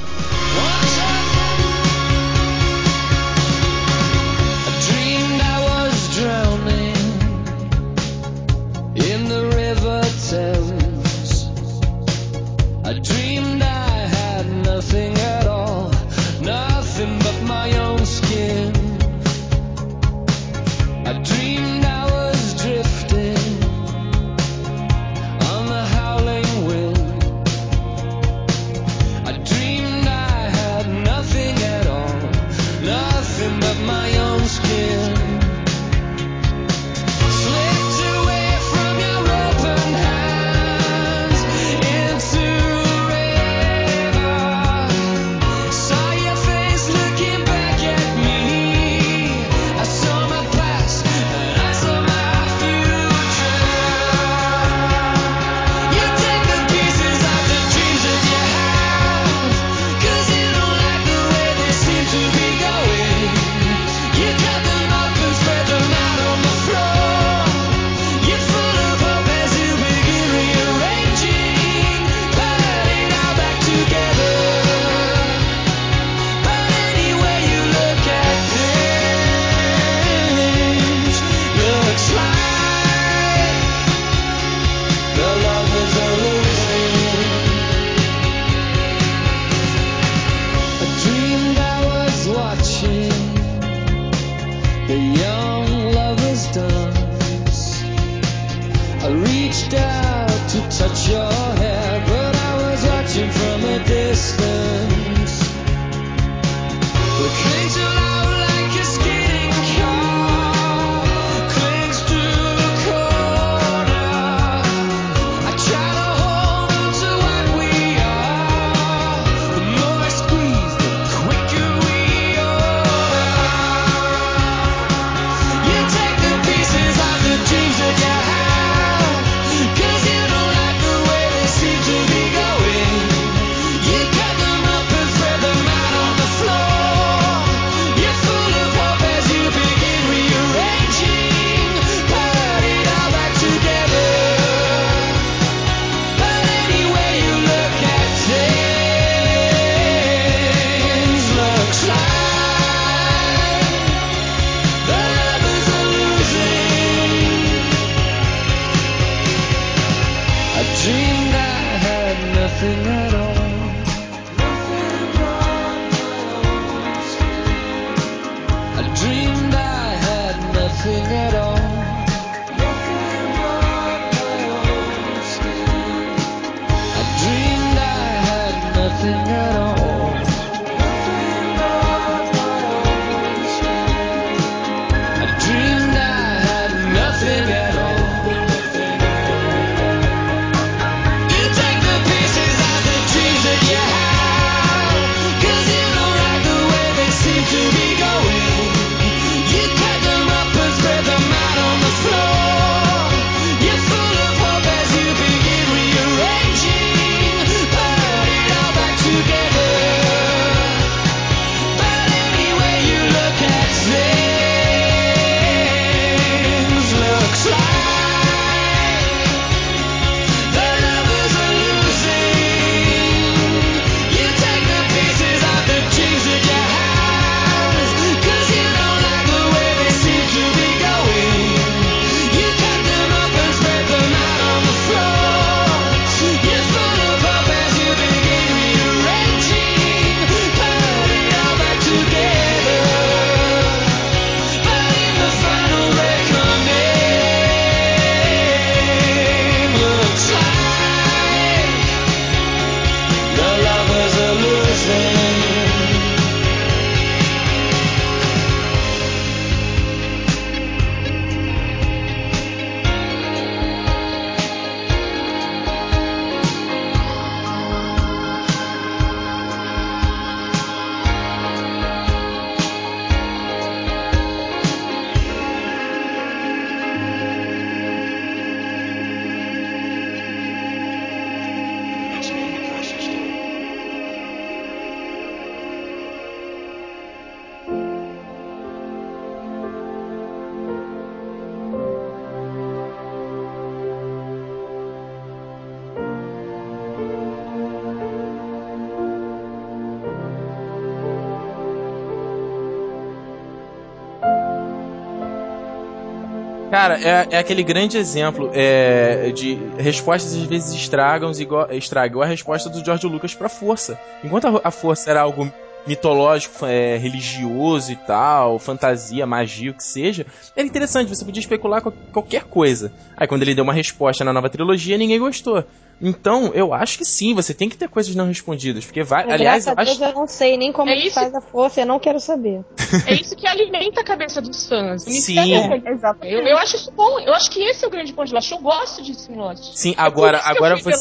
Cara, 306.94 307.00
é, 307.02 307.28
é 307.32 307.38
aquele 307.38 307.64
grande 307.64 307.98
exemplo 307.98 308.52
é, 308.54 309.32
de 309.32 309.58
respostas 309.78 310.36
às 310.36 310.44
vezes 310.44 310.74
estragam 310.74 311.32
igual, 311.32 311.68
estragam 311.72 312.22
a 312.22 312.26
resposta 312.26 312.70
do 312.70 312.84
George 312.84 313.08
Lucas 313.08 313.34
pra 313.34 313.50
força. 313.50 314.00
Enquanto 314.24 314.48
a, 314.48 314.62
a 314.66 314.72
força 314.72 315.10
era 315.10 315.22
algo 315.22 315.52
mitológico, 315.86 316.66
é, 316.66 316.98
religioso 316.98 317.92
e 317.92 317.96
tal, 317.96 318.58
fantasia, 318.60 319.26
magia, 319.26 319.72
o 319.72 319.74
que 319.74 319.84
seja, 319.84 320.26
era 320.56 320.66
interessante, 320.66 321.10
você 321.10 321.26
podia 321.26 321.42
especular 321.42 321.82
com 321.82 321.92
qualquer 322.12 322.44
coisa. 322.46 322.92
Aí 323.18 323.28
quando 323.28 323.42
ele 323.44 323.56
deu 323.56 323.64
uma 323.64 323.74
resposta 323.74 324.24
na 324.24 324.34
nova 324.34 324.50
trilogia, 324.50 324.98
ninguém 324.98 325.20
gostou. 325.20 325.64
Então, 326.02 326.52
eu 326.54 326.74
acho 326.74 326.98
que 326.98 327.06
sim, 327.06 327.34
você 327.34 327.54
tem 327.54 327.70
que 327.70 327.78
ter 327.78 327.88
coisas 327.88 328.14
não 328.16 328.26
respondidas, 328.28 328.84
porque 328.84 329.04
vai, 329.04 329.24
Mas, 329.26 329.34
aliás, 329.36 329.66
graças 329.66 329.88
eu 329.88 329.94
acho 329.94 330.04
eu 330.16 330.20
não 330.22 330.28
sei 330.28 330.58
nem 330.58 330.72
como 330.72 330.90
É 330.90 330.96
que 330.96 331.06
isso- 331.08 331.14
faz 331.16 331.34
a 331.34 331.40
força, 331.40 331.82
eu 331.82 331.86
não 331.86 332.00
quero 332.00 332.20
saber. 332.20 332.62
É 333.08 333.14
isso 333.14 333.36
que 333.36 333.48
alimenta 333.48 334.02
a 334.02 334.04
cabeça 334.04 334.42
dos 334.42 334.68
fãs. 334.68 335.04
Sim. 335.04 335.40
é- 335.40 335.92
Exatamente. 335.92 336.34
Eu, 336.36 336.42
eu 336.46 336.58
acho 336.58 336.76
isso 336.76 336.92
bom. 336.92 337.20
Eu 337.20 337.34
acho 337.34 337.50
que 337.50 337.60
esse 337.64 337.84
é 337.84 337.88
o 337.88 337.92
grande 337.92 338.12
ponto 338.14 338.28
de 338.28 338.34
Lost. 338.34 338.52
Eu 338.52 338.60
gosto 338.60 339.02
disso 339.02 339.32
em 339.32 339.36
Lost. 339.36 339.76
Sim, 339.76 339.92
É 339.98 340.02
agora, 340.02 340.38
eu 340.38 340.44
agora 340.56 340.76
você, 340.78 340.92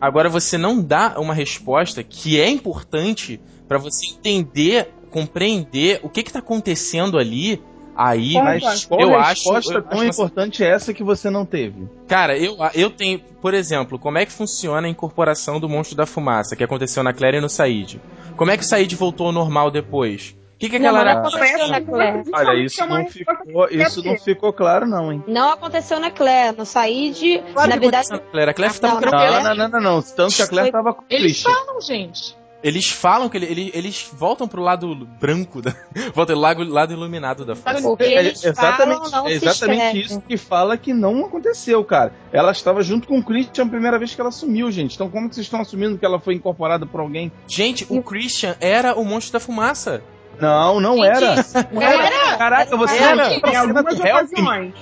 agora 0.00 0.28
você 0.28 0.58
não 0.58 0.82
dá 0.82 1.14
uma 1.18 1.32
resposta 1.34 2.02
que 2.02 2.38
é 2.40 2.48
importante 2.50 3.40
pra 3.68 3.78
você 3.78 4.06
entender, 4.06 4.88
compreender 5.10 6.00
o 6.02 6.08
que 6.08 6.22
que 6.22 6.32
tá 6.32 6.38
acontecendo 6.38 7.18
ali. 7.18 7.62
Aí, 8.00 8.34
Mas 8.34 8.84
qual 8.84 9.00
eu 9.00 9.18
resposta 9.18 9.58
acho, 9.58 9.72
eu 9.72 9.82
tão 9.82 9.98
acho 9.98 10.10
importante 10.10 10.62
é 10.62 10.68
essa 10.68 10.94
que 10.94 11.02
você 11.02 11.28
não 11.28 11.44
teve? 11.44 11.88
Cara, 12.06 12.38
eu, 12.38 12.56
eu 12.72 12.90
tenho, 12.90 13.18
por 13.42 13.54
exemplo, 13.54 13.98
como 13.98 14.18
é 14.18 14.24
que 14.24 14.30
funciona 14.30 14.86
a 14.86 14.90
incorporação 14.90 15.58
do 15.58 15.68
monstro 15.68 15.96
da 15.96 16.06
fumaça 16.06 16.54
que 16.54 16.62
aconteceu 16.62 17.02
na 17.02 17.12
Claire 17.12 17.38
e 17.38 17.40
no 17.40 17.48
Said? 17.48 18.00
Como 18.36 18.52
é 18.52 18.56
que 18.56 18.62
o 18.62 18.66
Said 18.66 18.94
voltou 18.94 19.26
ao 19.26 19.32
normal 19.32 19.68
depois? 19.68 20.36
O 20.54 20.58
que, 20.58 20.70
que 20.70 20.76
aquela 20.76 21.04
Não, 21.04 21.12
não 21.12 21.28
aconteceu 21.28 21.68
na 21.68 21.80
Claire. 21.80 22.22
Olha, 22.32 22.64
isso 22.64 22.86
não 22.86 23.06
ficou, 23.06 23.68
isso 23.68 24.04
não 24.04 24.16
ficou 24.16 24.52
claro 24.52 24.86
não, 24.86 25.12
hein? 25.12 25.24
Não 25.26 25.50
aconteceu 25.50 25.98
na 25.98 26.10
Claire. 26.12 26.56
No 26.56 26.64
Said, 26.64 27.42
Claro 27.52 27.70
na 27.70 27.76
verdade, 27.76 28.06
aconteceu 28.06 28.16
na 28.16 28.30
Claire. 28.30 28.50
A 28.50 28.54
Claire 28.54 28.74
Ah, 28.76 28.80
tava 28.80 28.94
não, 28.94 29.00
tranquila. 29.00 29.54
Não, 29.54 29.68
não, 29.68 29.80
não. 29.80 30.02
Tanto 30.02 30.36
que 30.36 30.42
a 30.42 30.46
Claire 30.48 30.70
tava 30.70 30.94
com 30.94 31.02
o 31.02 31.06
Eles 31.10 31.42
falam, 31.42 31.80
gente. 31.80 32.36
Eles 32.62 32.88
falam 32.90 33.28
que 33.28 33.36
ele, 33.36 33.46
ele- 33.46 33.70
eles 33.72 34.10
voltam 34.12 34.48
pro 34.48 34.60
lado 34.60 34.92
branco, 35.20 35.62
da, 35.62 35.72
voltam 36.12 36.34
pro 36.34 36.40
lado, 36.42 36.64
lado 36.68 36.92
iluminado 36.92 37.44
da 37.44 37.54
força. 37.54 37.80
porque 37.82 38.02
É, 38.04 38.18
eles 38.18 38.44
exatamente, 38.44 39.10
falam, 39.10 39.28
é 39.28 39.32
exatamente 39.32 40.00
isso 40.00 40.20
que 40.22 40.36
fala 40.36 40.76
que 40.76 40.92
não 40.92 41.24
aconteceu, 41.24 41.84
cara. 41.84 42.12
Ela 42.32 42.50
estava 42.50 42.82
junto 42.82 43.06
com 43.06 43.18
o 43.18 43.22
Christian 43.24 43.64
a 43.64 43.68
primeira 43.68 43.96
vez 43.98 44.14
que 44.14 44.20
ela 44.20 44.32
sumiu, 44.32 44.70
gente. 44.72 44.94
Então 44.96 45.08
como 45.08 45.28
que 45.28 45.36
vocês 45.36 45.46
estão 45.46 45.60
assumindo 45.60 45.96
que 45.96 46.04
ela 46.04 46.18
foi 46.18 46.34
incorporada 46.34 46.84
por 46.84 47.00
alguém? 47.00 47.30
Gente, 47.46 47.86
o 47.88 48.02
Christian 48.02 48.56
era 48.60 48.94
o 48.98 49.04
monstro 49.04 49.34
da 49.34 49.40
fumaça. 49.40 50.02
Não, 50.40 50.78
não 50.80 51.04
era. 51.04 51.36
Não 51.72 51.82
Era. 51.82 52.36
Caraca, 52.36 52.76
você 52.76 52.96
Era. 52.96 53.34
Em 53.34 53.56
algumas 53.56 53.98
ocasiões. 54.00 54.74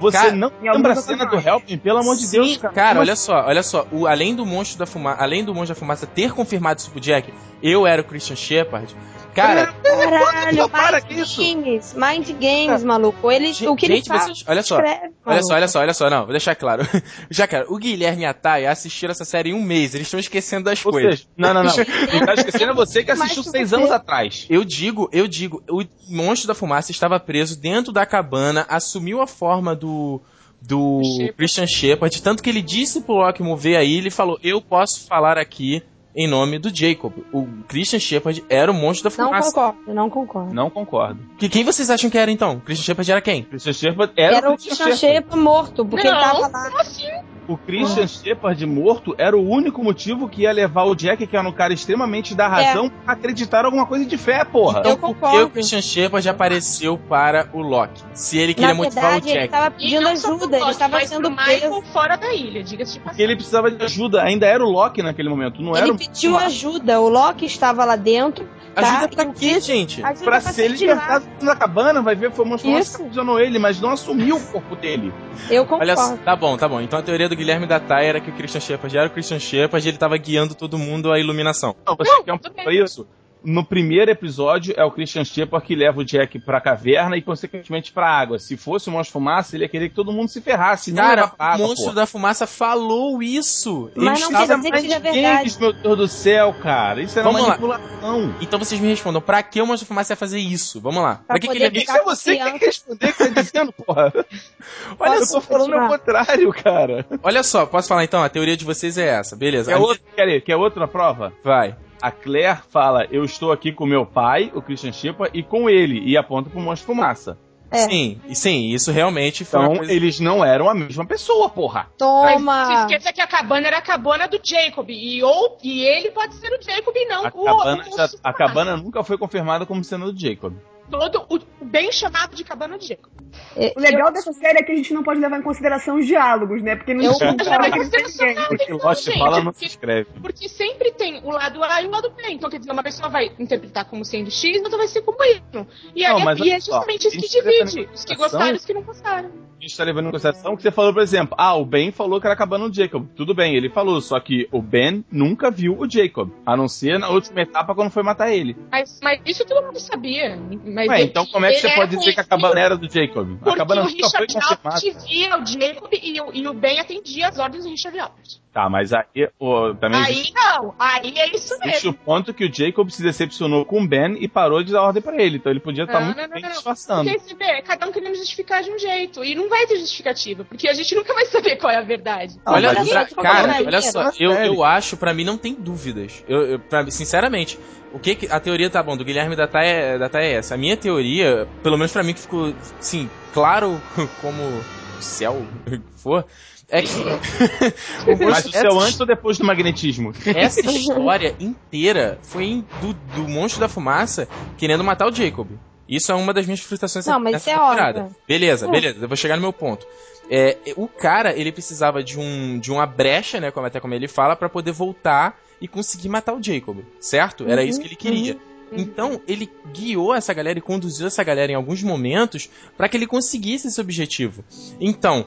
Você 0.00 0.16
Cara, 0.16 0.32
não 0.32 0.50
em 0.62 0.72
lembra 0.72 0.94
a 0.94 0.96
cena 0.96 1.26
do 1.26 1.36
ocasiões. 1.36 1.46
Help 1.46 1.70
Me? 1.70 1.76
Pelo 1.76 1.98
amor 1.98 2.16
de 2.16 2.26
Sim, 2.26 2.38
Deus, 2.38 2.56
cara. 2.56 2.74
Cara, 2.74 3.00
olha 3.00 3.14
só, 3.14 3.44
olha 3.46 3.62
só. 3.62 3.86
O, 3.92 4.06
além 4.06 4.34
do 4.34 4.46
monstro 4.46 4.78
da 4.78 4.86
fumaça, 4.86 5.22
além 5.22 5.44
do 5.44 5.54
monstro 5.54 5.74
da 5.74 5.78
fumaça 5.78 6.06
ter 6.06 6.32
confirmado 6.32 6.80
isso 6.80 6.90
pro 6.90 6.98
Jack, 6.98 7.32
eu 7.62 7.86
era 7.86 8.00
o 8.00 8.04
Christian 8.04 8.36
Shepard. 8.36 8.96
Cara, 9.34 9.72
Caralho, 9.82 10.68
para 10.70 10.96
Mind 11.00 11.06
com 11.06 11.14
isso. 11.14 11.40
Games, 11.40 11.94
Mind 11.94 12.30
Games, 12.40 12.84
maluco. 12.84 13.30
Ele, 13.30 13.50
o 13.68 13.76
que 13.76 13.86
ele 13.86 13.96
gente, 13.96 14.08
faz, 14.08 14.24
vocês, 14.24 14.44
olha 14.46 14.62
só. 14.62 14.76
escreve, 14.76 15.14
Olha 15.24 15.42
só, 15.42 15.54
olha 15.54 15.68
só, 15.68 15.80
olha 15.80 15.94
só, 15.94 16.10
não, 16.10 16.22
vou 16.24 16.30
deixar 16.30 16.54
claro. 16.54 16.82
Já, 17.30 17.46
cara, 17.46 17.66
o 17.68 17.76
Guilherme 17.78 18.22
e 18.22 18.26
a 18.26 18.34
Thay 18.34 18.66
assistiram 18.66 19.12
essa 19.12 19.24
série 19.24 19.50
em 19.50 19.54
um 19.54 19.62
mês, 19.62 19.94
eles 19.94 20.06
estão 20.06 20.18
esquecendo 20.18 20.64
das 20.64 20.84
Ou 20.84 20.92
coisas. 20.92 21.20
seja, 21.20 21.28
não, 21.36 21.54
não, 21.54 21.62
não. 21.64 21.72
Quem 22.10 22.24
tá 22.24 22.34
esquecendo 22.34 22.72
é 22.72 22.74
você 22.74 23.04
que 23.04 23.10
assistiu 23.10 23.42
que 23.42 23.50
seis 23.50 23.72
anos 23.72 23.90
atrás. 23.90 24.46
Eu 24.50 24.64
digo, 24.64 25.08
eu 25.12 25.28
digo, 25.28 25.62
o 25.70 25.84
monstro 26.08 26.48
da 26.48 26.54
fumaça 26.54 26.90
estava 26.90 27.20
preso 27.20 27.58
dentro 27.60 27.92
da 27.92 28.04
cabana, 28.04 28.66
assumiu 28.68 29.20
a 29.20 29.26
forma 29.26 29.74
do 29.74 30.20
do 30.62 31.00
Shepard. 31.02 31.32
Christian 31.38 31.66
Shepard, 31.66 32.22
tanto 32.22 32.42
que 32.42 32.50
ele 32.50 32.60
disse 32.60 33.00
pro 33.00 33.14
Loki 33.14 33.42
mover 33.42 33.78
aí, 33.78 33.96
ele 33.96 34.10
falou: 34.10 34.38
"Eu 34.42 34.60
posso 34.60 35.06
falar 35.06 35.38
aqui 35.38 35.82
em 36.14 36.26
nome 36.28 36.58
do 36.58 36.74
Jacob". 36.74 37.12
O 37.32 37.46
Christian 37.68 37.98
Shepard 37.98 38.44
era 38.48 38.70
o 38.70 38.74
monstro 38.74 39.10
da 39.10 39.16
Não 39.16 39.28
fumaça. 39.30 39.48
concordo, 39.52 39.78
não 39.94 40.10
concordo. 40.10 40.54
Não 40.54 40.70
concordo. 40.70 41.20
Que 41.38 41.48
quem 41.48 41.64
vocês 41.64 41.90
acham 41.90 42.10
que 42.10 42.18
era 42.18 42.30
então? 42.30 42.56
O 42.56 42.60
Christian 42.60 42.84
Shepard 42.84 43.10
era 43.10 43.20
quem? 43.20 43.42
Christian 43.44 43.72
Shepard 43.72 44.12
era, 44.16 44.36
Era 44.36 44.50
o 44.52 44.56
Christian 44.56 44.86
Christian 44.86 45.14
Shepard. 45.14 45.42
Morto, 45.42 45.84
porque 45.84 46.06
ele 46.06 46.16
tava 46.16 46.38
lá. 46.38 46.50
como 46.50 46.78
assim? 46.80 47.04
O 47.50 47.56
Christian 47.56 48.06
Shepard 48.06 48.64
morto 48.64 49.12
era 49.18 49.36
o 49.36 49.44
único 49.44 49.82
motivo 49.82 50.28
que 50.28 50.42
ia 50.42 50.52
levar 50.52 50.84
o 50.84 50.94
Jack, 50.94 51.26
que 51.26 51.36
era 51.36 51.48
um 51.48 51.52
cara 51.52 51.72
extremamente 51.74 52.32
da 52.32 52.46
razão, 52.46 52.90
a 53.04 53.12
acreditar 53.12 53.62
em 53.62 53.64
alguma 53.64 53.84
coisa 53.86 54.04
de 54.06 54.16
fé, 54.16 54.44
porra. 54.44 54.82
Eu 54.84 54.92
Então, 54.92 54.96
por 54.96 55.08
que 55.14 55.20
concordo. 55.20 55.46
o 55.46 55.50
Christian 55.50 55.80
Shepard 55.82 56.28
apareceu 56.28 56.96
para 56.96 57.48
o 57.52 57.60
Loki? 57.60 58.02
Se 58.14 58.38
ele 58.38 58.54
queria 58.54 58.68
Na 58.68 58.74
motivar 58.74 59.02
verdade, 59.20 59.26
o 59.26 59.30
ele 59.30 59.38
Jack. 59.40 59.50
tava 59.50 59.66
E 59.66 59.80
pedindo 59.80 60.08
ajuda, 60.08 60.56
ele 60.58 60.70
estava 60.70 61.00
sendo 61.06 61.30
Michael 61.30 61.58
preso. 61.58 61.82
fora 61.92 62.16
da 62.16 62.32
ilha, 62.32 62.62
diga-se 62.62 62.92
de 62.92 62.98
Porque 63.00 63.08
passagem. 63.10 63.24
ele 63.24 63.34
precisava 63.34 63.70
de 63.70 63.84
ajuda, 63.84 64.22
ainda 64.22 64.46
era 64.46 64.62
o 64.64 64.70
Loki 64.70 65.02
naquele 65.02 65.28
momento, 65.28 65.60
não 65.60 65.74
era 65.74 65.86
Ele 65.86 65.92
o 65.92 65.98
pediu 65.98 66.38
ajuda, 66.38 67.00
o 67.00 67.08
Loki 67.08 67.46
estava 67.46 67.84
lá 67.84 67.96
dentro. 67.96 68.48
Tá? 68.74 68.80
Ajuda 68.98 69.08
pra 69.08 69.24
E 69.24 69.26
o 69.28 69.32
quê, 69.32 69.60
gente? 69.60 70.02
Ajuda 70.02 70.24
Pra 70.24 70.40
pra 70.40 70.52
ser 70.52 70.68
libertado 70.68 71.26
da 71.42 71.56
cabana, 71.56 72.00
vai 72.02 72.14
ver, 72.14 72.30
foi 72.32 72.44
o 72.44 72.48
monstro 72.48 72.70
que 72.70 72.76
aprisionou 73.02 73.40
ele, 73.40 73.58
mas 73.58 73.80
não 73.80 73.90
assumiu 73.90 74.36
o 74.36 74.40
corpo 74.40 74.76
dele. 74.76 75.12
Eu 75.50 75.62
Olha 75.70 75.94
concordo. 75.94 76.16
só, 76.16 76.16
tá 76.24 76.36
bom, 76.36 76.56
tá 76.56 76.68
bom. 76.68 76.80
Então 76.80 76.98
a 76.98 77.02
teoria 77.02 77.28
do 77.28 77.34
Guilherme 77.36 77.66
da 77.66 77.80
Thay 77.80 78.06
era 78.06 78.20
que 78.20 78.30
o 78.30 78.32
Christian 78.34 78.60
Shepard 78.60 78.96
era 78.96 79.06
o 79.08 79.10
Christian 79.10 79.38
Shepard 79.40 79.86
e 79.86 79.90
ele 79.90 79.98
tava 79.98 80.16
guiando 80.16 80.54
todo 80.54 80.78
mundo 80.78 81.12
à 81.12 81.18
iluminação. 81.18 81.74
Não, 81.86 81.96
você 81.96 82.10
Não, 82.10 82.22
quer 82.22 82.32
um 82.32 82.38
bem. 82.64 82.84
isso? 82.84 83.06
No 83.42 83.64
primeiro 83.64 84.10
episódio 84.10 84.74
é 84.76 84.84
o 84.84 84.90
Christian 84.90 85.24
Shepard 85.24 85.66
que 85.66 85.74
leva 85.74 86.00
o 86.00 86.04
Jack 86.04 86.38
pra 86.40 86.60
caverna 86.60 87.16
e 87.16 87.22
consequentemente 87.22 87.90
pra 87.92 88.06
água. 88.06 88.38
Se 88.38 88.56
fosse 88.56 88.88
o 88.88 88.92
monstro 88.92 89.14
fumaça, 89.14 89.56
ele 89.56 89.64
ia 89.64 89.68
querer 89.68 89.88
que 89.88 89.94
todo 89.94 90.12
mundo 90.12 90.28
se 90.28 90.40
ferrasse, 90.40 90.92
Cara, 90.92 91.26
o 91.26 91.30
água, 91.42 91.66
monstro 91.68 91.86
pô. 91.88 91.92
da 91.94 92.06
fumaça 92.06 92.46
falou 92.46 93.22
isso. 93.22 93.90
Mas 93.96 94.20
Ele 94.20 94.30
não 94.32 94.38
quer 94.46 94.56
dizer 94.56 94.62
que 94.62 94.70
Mas 94.70 94.80
seja 94.82 94.98
games, 94.98 95.22
verdade. 95.22 95.56
meu 95.60 95.72
Deus 95.72 95.96
do 95.98 96.08
céu, 96.08 96.54
cara. 96.62 97.00
Isso 97.02 97.18
era 97.18 97.26
Vamos 97.28 97.42
lá. 97.42 97.48
manipulação. 97.48 98.34
Então 98.40 98.58
vocês 98.58 98.80
me 98.80 98.88
respondam, 98.88 99.22
pra 99.22 99.42
que 99.42 99.60
o 99.60 99.66
monstro 99.66 99.86
da 99.86 99.88
fumaça 99.88 100.12
ia 100.12 100.16
fazer 100.16 100.38
isso? 100.38 100.80
Vamos 100.80 101.02
lá. 101.02 101.14
Pra, 101.16 101.24
Pra 101.26 101.38
que, 101.38 101.48
que 101.48 101.56
ele... 101.62 101.78
Isso 101.78 101.90
é 101.92 102.02
você 102.04 102.36
que 102.36 102.44
tem 102.44 102.58
que 102.58 102.66
responder 102.66 103.06
o 103.08 103.12
que 103.14 103.18
tá 103.30 103.40
dizendo, 103.40 103.72
porra. 103.72 104.12
Olha 104.98 105.14
eu 105.14 105.26
só, 105.26 105.40
tô 105.40 105.46
falando 105.46 105.76
o 105.76 105.88
contrário, 105.88 106.52
cara. 106.52 107.06
olha 107.22 107.42
só, 107.42 107.64
posso 107.66 107.88
falar 107.88 108.04
então? 108.04 108.22
A 108.22 108.28
teoria 108.28 108.56
de 108.56 108.64
vocês 108.64 108.98
é 108.98 109.06
essa, 109.08 109.34
beleza. 109.34 109.70
Quer, 109.70 109.76
A 109.76 109.78
minha- 109.78 109.88
outro, 109.88 110.04
quer, 110.14 110.40
quer 110.42 110.56
outra 110.56 110.86
prova? 110.86 111.32
Vai. 111.42 111.74
A 112.00 112.10
Claire 112.10 112.60
fala, 112.70 113.06
eu 113.10 113.24
estou 113.24 113.52
aqui 113.52 113.72
com 113.72 113.84
meu 113.86 114.06
pai, 114.06 114.50
o 114.54 114.62
Christian 114.62 114.92
Shepard, 114.92 115.36
e 115.38 115.42
com 115.42 115.68
ele, 115.68 116.00
e 116.00 116.16
aponta 116.16 116.48
pro 116.50 116.60
monstro 116.60 116.86
fumaça. 116.94 117.38
É. 117.72 117.88
Sim, 117.88 118.20
e 118.26 118.34
sim, 118.34 118.70
isso 118.70 118.90
realmente 118.90 119.44
foi 119.44 119.60
uma 119.60 119.66
Então, 119.66 119.76
coisa... 119.78 119.92
eles 119.92 120.18
não 120.18 120.44
eram 120.44 120.68
a 120.68 120.74
mesma 120.74 121.06
pessoa, 121.06 121.48
porra. 121.48 121.86
Mas 121.88 121.92
se 121.92 121.98
Toma! 121.98 122.76
esqueça 122.80 123.12
que 123.12 123.20
a 123.20 123.28
cabana 123.28 123.68
era 123.68 123.78
a 123.78 123.82
cabana 123.82 124.26
do 124.26 124.40
Jacob. 124.42 124.90
E, 124.90 125.22
ou, 125.22 125.56
e 125.62 125.82
ele 125.84 126.10
pode 126.10 126.34
ser 126.34 126.48
o 126.48 126.60
Jacob 126.60 126.92
e 126.96 127.06
não 127.06 127.24
A 127.26 127.28
o, 127.32 127.44
cabana, 127.44 127.84
o 127.88 127.96
já- 127.96 128.08
a 128.24 128.32
cabana 128.32 128.76
nunca 128.76 129.04
foi 129.04 129.16
confirmada 129.16 129.64
como 129.64 129.84
sendo 129.84 130.12
do 130.12 130.18
Jacob. 130.20 130.54
Todo 130.90 131.24
o, 131.28 131.36
o 131.60 131.64
bem 131.64 131.92
chamado 131.92 132.34
de 132.34 132.42
cabana 132.42 132.76
do 132.76 132.84
Jacob. 132.84 133.12
É, 133.56 133.72
O 133.76 133.80
legal 133.80 134.12
dessa 134.12 134.32
série 134.32 134.58
é 134.58 134.62
que 134.62 134.72
a 134.72 134.76
gente 134.76 134.92
não 134.92 135.02
pode 135.02 135.20
levar 135.20 135.38
em 135.38 135.42
consideração 135.42 135.98
os 135.98 136.06
diálogos, 136.06 136.62
né? 136.62 136.76
Porque 136.76 136.94
não 136.94 137.04
Eu- 137.04 137.18
vai 137.18 137.70
que 137.70 137.78
ninguém. 137.78 138.34
Porque 138.48 138.72
Lost 138.72 139.04
gente, 139.04 139.18
fala 139.18 139.42
não 139.42 139.52
se 139.52 139.66
escreve. 139.66 140.08
Porque 140.20 140.48
sempre 140.48 140.92
tem 140.92 141.20
o 141.24 141.30
lado 141.30 141.62
A 141.62 141.82
e 141.82 141.86
o 141.86 141.90
lado 141.90 142.10
B. 142.10 142.22
Então, 142.30 142.50
quer 142.50 142.58
dizer, 142.58 142.72
uma 142.72 142.82
pessoa 142.82 143.08
vai 143.08 143.30
interpretar 143.38 143.84
como 143.84 144.04
sendo 144.04 144.30
X, 144.30 144.60
outra 144.62 144.78
vai 144.78 144.88
ser 144.88 145.02
como 145.02 145.22
Y. 145.22 145.66
E, 145.94 146.04
aí, 146.04 146.12
Não, 146.12 146.20
mas 146.20 146.38
e 146.38 146.50
é 146.50 146.60
justamente 146.60 147.08
isso 147.08 147.18
que 147.18 147.26
em 147.26 147.42
divide. 147.42 147.88
Os 147.92 148.04
que 148.04 148.14
gostaram 148.14 148.52
e 148.52 148.56
os 148.56 148.64
que 148.64 148.74
não 148.74 148.82
gostaram. 148.82 149.30
A 149.60 149.62
gente 149.62 149.76
tá 149.76 149.84
levando 149.84 150.08
em 150.08 150.10
consideração 150.10 150.56
que 150.56 150.62
você 150.62 150.70
falou, 150.70 150.90
por 150.94 151.02
exemplo, 151.02 151.34
ah, 151.38 151.54
o 151.54 151.66
Ben 151.66 151.92
falou 151.92 152.18
que 152.18 152.26
era 152.26 152.32
a 152.32 152.36
cabana 152.36 152.66
do 152.66 152.74
Jacob. 152.74 153.06
Tudo 153.14 153.34
bem, 153.34 153.54
ele 153.54 153.68
falou, 153.68 154.00
só 154.00 154.18
que 154.18 154.48
o 154.50 154.62
Ben 154.62 155.04
nunca 155.12 155.50
viu 155.50 155.78
o 155.78 155.90
Jacob. 155.90 156.30
A 156.46 156.56
não 156.56 156.66
ser 156.66 156.98
na 156.98 157.10
última 157.10 157.42
etapa 157.42 157.74
quando 157.74 157.90
foi 157.90 158.02
matar 158.02 158.32
ele. 158.32 158.56
Mas, 158.72 158.98
mas 159.02 159.20
isso 159.26 159.44
todo 159.44 159.66
mundo 159.66 159.78
sabia. 159.78 160.38
Mas 160.64 160.88
Ué, 160.88 161.02
então 161.02 161.26
como 161.26 161.44
é 161.44 161.50
que 161.52 161.60
você 161.60 161.70
pode 161.74 161.94
dizer 161.94 162.14
que 162.14 162.20
a 162.20 162.24
cabana 162.24 162.58
era 162.58 162.74
do 162.78 162.90
Jacob? 162.90 163.19
A 163.20 163.44
Porque 163.66 163.78
o 163.78 163.84
Richard. 163.84 164.36
Albert 164.38 165.04
via 165.06 165.38
o 165.38 165.46
Jacob 165.46 165.92
e 165.92 166.20
o, 166.20 166.32
e 166.34 166.48
o 166.48 166.54
Ben 166.54 166.78
atendia 166.80 167.28
as 167.28 167.38
ordens 167.38 167.64
do 167.64 167.70
Richard 167.70 167.98
Albert. 167.98 168.40
Tá, 168.52 168.68
mas 168.68 168.92
aí 168.92 169.28
o, 169.38 169.72
também 169.74 170.00
Aí 170.02 170.12
existe, 170.12 170.34
não, 170.34 170.74
aí 170.76 171.14
é 171.16 171.26
isso 171.36 171.54
existe 171.54 171.66
mesmo. 171.66 171.90
o 171.90 171.94
ponto 171.94 172.34
que 172.34 172.44
o 172.44 172.52
Jacob 172.52 172.90
se 172.90 173.00
decepcionou 173.00 173.64
com 173.64 173.80
o 173.80 173.86
Ben 173.86 174.16
e 174.18 174.26
parou 174.26 174.60
de 174.64 174.72
dar 174.72 174.82
ordem 174.82 175.00
pra 175.00 175.22
ele. 175.22 175.36
Então 175.36 175.52
ele 175.52 175.60
podia 175.60 175.84
estar 175.84 176.00
Não, 176.00 176.06
muito 176.06 176.16
não, 176.16 176.24
não, 176.24 176.32
bem 176.32 176.42
não, 176.42 176.48
não. 176.48 176.54
disfarçando. 176.56 177.08
Porque 177.08 177.34
vê, 177.36 177.62
cada 177.62 177.86
um 177.86 177.92
querendo 177.92 178.16
justificar 178.16 178.64
de 178.64 178.70
um 178.72 178.78
jeito. 178.78 179.22
E 179.22 179.36
não 179.36 179.48
vai 179.48 179.66
ter 179.68 179.76
justificativa, 179.78 180.44
porque 180.44 180.68
a 180.68 180.74
gente 180.74 180.92
nunca 180.96 181.14
vai 181.14 181.26
saber 181.26 181.56
qual 181.58 181.72
é 181.72 181.76
a 181.76 181.82
verdade. 181.82 182.34
Não, 182.44 182.54
olha, 182.54 182.74
pra- 182.74 183.06
cara, 183.22 183.56
olha 183.64 183.82
só, 183.82 184.10
eu, 184.18 184.32
eu 184.32 184.64
acho, 184.64 184.96
pra 184.96 185.14
mim 185.14 185.22
não 185.22 185.38
tem 185.38 185.54
dúvidas. 185.54 186.24
Eu, 186.26 186.42
eu, 186.42 186.58
pra 186.58 186.90
sinceramente, 186.90 187.56
o 187.92 187.98
que, 187.98 188.14
que 188.14 188.26
a 188.30 188.38
teoria 188.38 188.70
tá 188.70 188.82
bom 188.82 188.96
do 188.96 189.04
Guilherme 189.04 189.36
da 189.36 189.46
Thay 189.46 189.68
é, 189.68 189.98
da 189.98 190.08
é 190.20 190.32
essa. 190.34 190.54
A 190.54 190.58
minha 190.58 190.76
teoria, 190.76 191.46
pelo 191.62 191.76
menos 191.76 191.92
pra 191.92 192.02
mim 192.02 192.14
que 192.14 192.20
ficou, 192.20 192.54
sim, 192.80 193.08
claro 193.32 193.80
como 194.20 194.42
o 194.42 195.02
céu 195.02 195.44
for, 195.96 196.24
é 196.68 196.82
que 196.82 196.88
o 198.24 198.30
Mas 198.30 198.46
o 198.46 198.50
seu 198.52 198.78
antes 198.78 199.00
ou 199.00 199.06
depois 199.06 199.38
do 199.38 199.44
magnetismo? 199.44 200.12
essa 200.24 200.60
história 200.70 201.34
inteira 201.40 202.18
foi 202.22 202.64
do, 202.80 202.92
do 202.92 203.28
monstro 203.28 203.60
da 203.60 203.68
fumaça 203.68 204.28
querendo 204.56 204.84
matar 204.84 205.08
o 205.08 205.12
Jacob. 205.12 205.48
Isso 205.88 206.12
é 206.12 206.14
uma 206.14 206.32
das 206.32 206.46
minhas 206.46 206.60
frustrações 206.60 207.04
Não, 207.04 207.18
mas 207.18 207.38
isso 207.38 207.50
é 207.50 207.58
óbvio. 207.58 208.14
Beleza, 208.26 208.68
beleza, 208.68 208.98
eu 209.00 209.08
vou 209.08 209.16
chegar 209.16 209.34
no 209.34 209.42
meu 209.42 209.52
ponto. 209.52 209.84
É, 210.30 210.56
o 210.76 210.86
cara, 210.86 211.36
ele 211.36 211.50
precisava 211.50 212.04
de, 212.04 212.16
um, 212.16 212.60
de 212.60 212.70
uma 212.70 212.86
brecha, 212.86 213.40
né, 213.40 213.50
como 213.50 213.66
até 213.66 213.80
como 213.80 213.92
ele 213.92 214.06
fala, 214.06 214.36
pra 214.36 214.48
poder 214.48 214.70
voltar 214.70 215.36
e 215.60 215.68
conseguir 215.68 216.08
matar 216.08 216.34
o 216.34 216.42
Jacob, 216.42 216.78
certo? 217.00 217.44
Era 217.48 217.62
Uhum, 217.62 217.68
isso 217.68 217.80
que 217.80 217.86
ele 217.88 217.96
queria. 217.96 218.34
uhum. 218.34 218.78
Então, 218.78 219.20
ele 219.26 219.50
guiou 219.72 220.14
essa 220.14 220.32
galera 220.32 220.58
e 220.58 220.62
conduziu 220.62 221.06
essa 221.06 221.24
galera 221.24 221.50
em 221.52 221.56
alguns 221.56 221.82
momentos 221.82 222.48
pra 222.76 222.88
que 222.88 222.96
ele 222.96 223.06
conseguisse 223.06 223.66
esse 223.68 223.80
objetivo. 223.80 224.44
Então, 224.80 225.26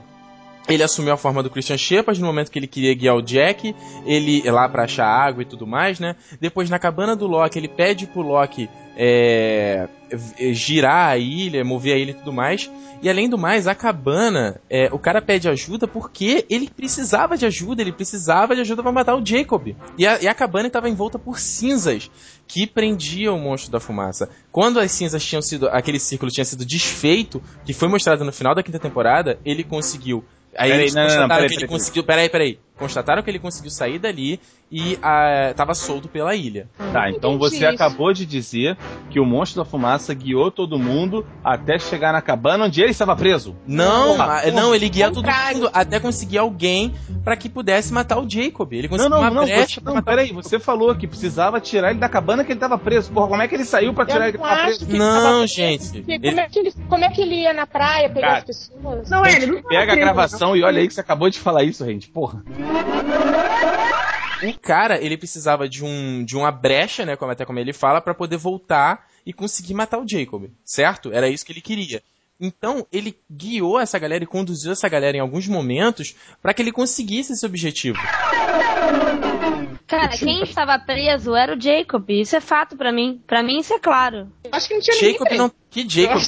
ele 0.68 0.84
assumiu 0.84 1.14
a 1.14 1.18
forma 1.18 1.44
do 1.44 1.50
Christian 1.50 1.78
Shepard 1.78 2.20
no 2.20 2.28
momento 2.28 2.50
que 2.50 2.58
ele 2.58 2.68
queria 2.68 2.94
guiar 2.94 3.16
o 3.16 3.22
Jack, 3.22 3.76
ele 4.06 4.42
lá 4.50 4.68
pra 4.70 4.84
achar 4.84 5.06
água 5.06 5.42
e 5.42 5.46
tudo 5.46 5.68
mais, 5.68 6.00
né? 6.00 6.16
Depois 6.40 6.70
na 6.70 6.80
cabana 6.80 7.16
do 7.16 7.28
Loki, 7.28 7.60
ele 7.60 7.68
pede 7.68 8.08
pro 8.08 8.22
Loki 8.22 8.70
é, 8.96 9.88
girar 10.52 11.10
a 11.10 11.18
ilha, 11.18 11.64
mover 11.66 11.96
a 11.96 11.98
ilha 11.98 12.12
e 12.12 12.14
tudo 12.14 12.32
mais. 12.32 12.72
E 13.02 13.10
além 13.10 13.30
do 13.30 13.38
mais, 13.38 13.68
a 13.68 13.76
cabana, 13.76 14.62
é, 14.70 14.88
o 14.94 14.98
cara 14.98 15.22
pede 15.22 15.50
ajuda 15.50 15.86
porque 15.88 16.46
ele 16.50 16.70
precisava 16.70 17.36
de 17.36 17.46
ajuda, 17.46 17.82
ele 17.82 17.92
precisava 17.92 18.56
de 18.56 18.62
ajuda 18.62 18.82
pra 18.82 18.92
matar 18.92 19.16
o 19.16 19.26
Jacob. 19.26 19.76
E 19.98 20.08
a, 20.08 20.22
e 20.22 20.28
a 20.28 20.34
cabana 20.34 20.68
estava 20.68 20.88
envolta 20.88 21.20
por 21.20 21.40
cinzas 21.40 22.10
que 22.48 22.66
prendiam 22.66 23.36
o 23.36 23.42
monstro 23.42 23.72
da 23.72 23.80
fumaça. 23.80 24.30
Quando 24.52 24.80
as 24.80 24.92
cinzas 24.92 25.26
tinham 25.26 25.42
sido, 25.42 25.68
aquele 25.68 26.00
círculo 26.00 26.32
tinha 26.32 26.46
sido 26.46 26.66
desfeito, 26.66 27.42
que 27.66 27.74
foi 27.74 27.90
mostrado 27.90 28.24
no 28.24 28.32
final 28.32 28.56
da 28.56 28.64
quinta 28.64 28.80
temporada, 28.80 29.38
ele 29.44 29.64
conseguiu 29.66 30.24
Aí 30.58 30.70
Peraí, 30.70 30.84
eles 30.84 30.96
não, 30.96 31.08
não, 31.08 31.16
não, 31.22 31.28
peraí, 31.28 31.48
que 31.48 31.54
ele 31.54 31.62
peraí, 31.62 31.68
conseguiu. 31.68 32.04
Peraí, 32.04 32.30
peraí. 32.30 32.60
Constataram 32.78 33.22
que 33.22 33.30
ele 33.30 33.40
conseguiu 33.40 33.70
sair 33.72 34.00
dali 34.00 34.40
e 34.72 34.98
ah, 35.02 35.54
tava 35.56 35.76
solto 35.76 36.08
pela 36.08 36.36
ilha. 36.36 36.68
Tá, 36.92 37.10
então 37.10 37.38
você 37.38 37.58
isso. 37.58 37.68
acabou 37.68 38.12
de 38.12 38.26
dizer 38.26 38.76
que 39.12 39.20
o 39.20 39.26
monstro 39.26 39.64
da 39.64 39.70
fumaça 39.70 40.12
guiou 40.14 40.50
todo 40.50 40.80
mundo 40.80 41.24
até 41.44 41.78
chegar 41.78 42.12
na 42.12 42.22
cabana 42.22 42.66
onde 42.66 42.82
ele 42.82 42.90
estava 42.92 43.16
preso. 43.16 43.56
Não, 43.68 44.18
Porra, 44.18 44.24
ah, 44.24 44.42
porra, 44.42 44.52
não, 44.52 44.74
ele 44.74 44.90
guia 44.90 45.12
todo 45.12 45.24
mundo 45.28 45.70
até 45.72 46.00
conseguir 46.00 46.40
alguém 46.40 46.94
pra 47.24 47.36
que 47.38 47.48
pudesse 47.48 47.94
matar 47.94 48.20
o 48.20 48.28
Jacob. 48.30 48.74
Ele 48.74 48.84
Não, 48.84 48.90
conseguiu 48.90 49.10
não, 49.12 49.20
uma 49.22 49.30
não, 49.30 49.46
brecha 49.46 49.80
você, 49.80 49.82
não, 49.86 49.94
matar 49.94 50.12
peraí, 50.12 50.32
você 50.34 50.60
falou 50.60 50.96
que 50.96 51.08
precisava 51.08 51.62
tirar 51.62 51.92
ele 51.92 52.00
da 52.00 52.10
cabana 52.10 52.44
que 52.44 52.52
ele 52.52 52.60
tava 52.60 52.78
preso. 52.78 53.12
Porra, 53.12 53.28
como 53.28 53.42
é 53.44 53.48
que 53.48 53.54
ele 53.54 53.66
saiu 53.66 53.94
pra 53.94 54.06
tirar 54.06 54.30
ele 54.30 54.38
que 54.40 54.44
preso? 54.44 54.86
que 54.86 54.92
ele 54.94 54.98
Não, 54.98 55.38
preso. 55.40 55.54
gente, 55.56 55.98
ele- 56.08 56.20
Como, 56.32 56.40
é 56.40 56.50
que 56.50 56.60
ele, 56.60 56.74
como 56.90 57.06
é 57.06 57.10
que 57.10 57.22
ele 57.22 57.36
ia 57.44 57.54
na 57.54 57.68
praia 57.68 58.10
pegar 58.10 58.28
Cara, 58.28 58.38
as 58.40 58.44
pessoas? 58.46 59.10
Não, 59.10 59.24
é, 59.24 59.34
ele 59.36 59.46
não 59.46 59.62
Pega 59.62 59.94
a 59.94 59.96
gravação 59.96 60.56
e 60.56 60.64
olha 60.64 60.80
aí 60.82 60.88
que 60.88 60.94
você 60.96 61.02
acabou 61.02 61.30
de 61.30 61.40
falar 61.40 61.64
isso, 61.64 61.86
gente. 61.86 62.10
Porra. 62.10 62.44
O 64.44 64.60
cara, 64.60 65.02
ele 65.02 65.18
precisava 65.18 65.68
de 65.70 65.84
um 65.84 66.24
de 66.24 66.36
uma 66.36 66.52
brecha, 66.52 67.06
né, 67.06 67.16
como 67.16 67.32
até 67.32 67.46
como 67.46 67.60
ele 67.60 67.74
fala, 67.74 68.02
para 68.02 68.14
poder 68.14 68.38
voltar 68.38 69.08
e 69.26 69.32
conseguir 69.32 69.74
matar 69.74 70.00
o 70.00 70.08
Jacob, 70.08 70.50
certo? 70.66 71.12
Era 71.14 71.30
isso 71.30 71.46
que 71.46 71.52
ele 71.54 71.62
queria. 71.62 72.04
Então, 72.40 72.86
ele 72.92 73.18
guiou 73.32 73.80
essa 73.80 73.98
galera 73.98 74.24
e 74.24 74.28
conduziu 74.28 74.72
essa 74.74 74.90
galera 74.90 75.16
em 75.16 75.20
alguns 75.22 75.48
momentos 75.48 76.16
para 76.42 76.54
que 76.54 76.62
ele 76.62 76.72
conseguisse 76.74 77.32
esse 77.32 77.46
objetivo. 77.46 77.98
Cara, 79.88 80.10
quem 80.18 80.44
estava 80.44 80.78
preso 80.80 81.36
era 81.36 81.56
o 81.56 81.62
Jacob. 81.62 82.10
Isso 82.10 82.36
é 82.36 82.42
fato 82.42 82.76
pra 82.76 82.92
mim. 82.92 83.22
Pra 83.28 83.44
mim 83.44 83.60
isso 83.60 83.74
é 83.74 83.80
claro. 83.80 84.30
Eu 84.44 84.50
acho 84.52 84.68
que 84.68 84.74
não 84.74 84.82
tinha 84.82 84.96
ninguém 84.96 85.12
Jacob 85.14 85.28
preso. 85.28 85.44
não. 85.44 85.52
Que 85.70 85.82
Eu 85.82 85.90
Jacob? 85.90 86.22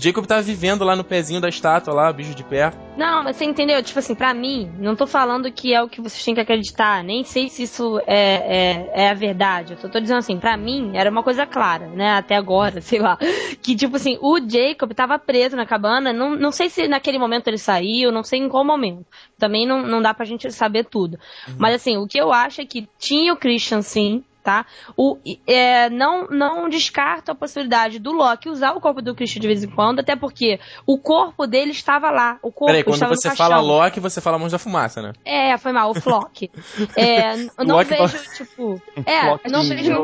Jacob 0.00 0.24
tava 0.26 0.42
vivendo 0.42 0.84
lá 0.84 0.96
no 0.96 1.04
pezinho 1.04 1.40
da 1.40 1.48
estátua, 1.48 1.92
lá, 1.92 2.12
bicho 2.12 2.34
de 2.34 2.42
pé. 2.42 2.72
Não, 2.96 3.22
mas 3.24 3.36
você 3.36 3.44
entendeu? 3.44 3.82
Tipo 3.82 3.98
assim, 3.98 4.14
pra 4.14 4.32
mim, 4.34 4.70
não 4.78 4.96
tô 4.96 5.06
falando 5.06 5.50
que 5.50 5.72
é 5.72 5.82
o 5.82 5.88
que 5.88 6.00
vocês 6.00 6.24
têm 6.24 6.34
que 6.34 6.40
acreditar. 6.40 7.02
Nem 7.04 7.24
sei 7.24 7.48
se 7.48 7.62
isso 7.62 8.00
é, 8.06 8.86
é, 8.94 9.04
é 9.04 9.10
a 9.10 9.14
verdade. 9.14 9.72
Eu 9.72 9.78
só 9.78 9.88
tô 9.88 10.00
dizendo 10.00 10.18
assim, 10.18 10.38
pra 10.38 10.56
mim, 10.56 10.92
era 10.94 11.10
uma 11.10 11.22
coisa 11.22 11.46
clara, 11.46 11.86
né? 11.88 12.12
Até 12.12 12.36
agora, 12.36 12.80
sei 12.82 12.98
lá. 12.98 13.18
Que, 13.62 13.76
tipo 13.76 13.96
assim, 13.96 14.18
o 14.20 14.38
Jacob 14.38 14.92
tava 14.92 15.18
preso 15.18 15.56
na 15.56 15.66
cabana. 15.66 16.12
Não, 16.12 16.36
não 16.36 16.50
sei 16.50 16.68
se 16.68 16.88
naquele 16.88 17.18
momento 17.18 17.48
ele 17.48 17.58
saiu, 17.58 18.12
não 18.12 18.22
sei 18.22 18.40
em 18.40 18.48
qual 18.48 18.64
momento. 18.64 19.06
Também 19.38 19.66
não, 19.66 19.82
não 19.82 20.02
dá 20.02 20.12
pra 20.14 20.24
gente 20.24 20.50
saber 20.50 20.84
tudo. 20.84 21.18
Mas 21.56 21.74
assim, 21.74 21.96
o 21.96 22.06
que 22.06 22.18
eu 22.18 22.32
acho 22.32 22.60
é 22.60 22.66
que 22.66 22.88
tinha 22.98 23.32
o 23.32 23.36
Christian 23.36 23.82
sim. 23.82 24.24
Tá? 24.42 24.64
O, 24.96 25.18
é, 25.46 25.90
não, 25.90 26.26
não 26.28 26.68
descarto 26.68 27.30
a 27.30 27.34
possibilidade 27.34 27.98
do 27.98 28.10
Loki 28.10 28.48
usar 28.48 28.72
o 28.72 28.80
corpo 28.80 29.02
do 29.02 29.14
Christian 29.14 29.40
de 29.40 29.46
vez 29.46 29.62
em 29.62 29.68
quando, 29.68 30.00
até 30.00 30.16
porque 30.16 30.58
o 30.86 30.96
corpo 30.98 31.46
dele 31.46 31.72
estava 31.72 32.10
lá. 32.10 32.38
O 32.42 32.50
corpo 32.50 32.66
Peraí, 32.66 32.82
quando 32.82 32.94
estava 32.94 33.14
você 33.14 33.28
no 33.28 33.36
fala. 33.36 33.60
Loki, 33.60 34.00
você 34.00 34.20
fala 34.20 34.38
Mãos 34.38 34.52
da 34.52 34.58
Fumaça, 34.58 35.02
né? 35.02 35.12
É, 35.24 35.58
foi 35.58 35.72
mal, 35.72 35.90
o 35.90 35.94
Flock. 35.94 36.50
É, 36.96 37.36
não 37.62 37.76
Loki 37.76 37.90
vejo, 37.90 38.18
tipo. 38.34 38.82
É, 39.04 39.20
Flock 39.20 39.50
não 39.50 39.62
vejo. 39.62 40.02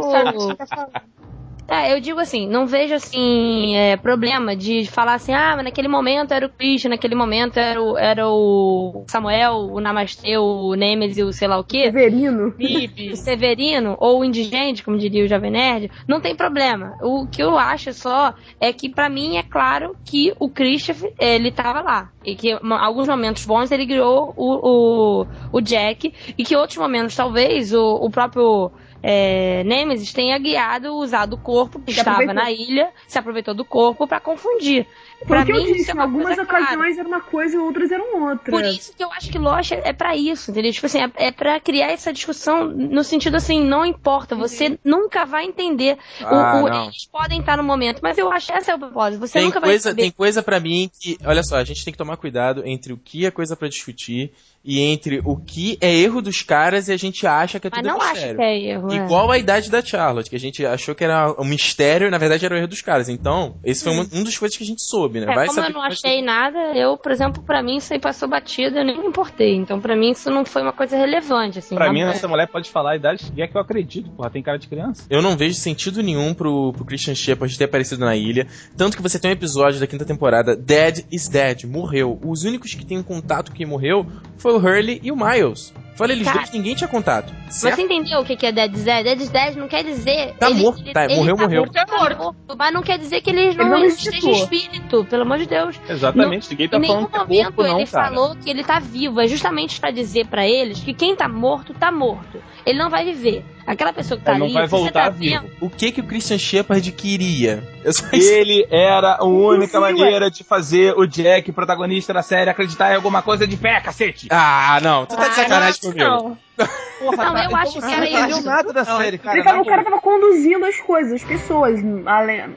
É, 1.69 1.93
eu 1.93 2.01
digo 2.01 2.21
assim, 2.21 2.47
não 2.47 2.67
vejo 2.67 2.95
assim, 2.95 3.77
é, 3.77 3.97
problema 3.97 4.55
de 4.55 4.87
falar 4.87 5.15
assim, 5.15 5.33
ah, 5.33 5.55
mas 5.57 5.65
naquele 5.65 5.89
momento 5.89 6.33
era 6.33 6.47
o 6.47 6.49
Christian, 6.51 6.91
naquele 6.91 7.15
momento 7.15 7.59
era 7.59 7.83
o, 7.83 7.99
era 7.99 8.29
o 8.29 9.05
Samuel, 9.09 9.69
o 9.73 9.81
Namastê, 9.81 10.39
o 10.39 10.75
Nemesis, 10.75 11.25
o 11.25 11.33
sei 11.33 11.49
lá 11.49 11.59
o 11.59 11.65
quê. 11.65 11.85
Severino. 11.87 12.55
o 12.59 13.17
Severino 13.17 13.97
ou 13.99 14.21
o 14.21 14.25
indigente, 14.25 14.85
como 14.85 14.97
diria 14.97 15.25
o 15.25 15.29
Jovem 15.29 15.51
Nerd, 15.51 15.91
não 16.07 16.21
tem 16.21 16.37
problema. 16.37 16.97
O 17.03 17.27
que 17.27 17.43
eu 17.43 17.59
acho 17.59 17.93
só 17.93 18.35
é 18.61 18.73
que 18.73 18.89
pra 18.89 19.09
mim 19.09 19.37
é 19.37 19.43
claro 19.43 19.97
que 20.05 20.33
o 20.39 20.49
Christian 20.49 20.95
ele 21.19 21.51
tava 21.51 21.81
lá 21.81 22.11
e 22.25 22.35
que 22.35 22.51
em 22.51 22.73
alguns 22.73 23.09
momentos 23.09 23.45
bons 23.45 23.71
ele 23.71 23.87
guiou 23.87 24.33
o, 24.37 25.23
o, 25.23 25.27
o 25.53 25.61
Jack 25.61 26.13
e 26.37 26.45
que 26.45 26.57
outros 26.57 26.79
momentos 26.79 27.15
talvez 27.15 27.73
o, 27.73 27.97
o 27.97 28.11
próprio 28.11 28.71
é, 29.03 29.63
Nemesis 29.65 30.13
tenha 30.13 30.39
guiado, 30.39 30.95
usado 30.97 31.35
o 31.35 31.39
corpo 31.39 31.79
que 31.81 31.93
Se 31.93 31.99
estava 31.99 32.23
aproveitou. 32.23 32.43
na 32.45 32.51
ilha, 32.51 32.91
se 33.07 33.19
aproveitou 33.19 33.55
do 33.55 33.65
corpo 33.65 34.07
pra 34.07 34.19
confundir. 34.21 34.87
Pra 35.27 35.39
Porque 35.39 35.53
eu 35.53 35.57
mim, 35.57 35.65
isso 35.65 35.75
disse, 35.75 35.91
é 35.97 36.01
algumas 36.01 36.35
clara. 36.35 36.43
ocasiões 36.43 36.99
era 36.99 37.09
uma 37.09 37.21
coisa 37.23 37.57
e 37.57 37.59
outras 37.59 37.91
eram 37.91 38.23
outra. 38.29 38.51
Por 38.51 38.63
isso 38.65 38.95
que 38.95 39.03
eu 39.03 39.11
acho 39.13 39.31
que 39.31 39.39
Lost 39.39 39.73
é, 39.73 39.81
é 39.89 39.93
pra 39.93 40.15
isso, 40.17 40.51
entendeu? 40.51 40.71
Tipo 40.73 40.87
assim, 40.87 41.01
é, 41.01 41.11
é 41.17 41.31
pra 41.33 41.59
criar 41.59 41.91
essa 41.91 42.13
discussão 42.13 42.65
no 42.67 43.03
sentido 43.03 43.37
assim, 43.37 43.61
não 43.65 43.85
importa, 43.87 44.35
você 44.37 44.79
nunca 44.85 45.25
vai 45.25 45.45
entender. 45.47 45.97
O- 46.21 46.27
Ah, 46.27 46.63
o- 46.63 46.69
não. 46.69 46.85
eles 46.85 47.07
podem 47.07 47.41
estar 47.41 47.57
no 47.57 47.65
momento, 47.65 48.01
mas 48.03 48.19
eu 48.19 48.31
acho 48.31 48.53
que 48.53 48.59
esse 48.59 48.71
é 48.71 48.75
o 48.75 48.79
propósito. 48.79 49.21
Você 49.21 49.35
Tem 49.35 49.45
nunca 49.47 49.61
vai 49.61 49.71
coisa, 49.71 49.91
saber. 49.91 50.03
tem 50.03 50.11
coisa 50.11 50.43
para 50.43 50.61
mim 50.61 50.91
que, 51.01 51.17
olha 51.25 51.43
só, 51.43 51.57
a 51.57 51.65
gente 51.65 51.83
tem 51.85 51.93
que 51.93 51.99
tomar 51.99 52.17
cuidado 52.19 52.63
entre 52.67 52.93
o 52.93 52.97
que 52.99 53.25
é 53.25 53.31
coisa 53.31 53.57
pra 53.57 53.69
discutir 53.69 54.33
e 54.67 54.81
entre 54.81 55.21
o 55.25 55.37
que 55.37 55.79
é 55.81 55.95
erro 55.95 56.21
dos 56.21 56.43
caras 56.43 56.89
e 56.89 56.93
a 56.93 56.97
gente 56.97 57.27
acha 57.27 57.61
que 57.61 57.69
é 57.69 57.71
Mas 57.71 57.81
tudo 57.81 57.93
não 57.93 58.03
acho 58.03 58.35
que 58.35 58.43
é 58.43 58.59
erro. 58.59 58.93
é. 58.93 58.97
Igual 58.97 59.31
a 59.31 59.39
idade 59.39 59.71
da 59.71 59.81
Charlotte, 59.81 60.29
que 60.29 60.37
a 60.37 60.41
gente 60.41 60.67
achou 60.67 60.95
que 60.95 61.05
era 61.05 61.35
um 61.41 61.45
mistério 61.45 62.09
e 62.09 62.11
na 62.11 62.19
verdade 62.19 62.45
era 62.45 62.55
o 62.55 62.59
erro 62.59 62.67
dos 62.67 62.83
caras. 62.83 63.09
Então, 63.09 63.55
esse 63.65 63.85
foi 63.85 63.93
um, 63.93 64.01
um 64.13 64.25
dos 64.25 64.37
coisas 64.37 64.57
que 64.57 64.65
a 64.65 64.67
gente 64.67 64.83
soube, 64.83 65.21
né? 65.21 65.27
É, 65.31 65.35
Vai 65.35 65.47
como 65.47 65.61
saber 65.61 65.71
eu 65.71 65.75
não 65.75 65.83
achei 65.83 66.23
nada, 66.23 66.59
eu, 66.75 66.97
por 66.97 67.13
exemplo, 67.13 67.43
pra 67.43 67.63
mim 67.63 67.77
isso 67.77 67.93
aí 67.93 68.01
passou 68.01 68.29
batido, 68.29 68.79
eu 68.79 68.85
nem 68.85 69.01
me 69.01 69.07
importei. 69.07 69.55
Então, 69.55 69.81
pra 69.81 69.95
mim, 69.95 70.11
isso 70.11 70.31
não 70.31 70.45
foi 70.45 70.63
uma 70.63 70.73
coisa 70.73 70.97
relevante, 70.97 71.59
assim. 71.59 71.75
Pra 71.75 71.93
mim, 71.93 72.01
boa. 72.01 72.13
essa 72.13 72.27
mulher 72.27 72.49
pode 72.49 72.71
falar 72.71 72.93
a 72.93 72.97
idade 72.97 73.31
que 73.31 73.43
é 73.43 73.47
que 73.47 73.57
eu 73.57 73.61
acredito, 73.61 74.11
porra. 74.11 74.31
Tem 74.31 74.43
cara 74.43 74.59
de 74.59 74.67
criança. 74.67 75.05
Eu 75.09 75.23
não 75.23 75.37
vejo 75.37 75.55
sentido 75.55 76.03
nenhum 76.03 76.35
pro, 76.35 76.73
pro 76.73 76.85
Christian 76.85 77.15
Shepard 77.15 77.57
ter 77.57 77.65
aparecido 77.65 78.05
na 78.05 78.17
ilha. 78.17 78.47
Tanto 78.77 78.97
que 78.97 79.03
você 79.03 79.19
tem 79.19 79.31
um 79.31 79.35
episódio 79.35 79.79
da 79.79 79.87
quinta 79.87 80.05
temporada, 80.05 80.57
Dead 80.57 81.05
is 81.13 81.29
Dead, 81.29 81.65
morreu. 81.65 82.19
Os 82.25 82.45
únicos 82.45 82.75
que 82.75 82.85
têm 82.85 83.03
contato 83.03 83.53
que 83.53 83.65
morreu 83.65 84.07
foi 84.39 84.56
o 84.57 84.59
Hurley 84.59 85.01
e 85.03 85.13
o 85.13 85.17
Miles. 85.17 85.73
Fora 85.97 86.13
eles 86.13 86.25
Cara, 86.27 86.39
dois, 86.41 86.51
ninguém 86.53 86.75
tinha 86.75 86.87
contato. 86.89 87.33
Certo? 87.49 87.77
Você 87.77 87.83
entendeu 87.83 88.21
o 88.21 88.25
que 88.25 88.37
que 88.37 88.47
é 88.47 88.53
Dead 88.53 88.75
is 88.75 88.85
Dead? 88.85 89.29
Dead 89.31 89.57
não 89.57 89.67
quer 89.67 89.83
dizer. 89.83 90.35
Tá 90.39 90.51
morto, 90.51 90.85
tá, 90.93 91.09
morreu, 91.09 91.37
morreu. 91.37 91.61
Morto, 91.63 91.77
é 91.77 91.87
morto. 91.87 92.37
Mas 92.59 92.73
não 92.75 92.83
quer 92.83 92.99
dizer 92.99 93.21
que 93.23 93.31
ele 93.31 93.55
não, 93.55 93.71
não 93.71 93.85
esteja 93.85 94.11
em 94.11 94.15
ressuscitou. 94.31 94.57
espírito, 94.57 95.05
pelo 95.09 95.23
amor 95.23 95.39
de 95.39 95.47
Deus. 95.47 95.77
Exatamente, 95.89 96.51
ninguém 96.51 96.69
tá 96.69 96.77
em 96.77 96.81
nenhum 96.81 96.95
falando 96.95 97.09
que 97.11 97.17
é 97.17 97.19
momento 97.21 97.45
corpo, 97.55 97.63
não, 97.63 97.79
ele 97.81 97.87
cara. 97.89 98.09
falou 98.09 98.37
que 98.37 98.51
ele 98.51 98.63
tá 98.65 98.79
vivo. 98.79 99.21
É 99.21 99.27
justamente 99.27 99.81
pra 99.81 99.91
dizer 99.91 100.27
pra 100.27 100.47
eles 100.47 100.81
que 100.81 100.93
quem 100.93 101.17
tá 101.17 101.29
morto, 101.29 101.73
tá 101.75 101.91
morto. 101.91 102.43
Ele 102.65 102.79
não 102.79 102.91
vai 102.91 103.05
viver. 103.05 103.45
Aquela 103.67 103.93
pessoa 103.93 104.17
que 104.19 104.25
tá 104.25 104.31
Ele 104.33 104.39
não 104.41 104.47
ali, 104.47 104.55
vai 104.55 104.65
se 104.67 104.71
você 104.71 104.77
voltar 104.83 105.05
tá 105.05 105.11
vivo. 105.11 105.41
vendo, 105.43 105.53
O 105.61 105.69
que 105.69 105.91
que 105.91 106.01
o 106.01 106.05
Christian 106.05 106.39
Shepard 106.39 106.93
queria? 106.93 107.65
Ele 108.13 108.65
era 108.71 109.17
a 109.19 109.25
única 109.25 109.81
maneira 109.81 110.31
de 110.31 110.45
fazer 110.45 110.95
o 110.97 111.05
Jack, 111.07 111.51
protagonista 111.53 112.13
da 112.13 112.23
série, 112.23 112.49
acreditar 112.49 112.93
em 112.93 112.97
alguma 112.97 113.23
coisa 113.23 113.45
de 113.47 113.57
pé, 113.57 113.81
cacete. 113.81 114.29
Ah, 114.31 114.79
não, 114.83 115.05
tu 115.07 115.17
tá 115.17 115.25
de 115.25 115.31
Ah, 115.31 115.35
sacanagem 115.35 115.81
não, 115.95 116.39
não. 116.57 116.69
Porra, 116.99 117.25
Não, 117.25 117.51
eu 117.51 117.57
acho 117.57 117.73
que 117.75 117.81
não 117.81 117.89
era 117.91 118.09
entendeu 118.09 118.39
isso. 118.39 118.47
nada 118.47 118.73
da 118.73 118.85
série, 118.85 119.19
cara. 119.19 119.37
Ele 119.37 119.45
tava- 119.45 119.61
o 119.61 119.67
cara 119.67 119.85
tava 119.85 120.01
conduzindo 120.01 120.65
as 120.65 120.81
coisas, 120.81 121.13
as 121.13 121.25
pessoas, 121.25 121.79
além, 122.07 122.57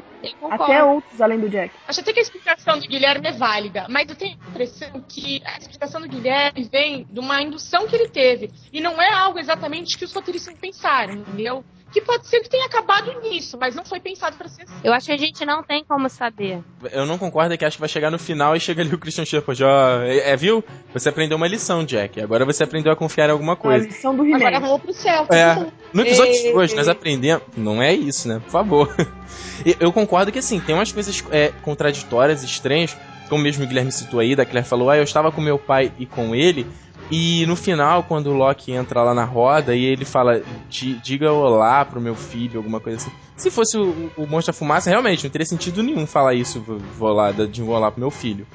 até 0.49 0.81
outros 0.83 1.21
além 1.21 1.39
do 1.39 1.49
Jack. 1.49 1.73
Acho 1.87 1.99
até 1.99 2.13
que 2.13 2.19
a 2.19 2.23
explicação 2.23 2.79
do 2.79 2.87
Guilherme 2.87 3.27
é 3.27 3.31
válida, 3.33 3.85
mas 3.89 4.07
eu 4.09 4.15
tenho 4.15 4.37
a 4.45 4.49
impressão 4.49 5.03
que 5.07 5.41
a 5.45 5.57
explicação 5.57 5.99
do 6.01 6.07
Guilherme 6.07 6.69
vem 6.71 7.05
de 7.09 7.19
uma 7.19 7.41
indução 7.41 7.85
que 7.87 7.95
ele 7.95 8.07
teve. 8.07 8.49
E 8.71 8.79
não 8.79 9.01
é 9.01 9.11
algo 9.11 9.37
exatamente 9.39 9.97
que 9.97 10.05
os 10.05 10.13
roteiristas 10.13 10.53
pensaram, 10.59 11.15
entendeu? 11.15 11.63
Que 11.91 12.01
pode 12.01 12.27
ser 12.27 12.41
que 12.41 12.49
tenha 12.49 12.65
acabado 12.67 13.19
nisso, 13.21 13.57
mas 13.59 13.73
não 13.75 13.83
foi 13.83 13.99
pensado 13.99 14.37
pra 14.37 14.47
ser 14.47 14.61
assim. 14.63 14.73
Eu 14.83 14.93
acho 14.93 15.07
que 15.07 15.11
a 15.11 15.17
gente 15.17 15.43
não 15.45 15.63
tem 15.63 15.83
como 15.83 16.07
saber. 16.09 16.59
Eu 16.91 17.05
não 17.05 17.17
concordo 17.17 17.53
é 17.53 17.57
que 17.57 17.65
acho 17.65 17.77
que 17.77 17.81
vai 17.81 17.89
chegar 17.89 18.11
no 18.11 18.19
final 18.19 18.55
e 18.55 18.59
chega 18.59 18.81
ali 18.83 18.93
o 18.93 18.97
Christian 18.99 19.25
Shepard, 19.25 19.63
ó, 19.63 20.01
é, 20.03 20.29
é, 20.31 20.37
viu? 20.37 20.63
Você 20.93 21.09
aprendeu 21.09 21.35
uma 21.37 21.47
lição, 21.47 21.83
Jack. 21.83 22.21
Agora 22.21 22.45
você 22.45 22.63
aprendeu 22.63 22.91
a 22.91 22.95
confiar 22.95 23.29
em 23.29 23.31
alguma 23.31 23.53
A 23.53 23.55
coisa. 23.55 23.87
lição 23.87 24.15
do 24.15 24.21
Agora 24.23 24.55
He-Man. 24.55 24.59
vamos 24.59 24.81
pro 24.81 24.93
céu. 24.93 25.25
É. 25.31 25.65
No 25.91 26.01
episódio 26.03 26.33
E- 26.33 26.41
de 26.43 26.49
hoje, 26.53 26.75
nós 26.75 26.87
aprendemos. 26.87 27.43
Não 27.57 27.81
é 27.81 27.93
isso, 27.93 28.27
né? 28.27 28.39
Por 28.43 28.51
favor. 28.51 28.95
Eu 29.79 29.91
concordo 29.91 30.31
que, 30.31 30.39
assim, 30.39 30.59
tem 30.59 30.73
umas 30.75 30.91
coisas 30.91 31.23
é, 31.31 31.51
contraditórias, 31.63 32.43
estranhas, 32.43 32.95
como 33.29 33.43
mesmo 33.43 33.63
o 33.63 33.67
Guilherme 33.67 33.91
citou 33.91 34.19
aí, 34.19 34.35
da 34.35 34.45
Claire 34.45 34.67
falou, 34.67 34.89
ah, 34.89 34.97
eu 34.97 35.03
estava 35.03 35.31
com 35.31 35.41
meu 35.41 35.59
pai 35.59 35.91
e 35.99 36.05
com 36.05 36.33
ele, 36.33 36.65
e 37.11 37.45
no 37.47 37.55
final, 37.55 38.03
quando 38.03 38.27
o 38.27 38.33
Loki 38.33 38.71
entra 38.71 39.01
lá 39.01 39.13
na 39.13 39.23
roda 39.25 39.75
e 39.75 39.83
ele 39.83 40.05
fala, 40.05 40.41
"Di- 40.69 40.95
diga 41.01 41.31
olá 41.31 41.83
pro 41.85 41.99
meu 42.01 42.15
filho, 42.15 42.57
alguma 42.59 42.79
coisa 42.79 42.97
assim. 42.97 43.11
Se 43.35 43.49
fosse 43.49 43.77
o, 43.77 44.11
o 44.17 44.27
Monstro 44.27 44.53
da 44.53 44.57
Fumaça, 44.57 44.89
realmente, 44.89 45.23
não 45.23 45.31
teria 45.31 45.45
sentido 45.47 45.81
nenhum 45.81 46.05
falar 46.05 46.33
isso, 46.33 46.61
vou- 46.97 47.13
lá, 47.13 47.31
de 47.31 47.61
olá 47.63 47.89
pro 47.91 47.99
meu 47.99 48.11
filho. 48.11 48.45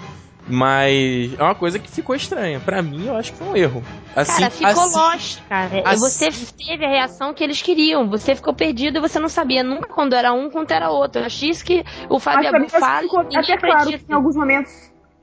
Mas 0.46 1.32
é 1.38 1.42
uma 1.42 1.54
coisa 1.54 1.78
que 1.78 1.90
ficou 1.90 2.14
estranha. 2.14 2.60
Pra 2.60 2.82
mim, 2.82 3.06
eu 3.06 3.16
acho 3.16 3.32
que 3.32 3.38
foi 3.38 3.46
um 3.48 3.56
erro. 3.56 3.82
Assim, 4.14 4.40
cara, 4.42 4.50
ficou 4.50 4.68
assim, 4.84 4.96
lost, 4.98 5.38
cara. 5.48 5.82
assim- 5.86 6.00
Você 6.00 6.30
teve 6.66 6.84
a 6.84 6.88
reação 6.88 7.32
que 7.32 7.42
eles 7.42 7.62
queriam. 7.62 8.08
Você 8.10 8.34
ficou 8.34 8.52
perdido 8.54 8.98
e 8.98 9.00
você 9.00 9.18
não 9.18 9.28
sabia 9.28 9.62
nunca 9.64 9.88
quando 9.88 10.12
era 10.14 10.32
um, 10.34 10.50
quando 10.50 10.70
era 10.70 10.90
outro. 10.90 11.22
Eu 11.22 11.26
achei 11.26 11.48
isso 11.48 11.64
que 11.64 11.82
o 12.10 12.20
Fábio 12.20 12.48
Abu 12.54 12.68
fala. 12.68 13.00
ficou 13.00 13.20
até 13.20 13.56
claro 13.56 13.88
que 13.90 14.04
em 14.06 14.14
alguns 14.14 14.36
momentos 14.36 14.70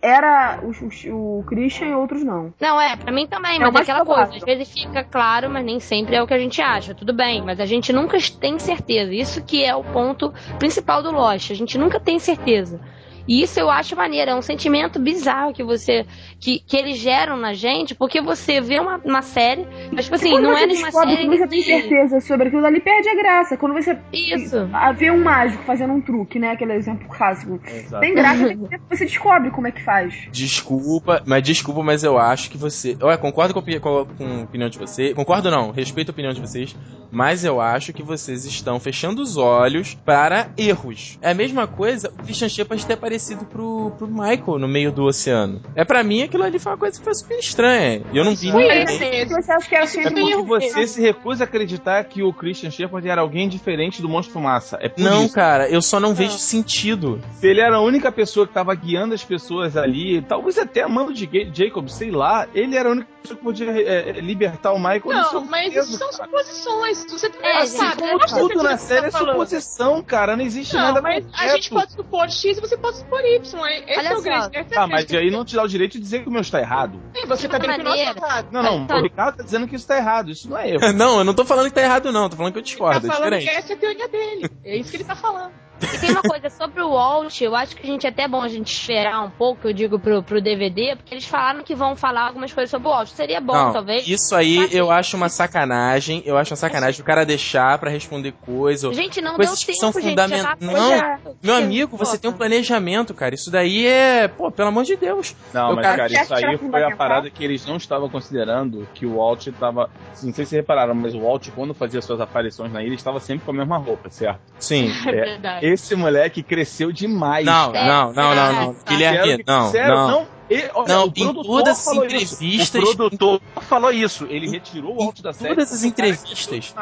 era 0.02 0.60
o, 0.64 0.72
o, 1.12 1.40
o 1.40 1.44
Christian 1.44 1.88
e 1.88 1.94
outros 1.94 2.24
não. 2.24 2.54
Não, 2.60 2.82
é, 2.82 2.96
pra 2.96 3.12
mim 3.12 3.28
também, 3.28 3.58
É 3.58 3.60
mas 3.60 3.76
é 3.76 3.82
aquela 3.82 4.06
coisa. 4.06 4.36
Às 4.36 4.44
vezes 4.44 4.72
fica 4.74 5.04
claro, 5.04 5.50
mas 5.50 5.64
nem 5.64 5.80
sempre 5.80 6.16
é 6.16 6.24
o 6.24 6.28
que 6.28 6.34
a 6.34 6.40
gente 6.40 6.62
acha. 6.62 6.96
Tudo 6.96 7.14
bem, 7.14 7.42
mas 7.42 7.60
a 7.60 7.66
gente 7.66 7.94
nunca 7.94 8.18
tem 8.40 8.58
certeza. 8.58 9.14
Isso 9.14 9.44
que 9.44 9.64
é 9.64 9.76
o 9.76 9.84
ponto 9.84 10.34
principal 10.58 11.04
do 11.04 11.12
Lost. 11.12 11.52
A 11.52 11.56
gente 11.56 11.78
nunca 11.78 12.00
tem 12.00 12.18
certeza. 12.20 12.80
E 13.28 13.42
isso 13.44 13.60
eu 13.60 13.70
acho 13.70 13.96
maneiro, 13.96 14.32
é 14.32 14.36
um 14.36 14.42
sentimento 14.42 15.00
bizarro 15.00 15.54
que 15.54 15.64
você. 15.64 16.06
que, 16.40 16.60
que 16.60 16.76
eles 16.78 16.98
geram 16.98 17.38
na 17.38 17.54
gente, 17.54 17.94
porque 17.96 18.22
você 18.22 18.60
vê 18.62 18.80
uma, 18.80 18.98
uma 19.06 19.22
série, 19.22 19.66
mas 19.92 20.06
tipo 20.06 20.16
assim, 20.16 20.40
não 20.40 20.52
você 20.56 20.64
é 20.64 20.68
nenhuma 20.68 20.88
descobre, 20.88 21.16
série. 21.16 21.26
quando 21.28 21.38
você 21.38 21.48
tem 21.48 21.64
que- 21.64 21.66
certeza 21.82 22.20
sobre 22.22 22.48
aquilo 22.48 22.66
ali, 22.66 22.80
perde 22.80 23.10
a 23.10 23.16
graça. 23.16 23.58
Quando 23.58 23.74
você 23.74 23.98
Isso. 24.12 24.70
a 24.74 24.92
vê 24.92 25.12
um 25.12 25.24
mágico 25.24 25.64
fazendo 25.64 25.94
um 25.94 26.02
truque, 26.02 26.40
né? 26.40 26.52
Aquele 26.52 26.74
exemplo 26.74 27.08
clássico. 27.10 27.60
Exato. 27.66 28.00
Tem 28.02 28.14
graça 28.14 28.42
você 28.90 29.06
descobre 29.06 29.52
como 29.52 29.68
é 29.68 29.72
que 29.72 29.84
faz. 29.84 30.14
Desculpa, 30.32 31.22
mas 31.26 31.44
desculpa, 31.44 31.82
mas 31.84 32.04
eu 32.04 32.18
acho 32.18 32.50
que 32.50 32.58
você. 32.58 32.98
Olha, 33.02 33.18
concordo 33.18 33.54
com, 33.54 33.62
com 33.62 34.00
a- 34.00 34.06
com 34.06 34.26
a 34.40 34.44
opinião 34.44 34.70
de 34.70 34.78
vocês. 34.78 35.14
Concordo 35.14 35.50
não, 35.50 35.72
respeito 35.72 36.10
a 36.10 36.12
opinião 36.12 36.34
de 36.34 36.42
vocês. 36.42 36.76
Mas 37.12 37.44
eu 37.44 37.60
acho 37.60 37.92
que 37.94 38.02
vocês 38.04 38.46
estão 38.46 38.80
fechando 38.80 39.22
os 39.22 39.36
olhos 39.38 39.94
para 40.06 40.50
erros. 40.58 41.18
É 41.22 41.32
a 41.32 41.34
mesma 41.34 41.68
coisa 41.68 42.10
o 42.10 42.24
Christian 42.24 42.48
Shepard 42.50 42.86
ter 42.86 42.96
desaparecido 43.12 43.46
pro, 43.46 43.92
pro 43.98 44.08
Michael 44.08 44.60
no 44.60 44.68
meio 44.68 44.92
do 44.92 45.04
oceano. 45.04 45.62
É 45.76 45.84
pra 45.84 46.04
mim 46.04 46.24
aquilo 46.24 46.44
ali 46.44 46.58
foi 46.60 46.72
uma 46.72 46.78
coisa 46.78 46.98
que 46.98 47.04
foi 47.04 47.14
super 47.14 47.38
estranha. 47.38 48.02
E 48.12 48.18
eu 48.18 48.24
não 48.24 48.36
vi 48.36 48.52
Foi 48.52 48.64
ninguém. 48.86 49.28
Você 49.28 49.52
acha 49.52 49.68
que 49.68 49.76
É 49.76 49.86
tem 49.86 50.32
porque 50.32 50.46
você 50.46 50.88
se 50.88 51.02
recusa 51.02 51.44
a 51.44 51.46
acreditar 51.46 52.04
que 52.06 52.24
o 52.24 52.32
Christian 52.34 52.72
Shepard 52.72 53.08
era 53.08 53.22
alguém 53.22 53.50
diferente 53.50 54.02
do 54.02 54.08
Monstro 54.10 54.34
Fumaça. 54.34 54.78
É 54.82 54.88
por 54.88 55.02
Não, 55.02 55.26
isso. 55.26 55.34
cara, 55.34 55.70
eu 55.70 55.82
só 55.82 56.00
não 56.00 56.14
vejo 56.14 56.38
sentido. 56.38 57.22
Se 57.34 57.48
ele 57.48 57.60
era 57.62 57.78
a 57.78 57.82
única 57.82 58.12
pessoa 58.12 58.48
que 58.48 58.54
tava 58.54 58.74
guiando 58.76 59.14
as 59.14 59.24
pessoas 59.24 59.76
ali, 59.76 60.22
talvez 60.22 60.58
até 60.58 60.84
amando 60.84 61.14
de 61.14 61.30
Jacob, 61.54 61.88
sei 61.90 62.12
lá, 62.12 62.48
ele 62.54 62.76
era 62.76 62.90
a 62.90 62.92
única 62.94 63.08
pessoa 63.22 63.38
que 63.38 63.44
podia 63.44 63.72
é, 63.72 64.10
é, 64.10 64.12
libertar 64.22 64.72
o 64.74 64.78
Michael 64.80 65.02
Não, 65.06 65.46
mas 65.46 65.74
peso, 65.74 65.90
isso 65.90 65.98
são 65.98 66.10
cara. 66.12 66.24
suposições. 66.26 67.06
Você 67.10 67.32
É, 67.42 67.66
gente, 67.66 67.78
sabe. 67.78 68.02
Como 68.02 68.18
né? 68.20 68.28
Sei 68.28 68.40
tudo 68.40 68.64
na 68.64 68.78
série 68.78 69.08
é 69.08 69.12
tá 69.12 69.18
falando. 69.20 69.32
suposição, 69.34 70.04
cara. 70.04 70.36
Não 70.36 70.44
existe 70.44 70.74
Não, 70.76 70.82
nada 70.82 71.02
mas 71.02 71.26
a 71.34 71.48
gente 71.50 71.70
pode 71.70 71.92
supor 71.94 72.30
X 72.30 72.58
e 72.58 72.62
você 72.62 72.78
pode 72.78 73.01
supor 73.02 73.20
Y. 73.26 73.66
é- 73.68 73.80
Esse 73.92 74.00
Olha 74.00 74.08
é 74.08 74.14
o 74.14 74.18
só. 74.18 74.22
grande. 74.24 74.58
essa 74.58 74.76
é 74.76 74.78
a 74.78 74.82
Ah, 74.84 74.88
mas 74.88 75.14
aí 75.14 75.30
não 75.32 75.44
te 75.46 75.56
dá 75.56 75.64
o 75.64 75.68
direito 75.68 75.94
de 75.94 76.00
dizer 76.00 76.22
que 76.24 76.30
o 76.30 76.32
meu 76.32 76.42
está 76.42 76.60
errado. 76.60 77.00
Sim, 77.16 77.28
Você 77.28 77.48
tá 77.48 77.58
vendo 77.58 77.76
que 77.76 77.82
o 77.82 77.84
nosso 77.84 77.98
maneira- 77.98 78.20
tá 78.20 78.28
errado. 78.28 78.48
Não, 78.52 78.64
não, 78.64 78.88
Tá. 78.88 78.98
o 78.98 79.02
Ricardo 79.02 79.38
tá 79.38 79.44
dizendo 79.44 79.68
que 79.68 79.76
isso 79.76 79.88
tá 79.88 79.98
errado. 79.98 80.32
Isso 80.32 80.50
não 80.50 80.58
é 80.58 80.70
erro. 80.72 80.80
Não, 80.94 81.18
eu 81.20 81.24
não 81.24 81.34
tô 81.34 81.44
falando 81.46 81.68
que 81.68 81.74
tá 81.74 81.82
errado, 81.82 82.12
não. 82.12 82.30
Tô 82.30 82.36
falando 82.36 82.54
que 82.54 82.60
eu 82.60 82.62
Ele 82.62 82.68
discordo. 82.70 83.08
tá 83.08 83.14
É 83.14 83.18
falando 83.18 83.34
que 83.34 83.40
diferente. 83.40 83.58
essa 83.64 83.74
é 83.74 83.76
a 83.76 83.80
teoria 83.80 84.08
dele. 84.08 84.50
É 84.64 84.78
isso 84.78 84.90
que 84.92 84.98
ele 84.98 85.04
tá 85.04 85.16
falando. 85.16 85.52
E 85.82 85.98
tem 86.00 86.12
uma 86.12 86.22
coisa 86.22 86.50
sobre 86.50 86.82
o 86.82 86.92
Walt, 86.92 87.42
eu 87.42 87.56
acho 87.56 87.76
que 87.76 87.84
a 87.84 87.86
gente 87.92 88.06
é 88.06 88.10
até 88.10 88.28
bom 88.28 88.42
a 88.42 88.48
gente 88.48 88.72
esperar 88.72 89.22
um 89.24 89.30
pouco, 89.30 89.68
eu 89.68 89.74
digo 89.74 90.00
pro, 90.00 90.22
pro 90.24 90.42
DVD, 90.42 90.96
porque 90.96 91.14
eles 91.14 91.26
falaram 91.26 91.64
que 91.64 91.74
vão 91.76 91.96
falar 91.96 92.28
algumas 92.28 92.54
coisas 92.54 92.70
sobre 92.70 92.88
o 92.88 92.92
Walt. 92.92 93.10
Seria 93.10 93.42
bom, 93.42 93.54
Não, 93.54 93.74
talvez. 93.74 94.08
isso 94.08 94.36
aí 94.36 94.58
Mas- 94.58 94.74
eu 94.74 94.92
acho 94.92 95.18
uma 95.18 95.30
sacanagem. 95.30 96.22
Eu 96.26 96.38
acho 96.38 96.52
uma 96.52 96.58
sacanagem 96.58 97.02
o 97.02 97.04
cara 97.04 97.26
deixar 97.26 97.78
pra 97.78 97.90
responder 97.90 98.32
coisa. 98.34 98.92
Gente, 98.94 99.22
não 99.22 99.36
Coisas 99.36 99.56
deu 99.58 99.66
que 99.66 99.80
tempo, 99.80 99.80
são 99.80 99.92
gente. 100.02 100.10
fundament- 100.10 100.42
já 100.42 100.56
tá 100.56 100.58
Não, 100.60 100.74
coisa- 100.74 101.20
Meu 101.44 101.56
amigo, 101.56 101.98
você 101.98 102.18
tem 102.18 102.30
um 102.30 102.34
planejamento, 102.34 103.14
cara. 103.14 103.34
Isso 103.36 103.50
daí 103.52 103.86
é. 103.88 104.28
Pô, 104.28 104.52
pelo 104.52 104.70
amor 104.70 104.84
de 104.84 104.96
Deus. 104.96 105.36
Não, 105.54 105.70
Eu 105.72 105.76
mas 105.76 105.86
cara- 105.86 105.98
cara, 105.98 106.14
isso 106.22 106.36
que 106.36 106.46
aí 106.46 106.58
foi 106.58 106.84
a 106.84 106.96
parada 106.96 107.30
que 107.30 107.44
eles 107.44 107.66
não 107.66 107.78
estavam 107.78 108.10
considerando 108.10 108.88
que 108.94 109.06
o 109.06 109.18
Walt 109.18 109.48
tava. 109.60 109.90
Não 110.24 110.34
sei 110.34 110.46
se 110.46 110.56
repararam, 110.56 110.94
mas 110.94 111.14
o 111.16 111.20
Walt, 111.22 111.50
quando 111.56 111.74
fazia 111.74 112.02
suas 112.02 112.20
aparições 112.22 112.72
na 112.72 112.84
ilha, 112.84 112.94
estava 112.96 113.20
sempre 113.20 113.46
com 113.46 113.52
a 113.52 113.56
mesma 113.56 113.78
roupa, 113.78 114.10
certo? 114.10 114.40
Sim. 114.60 114.92
É, 115.06 115.10
É, 115.22 115.26
verdade. 115.26 115.66
Esse 115.72 115.96
moleque 115.96 116.44
cresceu 116.44 116.92
demais. 116.92 117.46
Não, 117.46 117.72
cara. 117.72 117.88
não, 117.88 118.14
não, 118.14 118.36
não, 118.36 118.54
não. 118.54 118.76
Guilherme, 118.88 119.38
que 119.38 119.44
não, 119.48 119.72
não. 119.72 120.28
E, 120.54 120.70
olha, 120.74 120.88
Não, 120.94 121.06
em 121.16 121.34
todas 121.34 121.80
as 121.80 121.86
falou 121.86 122.06
isso. 122.08 122.16
entrevistas- 122.44 122.84
O 122.84 122.96
produtor 122.98 123.42
falou 123.62 123.90
isso. 123.92 124.26
Ele 124.30 124.50
retirou 124.50 124.94
o 124.94 124.98
Walt 124.98 125.22
da 125.22 125.32
série. 125.32 125.56
todas 125.56 125.72
as 125.72 125.80
cara 125.80 125.88
entrevistas. 125.88 126.74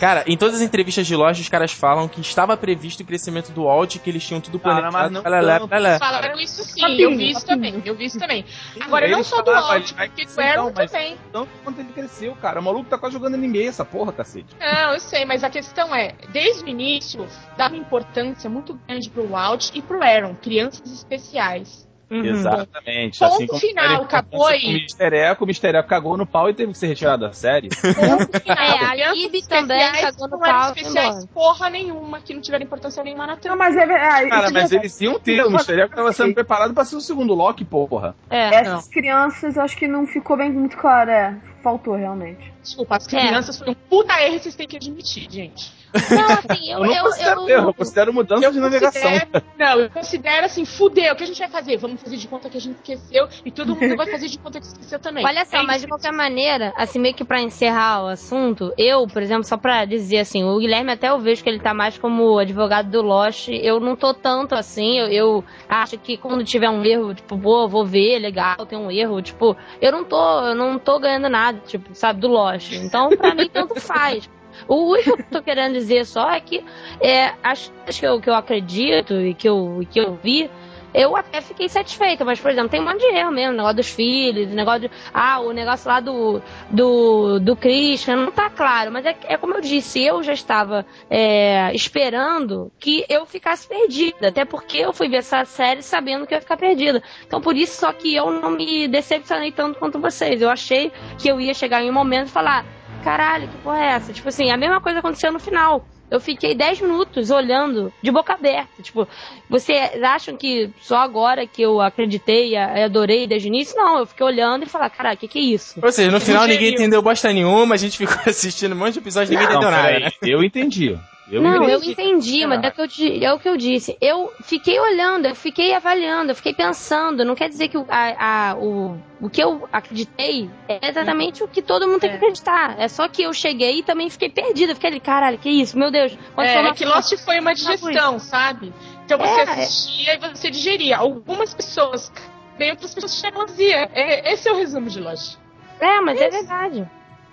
Cara, 0.00 0.24
em 0.26 0.36
todas 0.36 0.56
as 0.56 0.62
entrevistas 0.62 1.06
de 1.06 1.14
loja, 1.14 1.40
os 1.40 1.48
caras 1.48 1.70
falam 1.70 2.08
que 2.08 2.20
estava 2.20 2.56
previsto 2.56 3.04
o 3.04 3.06
crescimento 3.06 3.52
do 3.52 3.64
Walt, 3.64 3.98
que 3.98 4.10
eles 4.10 4.26
tinham 4.26 4.40
tudo 4.40 4.58
Cara, 4.58 4.90
planejado. 4.90 4.92
mas 5.04 5.12
não 5.12 5.22
Lá, 5.30 5.40
lá, 5.40 5.58
lá, 5.70 5.78
lá. 5.78 5.98
falaram 6.00 6.40
isso 6.40 6.64
sim. 6.64 6.80
Papinho, 6.80 7.10
eu 7.12 7.16
vi 7.16 7.30
isso 7.30 7.46
também. 7.46 7.82
Eu 7.84 7.94
vi 7.94 8.04
isso 8.06 8.18
também. 8.18 8.44
Agora, 8.80 9.06
não 9.08 9.22
só 9.22 9.42
do 9.42 9.52
vai 9.52 9.80
porque 9.82 9.94
do 10.06 10.14
crescer, 10.16 10.40
Aaron 10.42 10.64
não, 10.64 10.72
mas 10.74 10.90
também. 10.90 11.16
Tanto 11.32 11.48
quanto 11.62 11.80
ele 11.80 11.92
cresceu, 11.92 12.34
cara. 12.34 12.58
O 12.58 12.64
maluco 12.64 12.90
tá 12.90 12.98
quase 12.98 13.12
jogando 13.12 13.36
NBA, 13.36 13.68
essa 13.68 13.84
porra, 13.84 14.12
cacete. 14.12 14.56
Não, 14.58 14.92
eu 14.94 14.98
sei, 14.98 15.24
mas 15.24 15.44
a 15.44 15.50
questão 15.50 15.94
é, 15.94 16.14
desde 16.32 16.64
o 16.64 16.68
início, 16.68 17.24
dava 17.56 17.76
importância 17.76 18.50
muito 18.50 18.74
grande 18.88 19.08
pro 19.08 19.28
Walt 19.28 19.70
e 19.72 19.80
pro 19.80 20.02
Aaron, 20.02 20.34
crianças 20.34 20.90
especiais. 20.92 21.84
Uhum. 22.14 22.24
Exatamente. 22.24 23.18
Ponto 23.18 23.34
assim 23.34 23.46
como 23.46 23.60
final, 23.60 24.02
acabou 24.02 24.46
aí. 24.46 24.64
O 24.64 24.72
Mister 24.72 25.12
Eco, 25.12 25.44
o 25.44 25.46
Mister 25.46 25.74
Eco 25.74 25.88
cagou 25.88 26.16
no 26.16 26.26
pau 26.26 26.48
e 26.48 26.54
teve 26.54 26.72
que 26.72 26.78
ser 26.78 26.86
retirado 26.86 27.26
da 27.26 27.32
série. 27.32 27.68
Ponto 27.74 28.40
final. 28.40 28.58
É, 28.58 28.84
a 28.84 28.90
Crianças 28.90 29.18
Libby 29.18 29.48
também 29.48 29.92
cagou 29.92 30.28
no 30.28 30.38
não 30.38 30.38
pau 30.38 30.72
especiais 30.72 31.26
porra 31.26 31.70
nenhuma, 31.70 32.20
que 32.20 32.34
não 32.34 32.40
tiveram 32.40 32.64
importância 32.64 33.02
nenhuma 33.02 33.26
na 33.26 33.34
Não, 33.34 33.40
trama. 33.40 33.56
mas 33.56 33.76
é 33.76 33.86
verdade. 33.86 34.28
Cara, 34.28 34.46
isso 34.46 34.56
é 34.56 34.60
mas 34.60 34.72
eles 34.72 35.00
iam 35.00 35.18
ter. 35.18 35.44
O 35.44 35.50
Mister 35.50 35.78
Eco 35.78 35.94
tava 35.94 36.12
sendo 36.12 36.34
preparado 36.34 36.72
pra 36.72 36.84
ser 36.84 36.96
o 36.96 37.00
segundo 37.00 37.34
Loki, 37.34 37.64
porra. 37.64 38.14
É. 38.30 38.54
Essas 38.54 38.88
crianças, 38.88 39.56
eu 39.56 39.62
acho 39.62 39.76
que 39.76 39.88
não 39.88 40.06
ficou 40.06 40.36
bem 40.36 40.50
muito 40.50 40.76
claro. 40.76 41.10
É, 41.10 41.34
faltou 41.64 41.94
realmente. 41.96 42.52
Desculpa, 42.62 42.96
as 42.96 43.06
É. 43.06 43.10
crianças 43.10 43.58
foi 43.58 43.70
um 43.70 43.74
puta 43.74 44.20
erro, 44.22 44.38
vocês 44.38 44.54
têm 44.54 44.68
que 44.68 44.76
admitir, 44.76 45.26
gente. 45.30 45.72
Não, 46.10 46.52
assim, 46.52 46.70
eu. 46.72 46.78
Eu, 46.84 46.86
não 46.86 46.92
eu, 46.96 47.02
considero 47.04 47.40
eu- 47.40 47.48
erro, 47.48 47.68
eu 47.70 47.74
considero 47.74 48.12
mudança 48.12 48.52
de 48.52 48.58
navegação. 48.60 49.10
não, 49.58 49.78
eu 49.80 49.90
considero 49.90 50.44
assim, 50.46 50.64
fudeu, 50.64 51.12
o 51.12 51.16
que 51.16 51.22
a 51.22 51.26
gente 51.26 51.38
vai 51.38 51.48
fazer? 51.48 51.76
Vamos 51.76 52.00
fazer 52.02 52.16
de 52.16 52.26
conta 52.28 52.50
que 52.50 52.56
a 52.58 52.60
gente 52.60 52.76
esqueceu 52.76 53.28
e 53.44 53.50
todo 53.50 53.76
mundo 53.76 53.96
vai 53.96 54.06
fazer 54.10 54.26
de 54.28 54.38
conta 54.38 54.60
que 54.60 54.66
esqueceu 54.66 54.98
também. 54.98 55.24
Olha 55.24 55.44
só, 55.44 55.58
É 55.58 55.62
mas 55.62 55.82
de 55.82 55.88
qualquer 55.88 56.12
maneira, 56.12 56.72
assim, 56.76 56.98
meio 56.98 57.14
que 57.14 57.24
pra 57.24 57.40
encerrar 57.40 58.02
o 58.04 58.08
assunto, 58.08 58.72
eu, 58.76 59.06
por 59.06 59.22
exemplo, 59.22 59.44
só 59.44 59.56
pra 59.56 59.84
dizer 59.84 60.18
assim, 60.18 60.42
o 60.42 60.58
Guilherme 60.58 60.90
até 60.92 61.08
eu 61.10 61.18
vejo 61.20 61.42
que 61.44 61.48
ele 61.48 61.60
tá 61.60 61.72
mais 61.72 61.96
como 61.96 62.38
advogado 62.38 62.90
do 62.90 63.00
Lost, 63.00 63.48
eu 63.48 63.78
não 63.78 63.94
tô 63.94 64.12
tanto 64.12 64.54
assim, 64.56 64.98
eu, 64.98 65.06
eu 65.08 65.44
acho 65.68 65.96
que 65.98 66.16
quando 66.16 66.44
tiver 66.44 66.68
um 66.68 66.84
erro, 66.84 67.14
tipo, 67.14 67.38
pô, 67.38 67.68
vou 67.68 67.86
ver, 67.86 68.18
legal, 68.18 68.66
tem 68.66 68.76
um 68.78 68.90
erro, 68.90 69.22
tipo, 69.22 69.56
eu 69.80 69.92
não 69.92 70.02
tô, 70.04 70.40
eu 70.40 70.54
não 70.56 70.76
tô 70.78 70.98
ganhando 70.98 71.28
nada, 71.28 71.53
tipo, 71.66 71.94
sabe, 71.94 72.20
do 72.20 72.28
Lost. 72.28 72.72
Então, 72.72 73.10
pra 73.10 73.34
mim, 73.34 73.48
tanto 73.48 73.80
faz. 73.80 74.28
O 74.68 74.94
que 74.94 75.10
eu 75.10 75.18
tô 75.30 75.42
querendo 75.42 75.72
dizer 75.72 76.06
só 76.06 76.30
é 76.30 76.40
que 76.40 76.64
é, 77.00 77.32
as 77.42 77.68
coisas 77.68 77.98
que 77.98 78.06
eu, 78.06 78.20
que 78.20 78.30
eu 78.30 78.34
acredito 78.34 79.14
e 79.14 79.34
que 79.34 79.48
eu, 79.48 79.84
que 79.90 79.98
eu 79.98 80.14
vi, 80.22 80.50
eu 80.94 81.16
até 81.16 81.40
fiquei 81.40 81.68
satisfeita, 81.68 82.24
mas, 82.24 82.38
por 82.38 82.52
exemplo, 82.52 82.68
tem 82.68 82.80
um 82.80 82.84
monte 82.84 83.00
de 83.00 83.16
erro 83.16 83.32
mesmo, 83.32 83.56
negócio 83.56 83.76
dos 83.76 83.90
filhos, 83.90 84.52
o 84.52 84.54
negócio 84.54 84.82
de. 84.82 84.90
Ah, 85.12 85.40
o 85.40 85.50
negócio 85.52 85.88
lá 85.88 85.98
do, 85.98 86.40
do, 86.70 87.40
do 87.40 87.56
Christian, 87.56 88.16
não 88.16 88.30
tá 88.30 88.48
claro, 88.48 88.92
mas 88.92 89.04
é, 89.04 89.16
é 89.24 89.36
como 89.36 89.54
eu 89.54 89.60
disse, 89.60 90.00
eu 90.00 90.22
já 90.22 90.32
estava 90.32 90.86
é, 91.10 91.74
esperando 91.74 92.70
que 92.78 93.04
eu 93.08 93.26
ficasse 93.26 93.66
perdida, 93.66 94.28
até 94.28 94.44
porque 94.44 94.78
eu 94.78 94.92
fui 94.92 95.08
ver 95.08 95.16
essa 95.16 95.44
série 95.44 95.82
sabendo 95.82 96.26
que 96.26 96.34
eu 96.34 96.36
ia 96.36 96.42
ficar 96.42 96.56
perdida. 96.56 97.02
Então, 97.26 97.40
por 97.40 97.56
isso, 97.56 97.80
só 97.80 97.92
que 97.92 98.14
eu 98.14 98.30
não 98.30 98.50
me 98.52 98.86
decepcionei 98.86 99.50
tanto 99.50 99.78
quanto 99.78 99.98
vocês. 99.98 100.40
Eu 100.40 100.50
achei 100.50 100.92
que 101.18 101.28
eu 101.28 101.40
ia 101.40 101.54
chegar 101.54 101.82
em 101.82 101.90
um 101.90 101.94
momento 101.94 102.28
e 102.28 102.30
falar: 102.30 102.64
caralho, 103.02 103.48
que 103.48 103.56
porra 103.58 103.82
é 103.82 103.86
essa? 103.88 104.12
Tipo 104.12 104.28
assim, 104.28 104.50
a 104.50 104.56
mesma 104.56 104.80
coisa 104.80 105.00
aconteceu 105.00 105.32
no 105.32 105.40
final. 105.40 105.84
Eu 106.14 106.20
fiquei 106.20 106.54
10 106.54 106.80
minutos 106.82 107.28
olhando 107.32 107.92
de 108.00 108.08
boca 108.08 108.34
aberta. 108.34 108.80
Tipo, 108.80 109.08
vocês 109.50 110.00
acham 110.00 110.36
que 110.36 110.70
só 110.80 110.98
agora 110.98 111.44
que 111.44 111.60
eu 111.60 111.80
acreditei 111.80 112.50
e 112.50 112.56
adorei 112.56 113.26
desde 113.26 113.48
o 113.48 113.50
início? 113.50 113.74
Não, 113.76 113.98
eu 113.98 114.06
fiquei 114.06 114.24
olhando 114.24 114.62
e 114.62 114.68
falar, 114.68 114.88
caralho, 114.90 115.16
o 115.16 115.18
que, 115.18 115.26
que 115.26 115.40
é 115.40 115.42
isso? 115.42 115.74
Ou 115.82 115.90
seja, 115.90 116.12
no 116.12 116.20
final 116.20 116.46
ninguém 116.46 116.72
entendeu 116.72 117.02
bosta 117.02 117.32
nenhuma, 117.32 117.74
a 117.74 117.78
gente 117.78 117.98
ficou 117.98 118.16
assistindo 118.30 118.76
um 118.76 118.78
monte 118.78 118.92
de 118.92 119.00
episódios 119.00 119.30
e 119.30 119.32
ninguém 119.32 119.48
Não, 119.48 119.56
entendeu 119.56 119.76
nada, 119.76 119.98
né? 119.98 120.10
eu 120.22 120.44
entendi. 120.44 120.96
Eu 121.26 121.40
não, 121.40 121.56
entendi. 121.56 121.72
eu 121.72 121.82
entendi, 121.92 122.46
mas 122.46 122.62
é, 122.62 122.70
que 122.70 122.80
eu 122.82 123.22
é 123.22 123.32
o 123.32 123.38
que 123.38 123.48
eu 123.48 123.56
disse. 123.56 123.96
Eu 123.98 124.30
fiquei 124.42 124.78
olhando, 124.78 125.26
eu 125.26 125.34
fiquei 125.34 125.72
avaliando, 125.74 126.30
eu 126.32 126.34
fiquei 126.34 126.52
pensando. 126.52 127.24
Não 127.24 127.34
quer 127.34 127.48
dizer 127.48 127.68
que 127.68 127.78
o, 127.78 127.86
a, 127.88 128.50
a- 128.50 128.54
o, 128.56 128.98
o 129.22 129.30
que 129.30 129.42
eu 129.42 129.66
acreditei 129.72 130.50
é 130.68 130.86
exatamente 130.86 131.42
o 131.42 131.48
que 131.48 131.62
todo 131.62 131.86
mundo 131.88 132.00
tem 132.00 132.10
que 132.10 132.16
É. 132.16 132.18
acreditar. 132.18 132.74
É 132.78 132.88
só 132.88 133.08
que 133.08 133.22
eu 133.22 133.32
cheguei 133.32 133.78
e 133.78 133.82
também 133.82 134.10
fiquei 134.10 134.28
perdida. 134.28 134.74
Fiquei 134.74 134.90
ali, 134.90 135.00
caralho, 135.00 135.38
que 135.38 135.48
isso? 135.48 135.78
Meu 135.78 135.90
Deus. 135.90 136.12
É, 136.36 136.60
uma- 136.60 136.74
que 136.74 136.84
Lost 136.84 137.16
foi 137.24 137.40
uma 137.40 137.54
digestão, 137.54 138.18
sabe? 138.18 138.70
Então 139.06 139.16
você 139.18 139.40
É. 139.40 139.42
assistia 139.44 140.14
e 140.14 140.18
você 140.18 140.50
digeria. 140.50 140.98
Algumas 140.98 141.54
pessoas 141.54 142.12
bem, 142.58 142.70
outras 142.72 142.94
pessoas 142.94 143.16
chegam 143.16 143.46
vazia. 143.46 143.88
É, 143.94 144.30
esse 144.30 144.46
é 144.46 144.52
o 144.52 144.56
resumo 144.56 144.90
de 144.90 145.00
Lost. 145.00 145.36
É, 145.80 146.00
mas 146.02 146.20
é 146.20 146.28
verdade. 146.28 146.86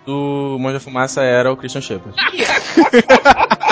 Do 0.05 0.57
Monge 0.59 0.73
da 0.75 0.79
Fumaça 0.79 1.21
era 1.23 1.51
o 1.51 1.57
Christian 1.57 1.81
Shepard. 1.81 2.15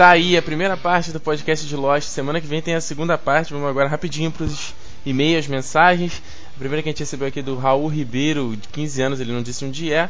tá 0.00 0.08
aí 0.08 0.34
a 0.34 0.40
primeira 0.40 0.78
parte 0.78 1.12
do 1.12 1.20
podcast 1.20 1.66
de 1.66 1.76
Lost. 1.76 2.08
Semana 2.08 2.40
que 2.40 2.46
vem 2.46 2.62
tem 2.62 2.74
a 2.74 2.80
segunda 2.80 3.18
parte. 3.18 3.52
Vamos 3.52 3.68
agora 3.68 3.86
rapidinho 3.86 4.30
pros 4.30 4.72
e-mails, 5.04 5.46
mensagens. 5.46 6.22
A 6.56 6.58
primeira 6.58 6.82
que 6.82 6.88
a 6.88 6.92
gente 6.92 7.00
recebeu 7.00 7.28
aqui 7.28 7.40
é 7.40 7.42
do 7.42 7.54
Raul 7.54 7.86
Ribeiro, 7.86 8.56
de 8.56 8.66
15 8.68 9.02
anos, 9.02 9.20
ele 9.20 9.30
não 9.30 9.42
disse 9.42 9.62
onde 9.62 9.92
é. 9.92 10.08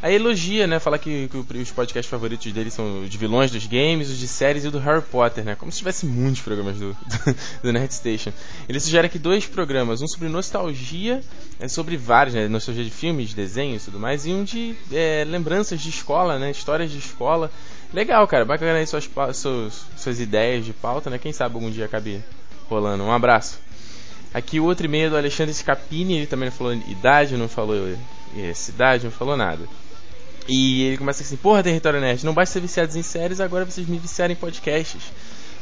Aí 0.00 0.14
elogia, 0.14 0.68
né? 0.68 0.78
Fala 0.78 0.96
que, 0.96 1.28
que, 1.28 1.58
os 1.58 1.72
podcasts 1.72 2.08
favoritos 2.08 2.52
dele 2.52 2.70
são 2.70 3.02
os 3.02 3.12
vilões 3.16 3.50
dos 3.50 3.66
games, 3.66 4.10
os 4.10 4.18
de 4.18 4.28
séries 4.28 4.64
e 4.64 4.68
o 4.68 4.70
do 4.70 4.78
Harry 4.78 5.02
Potter, 5.02 5.44
né? 5.44 5.56
Como 5.56 5.72
se 5.72 5.78
tivesse 5.78 6.06
muitos 6.06 6.40
programas 6.40 6.76
do, 6.78 6.92
do, 7.02 7.36
do 7.64 7.72
Nerd 7.72 7.92
Station. 7.92 8.32
Ele 8.68 8.78
sugere 8.78 9.08
aqui 9.08 9.18
dois 9.18 9.44
programas, 9.44 10.00
um 10.02 10.06
sobre 10.06 10.28
nostalgia, 10.28 11.20
é 11.58 11.66
sobre 11.66 11.96
vários, 11.96 12.36
né? 12.36 12.46
Nostalgia 12.46 12.84
de 12.84 12.92
filmes, 12.92 13.34
desenhos 13.34 13.82
e 13.82 13.84
tudo 13.86 13.98
mais, 13.98 14.24
e 14.24 14.30
um 14.30 14.44
de 14.44 14.76
é, 14.92 15.24
lembranças 15.26 15.80
de 15.80 15.88
escola, 15.88 16.38
né? 16.38 16.52
Histórias 16.52 16.92
de 16.92 16.98
escola. 16.98 17.50
Legal, 17.92 18.26
cara. 18.26 18.44
Bacana 18.44 18.78
aí 18.78 18.86
suas, 18.86 19.08
suas, 19.34 19.84
suas 19.96 20.20
ideias 20.20 20.64
de 20.64 20.72
pauta, 20.72 21.10
né? 21.10 21.18
Quem 21.18 21.32
sabe 21.32 21.54
algum 21.54 21.70
dia 21.70 21.84
acabe 21.84 22.22
rolando. 22.68 23.04
Um 23.04 23.12
abraço. 23.12 23.58
Aqui 24.32 24.58
o 24.58 24.64
outro 24.64 24.86
e-mail 24.86 25.10
do 25.10 25.16
Alexandre 25.16 25.52
Scapini, 25.52 26.16
ele 26.16 26.26
também 26.26 26.48
não 26.48 26.56
falou 26.56 26.72
idade, 26.72 27.36
não 27.36 27.48
falou 27.48 27.76
é, 28.36 28.54
cidade, 28.54 29.04
não 29.04 29.10
falou 29.10 29.36
nada. 29.36 29.68
E 30.48 30.84
ele 30.84 30.96
começa 30.96 31.22
assim: 31.22 31.36
Porra, 31.36 31.62
Território 31.62 32.00
Nerd, 32.00 32.24
não 32.24 32.32
basta 32.32 32.54
ser 32.54 32.60
viciados 32.60 32.96
em 32.96 33.02
séries, 33.02 33.40
agora 33.40 33.64
vocês 33.64 33.86
me 33.86 33.98
viciaram 33.98 34.32
em 34.32 34.36
podcasts. 34.36 35.12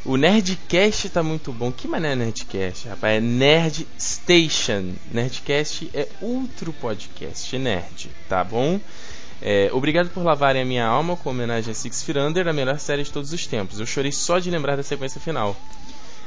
O 0.03 0.17
Nerdcast 0.17 1.09
tá 1.09 1.21
muito 1.21 1.53
bom. 1.53 1.71
Que 1.71 1.87
mané 1.87 2.15
Nerdcast, 2.15 2.87
rapaz? 2.87 3.17
É 3.17 3.19
Nerd 3.19 3.87
Station. 3.99 4.93
Nerdcast 5.11 5.91
é 5.93 6.07
outro 6.19 6.73
podcast 6.73 7.55
nerd, 7.59 8.09
tá 8.27 8.43
bom? 8.43 8.79
É, 9.41 9.69
obrigado 9.73 10.09
por 10.09 10.23
lavarem 10.23 10.61
a 10.61 10.65
minha 10.65 10.85
alma 10.85 11.17
com 11.17 11.31
homenagem 11.31 11.71
a 11.71 11.73
Six 11.73 12.03
Feet 12.03 12.17
Under, 12.19 12.47
a 12.47 12.53
melhor 12.53 12.79
série 12.79 13.03
de 13.03 13.11
todos 13.11 13.33
os 13.33 13.47
tempos. 13.47 13.79
Eu 13.79 13.85
chorei 13.85 14.11
só 14.11 14.37
de 14.37 14.51
lembrar 14.51 14.75
da 14.75 14.83
sequência 14.83 15.19
final. 15.19 15.57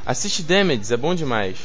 Assiste 0.05 0.43
Damage, 0.43 0.93
é 0.93 0.97
bom 0.97 1.15
demais. 1.15 1.57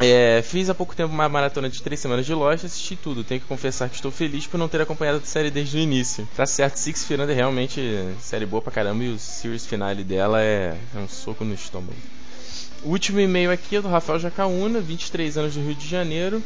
É, 0.00 0.42
fiz 0.42 0.68
há 0.68 0.74
pouco 0.74 0.96
tempo 0.96 1.12
uma 1.12 1.28
maratona 1.28 1.68
de 1.68 1.80
três 1.80 2.00
semanas 2.00 2.26
de 2.26 2.34
loja, 2.34 2.66
assisti 2.66 2.96
tudo. 2.96 3.22
Tenho 3.22 3.40
que 3.40 3.46
confessar 3.46 3.88
que 3.88 3.94
estou 3.94 4.10
feliz 4.10 4.46
por 4.46 4.58
não 4.58 4.68
ter 4.68 4.80
acompanhado 4.80 5.18
a 5.18 5.26
série 5.26 5.50
desde 5.50 5.76
o 5.76 5.80
início. 5.80 6.28
Tá 6.34 6.44
certo, 6.44 6.76
Six 6.76 7.04
Feet 7.04 7.20
é 7.20 7.32
realmente 7.32 7.80
série 8.20 8.44
boa 8.44 8.60
pra 8.60 8.72
caramba 8.72 9.04
e 9.04 9.10
o 9.10 9.18
series 9.18 9.64
finale 9.64 10.02
dela 10.02 10.42
é, 10.42 10.76
é 10.94 10.98
um 10.98 11.08
soco 11.08 11.44
no 11.44 11.54
estômago. 11.54 11.94
O 12.82 12.88
último 12.88 13.20
e-mail 13.20 13.52
aqui 13.52 13.76
é 13.76 13.80
do 13.80 13.86
Rafael 13.86 14.18
Jacaúna, 14.18 14.80
23 14.80 15.38
anos 15.38 15.54
do 15.54 15.60
Rio 15.60 15.74
de 15.76 15.86
Janeiro. 15.86 16.42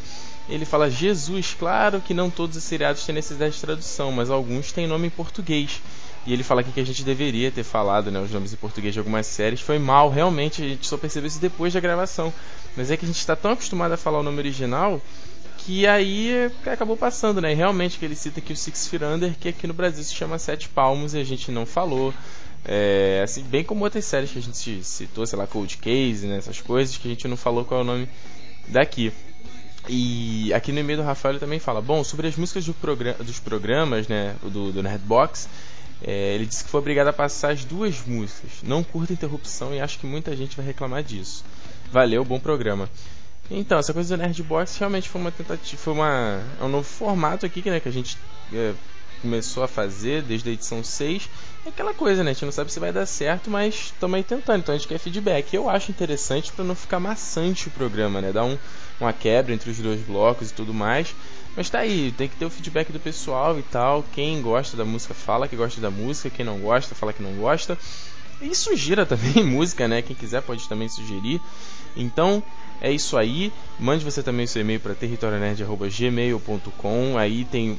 Ele 0.48 0.64
fala: 0.64 0.90
Jesus, 0.90 1.56
claro 1.58 2.00
que 2.00 2.14
não 2.14 2.30
todos 2.30 2.56
os 2.56 2.64
seriados 2.64 3.04
têm 3.04 3.14
necessidade 3.14 3.54
de 3.54 3.60
tradução, 3.60 4.12
mas 4.12 4.30
alguns 4.30 4.72
têm 4.72 4.86
nome 4.86 5.08
em 5.08 5.10
português. 5.10 5.80
E 6.26 6.32
ele 6.32 6.42
fala 6.42 6.60
aqui 6.60 6.72
que 6.72 6.80
a 6.80 6.84
gente 6.84 7.04
deveria 7.04 7.52
ter 7.52 7.62
falado 7.62 8.10
né, 8.10 8.18
os 8.20 8.30
nomes 8.32 8.52
em 8.52 8.56
português 8.56 8.92
de 8.92 8.98
algumas 8.98 9.26
séries. 9.26 9.60
Foi 9.60 9.78
mal, 9.78 10.10
realmente, 10.10 10.60
a 10.60 10.68
gente 10.68 10.86
só 10.86 10.96
percebeu 10.96 11.28
isso 11.28 11.38
depois 11.38 11.72
da 11.72 11.78
gravação. 11.78 12.32
Mas 12.76 12.90
é 12.90 12.96
que 12.96 13.04
a 13.04 13.08
gente 13.08 13.18
está 13.18 13.36
tão 13.36 13.52
acostumado 13.52 13.92
a 13.92 13.96
falar 13.96 14.18
o 14.18 14.22
nome 14.24 14.38
original 14.38 15.00
que 15.58 15.84
aí 15.84 16.50
acabou 16.64 16.96
passando, 16.96 17.40
né? 17.40 17.50
E 17.50 17.54
realmente 17.54 17.98
que 17.98 18.04
ele 18.04 18.14
cita 18.14 18.38
aqui 18.38 18.52
o 18.52 18.56
Six 18.56 18.86
Feet 18.86 19.02
Under, 19.02 19.36
que 19.36 19.48
aqui 19.48 19.66
no 19.66 19.74
Brasil 19.74 20.04
se 20.04 20.14
chama 20.14 20.38
Sete 20.38 20.68
Palmos 20.68 21.12
e 21.14 21.18
a 21.18 21.24
gente 21.24 21.50
não 21.50 21.66
falou. 21.66 22.14
É, 22.64 23.20
assim, 23.22 23.42
bem 23.42 23.62
como 23.62 23.84
outras 23.84 24.04
séries 24.04 24.30
que 24.30 24.38
a 24.38 24.42
gente 24.42 24.84
citou, 24.84 25.24
sei 25.24 25.38
lá, 25.38 25.46
Cold 25.46 25.76
Case, 25.78 26.26
né? 26.26 26.36
Essas 26.36 26.60
coisas 26.60 26.96
que 26.96 27.08
a 27.08 27.10
gente 27.10 27.26
não 27.26 27.36
falou 27.36 27.64
qual 27.64 27.80
é 27.80 27.82
o 27.82 27.86
nome 27.86 28.08
daqui. 28.68 29.12
E 29.88 30.52
aqui 30.52 30.72
no 30.72 30.80
e-mail 30.80 30.98
do 30.98 31.04
Rafael 31.04 31.32
ele 31.32 31.40
também 31.40 31.58
fala, 31.58 31.80
bom, 31.80 32.02
sobre 32.02 32.26
as 32.26 32.36
músicas 32.36 32.64
do 32.64 32.74
programa, 32.74 33.22
dos 33.22 33.38
programas, 33.38 34.08
né, 34.08 34.34
do, 34.42 34.72
do 34.72 34.82
Nerdbox, 34.82 35.48
é, 36.02 36.34
ele 36.34 36.46
disse 36.46 36.64
que 36.64 36.70
foi 36.70 36.80
obrigado 36.80 37.08
a 37.08 37.12
passar 37.12 37.52
as 37.52 37.64
duas 37.64 38.04
músicas. 38.06 38.50
Não 38.62 38.82
curta 38.82 39.12
interrupção 39.12 39.74
e 39.74 39.80
acho 39.80 39.98
que 39.98 40.06
muita 40.06 40.34
gente 40.36 40.56
vai 40.56 40.66
reclamar 40.66 41.02
disso. 41.02 41.44
Valeu, 41.92 42.24
bom 42.24 42.38
programa. 42.38 42.90
Então, 43.50 43.78
essa 43.78 43.94
coisa 43.94 44.16
do 44.16 44.20
Nerdbox 44.20 44.76
realmente 44.76 45.08
foi 45.08 45.20
uma 45.20 45.30
tentativa, 45.30 45.80
foi 45.80 45.92
uma, 45.92 46.42
é 46.60 46.64
um 46.64 46.68
novo 46.68 46.84
formato 46.84 47.46
aqui 47.46 47.62
né, 47.70 47.78
que 47.78 47.88
a 47.88 47.92
gente 47.92 48.18
é, 48.52 48.74
começou 49.22 49.62
a 49.62 49.68
fazer 49.68 50.22
desde 50.22 50.50
a 50.50 50.52
edição 50.52 50.82
6. 50.82 51.28
É 51.64 51.68
aquela 51.68 51.94
coisa, 51.94 52.22
né? 52.22 52.30
A 52.30 52.32
gente 52.32 52.44
não 52.44 52.52
sabe 52.52 52.72
se 52.72 52.80
vai 52.80 52.92
dar 52.92 53.06
certo, 53.06 53.50
mas 53.50 53.74
estamos 53.74 54.16
aí 54.16 54.24
tentando. 54.24 54.60
Então 54.60 54.74
a 54.74 54.78
gente 54.78 54.88
quer 54.88 54.98
feedback. 54.98 55.54
Eu 55.54 55.68
acho 55.70 55.90
interessante 55.90 56.52
para 56.52 56.64
não 56.64 56.74
ficar 56.74 57.00
maçante 57.00 57.68
o 57.68 57.70
programa, 57.70 58.20
né? 58.20 58.32
Dar 58.32 58.44
um, 58.44 58.58
uma 59.00 59.12
quebra 59.12 59.54
entre 59.54 59.70
os 59.70 59.78
dois 59.78 60.00
blocos 60.00 60.50
e 60.50 60.54
tudo 60.54 60.74
mais. 60.74 61.14
Mas 61.56 61.70
tá 61.70 61.78
aí, 61.80 62.12
tem 62.12 62.28
que 62.28 62.36
ter 62.36 62.44
o 62.44 62.50
feedback 62.50 62.92
do 62.92 63.00
pessoal 63.00 63.58
e 63.58 63.62
tal. 63.62 64.04
Quem 64.12 64.42
gosta 64.42 64.76
da 64.76 64.84
música 64.84 65.14
fala 65.14 65.48
que 65.48 65.56
gosta 65.56 65.80
da 65.80 65.90
música, 65.90 66.28
quem 66.28 66.44
não 66.44 66.58
gosta 66.58 66.94
fala 66.94 67.12
que 67.12 67.22
não 67.22 67.34
gosta. 67.36 67.78
E 68.40 68.54
sugira 68.54 69.04
também 69.06 69.44
música, 69.44 69.88
né? 69.88 70.02
Quem 70.02 70.14
quiser 70.14 70.42
pode 70.42 70.68
também 70.68 70.88
sugerir. 70.88 71.40
Então 71.96 72.40
é 72.80 72.92
isso 72.92 73.16
aí. 73.16 73.52
Mande 73.78 74.04
você 74.04 74.22
também 74.22 74.46
seu 74.46 74.60
e-mail 74.60 74.80
para 74.80 74.94
territorionerd.gmail.com. 74.94 77.16
Aí 77.16 77.46
tem 77.46 77.78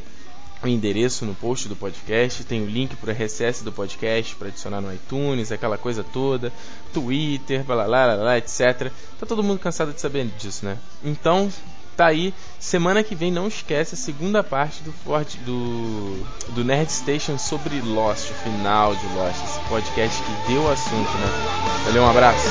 o 0.68 0.70
endereço 0.70 1.26
no 1.26 1.34
post 1.34 1.68
do 1.68 1.76
podcast, 1.76 2.43
tem 2.43 2.61
o 2.61 2.65
link 2.65 2.95
para 2.95 3.09
o 3.09 3.13
RSS 3.13 3.63
do 3.63 3.72
podcast 3.72 4.36
para 4.36 4.49
adicionar 4.49 4.82
no 4.82 4.93
iTunes, 4.93 5.51
aquela 5.51 5.78
coisa 5.78 6.03
toda, 6.03 6.51
Twitter, 6.93 7.63
blá, 7.63 7.86
blá, 7.86 8.18
blá, 8.18 8.38
etc. 8.38 8.91
Tá 9.20 9.26
todo 9.26 9.43
mundo 9.43 9.59
cansado 9.59 9.93
de 9.93 10.01
saber 10.01 10.28
disso, 10.38 10.65
né? 10.65 10.78
Então, 11.03 11.51
tá 11.95 12.07
aí. 12.07 12.34
Semana 12.59 13.03
que 13.03 13.15
vem 13.15 13.32
não 13.32 13.47
esquece 13.47 13.95
a 13.95 13.97
segunda 13.97 14.43
parte 14.43 14.84
do 14.84 14.91
Ford, 14.91 15.28
do 15.45 16.26
do 16.53 16.63
Nerd 16.63 16.91
Station 16.91 17.38
sobre 17.38 17.82
Lost, 17.82 18.30
o 18.30 18.34
final 18.36 18.95
de 18.95 19.05
Lost, 19.15 19.43
esse 19.43 19.59
podcast 19.68 20.22
que 20.22 20.51
deu 20.53 20.72
assunto, 20.72 21.11
né? 21.18 21.86
Valeu, 21.86 22.03
um 22.03 22.09
abraço. 22.09 22.47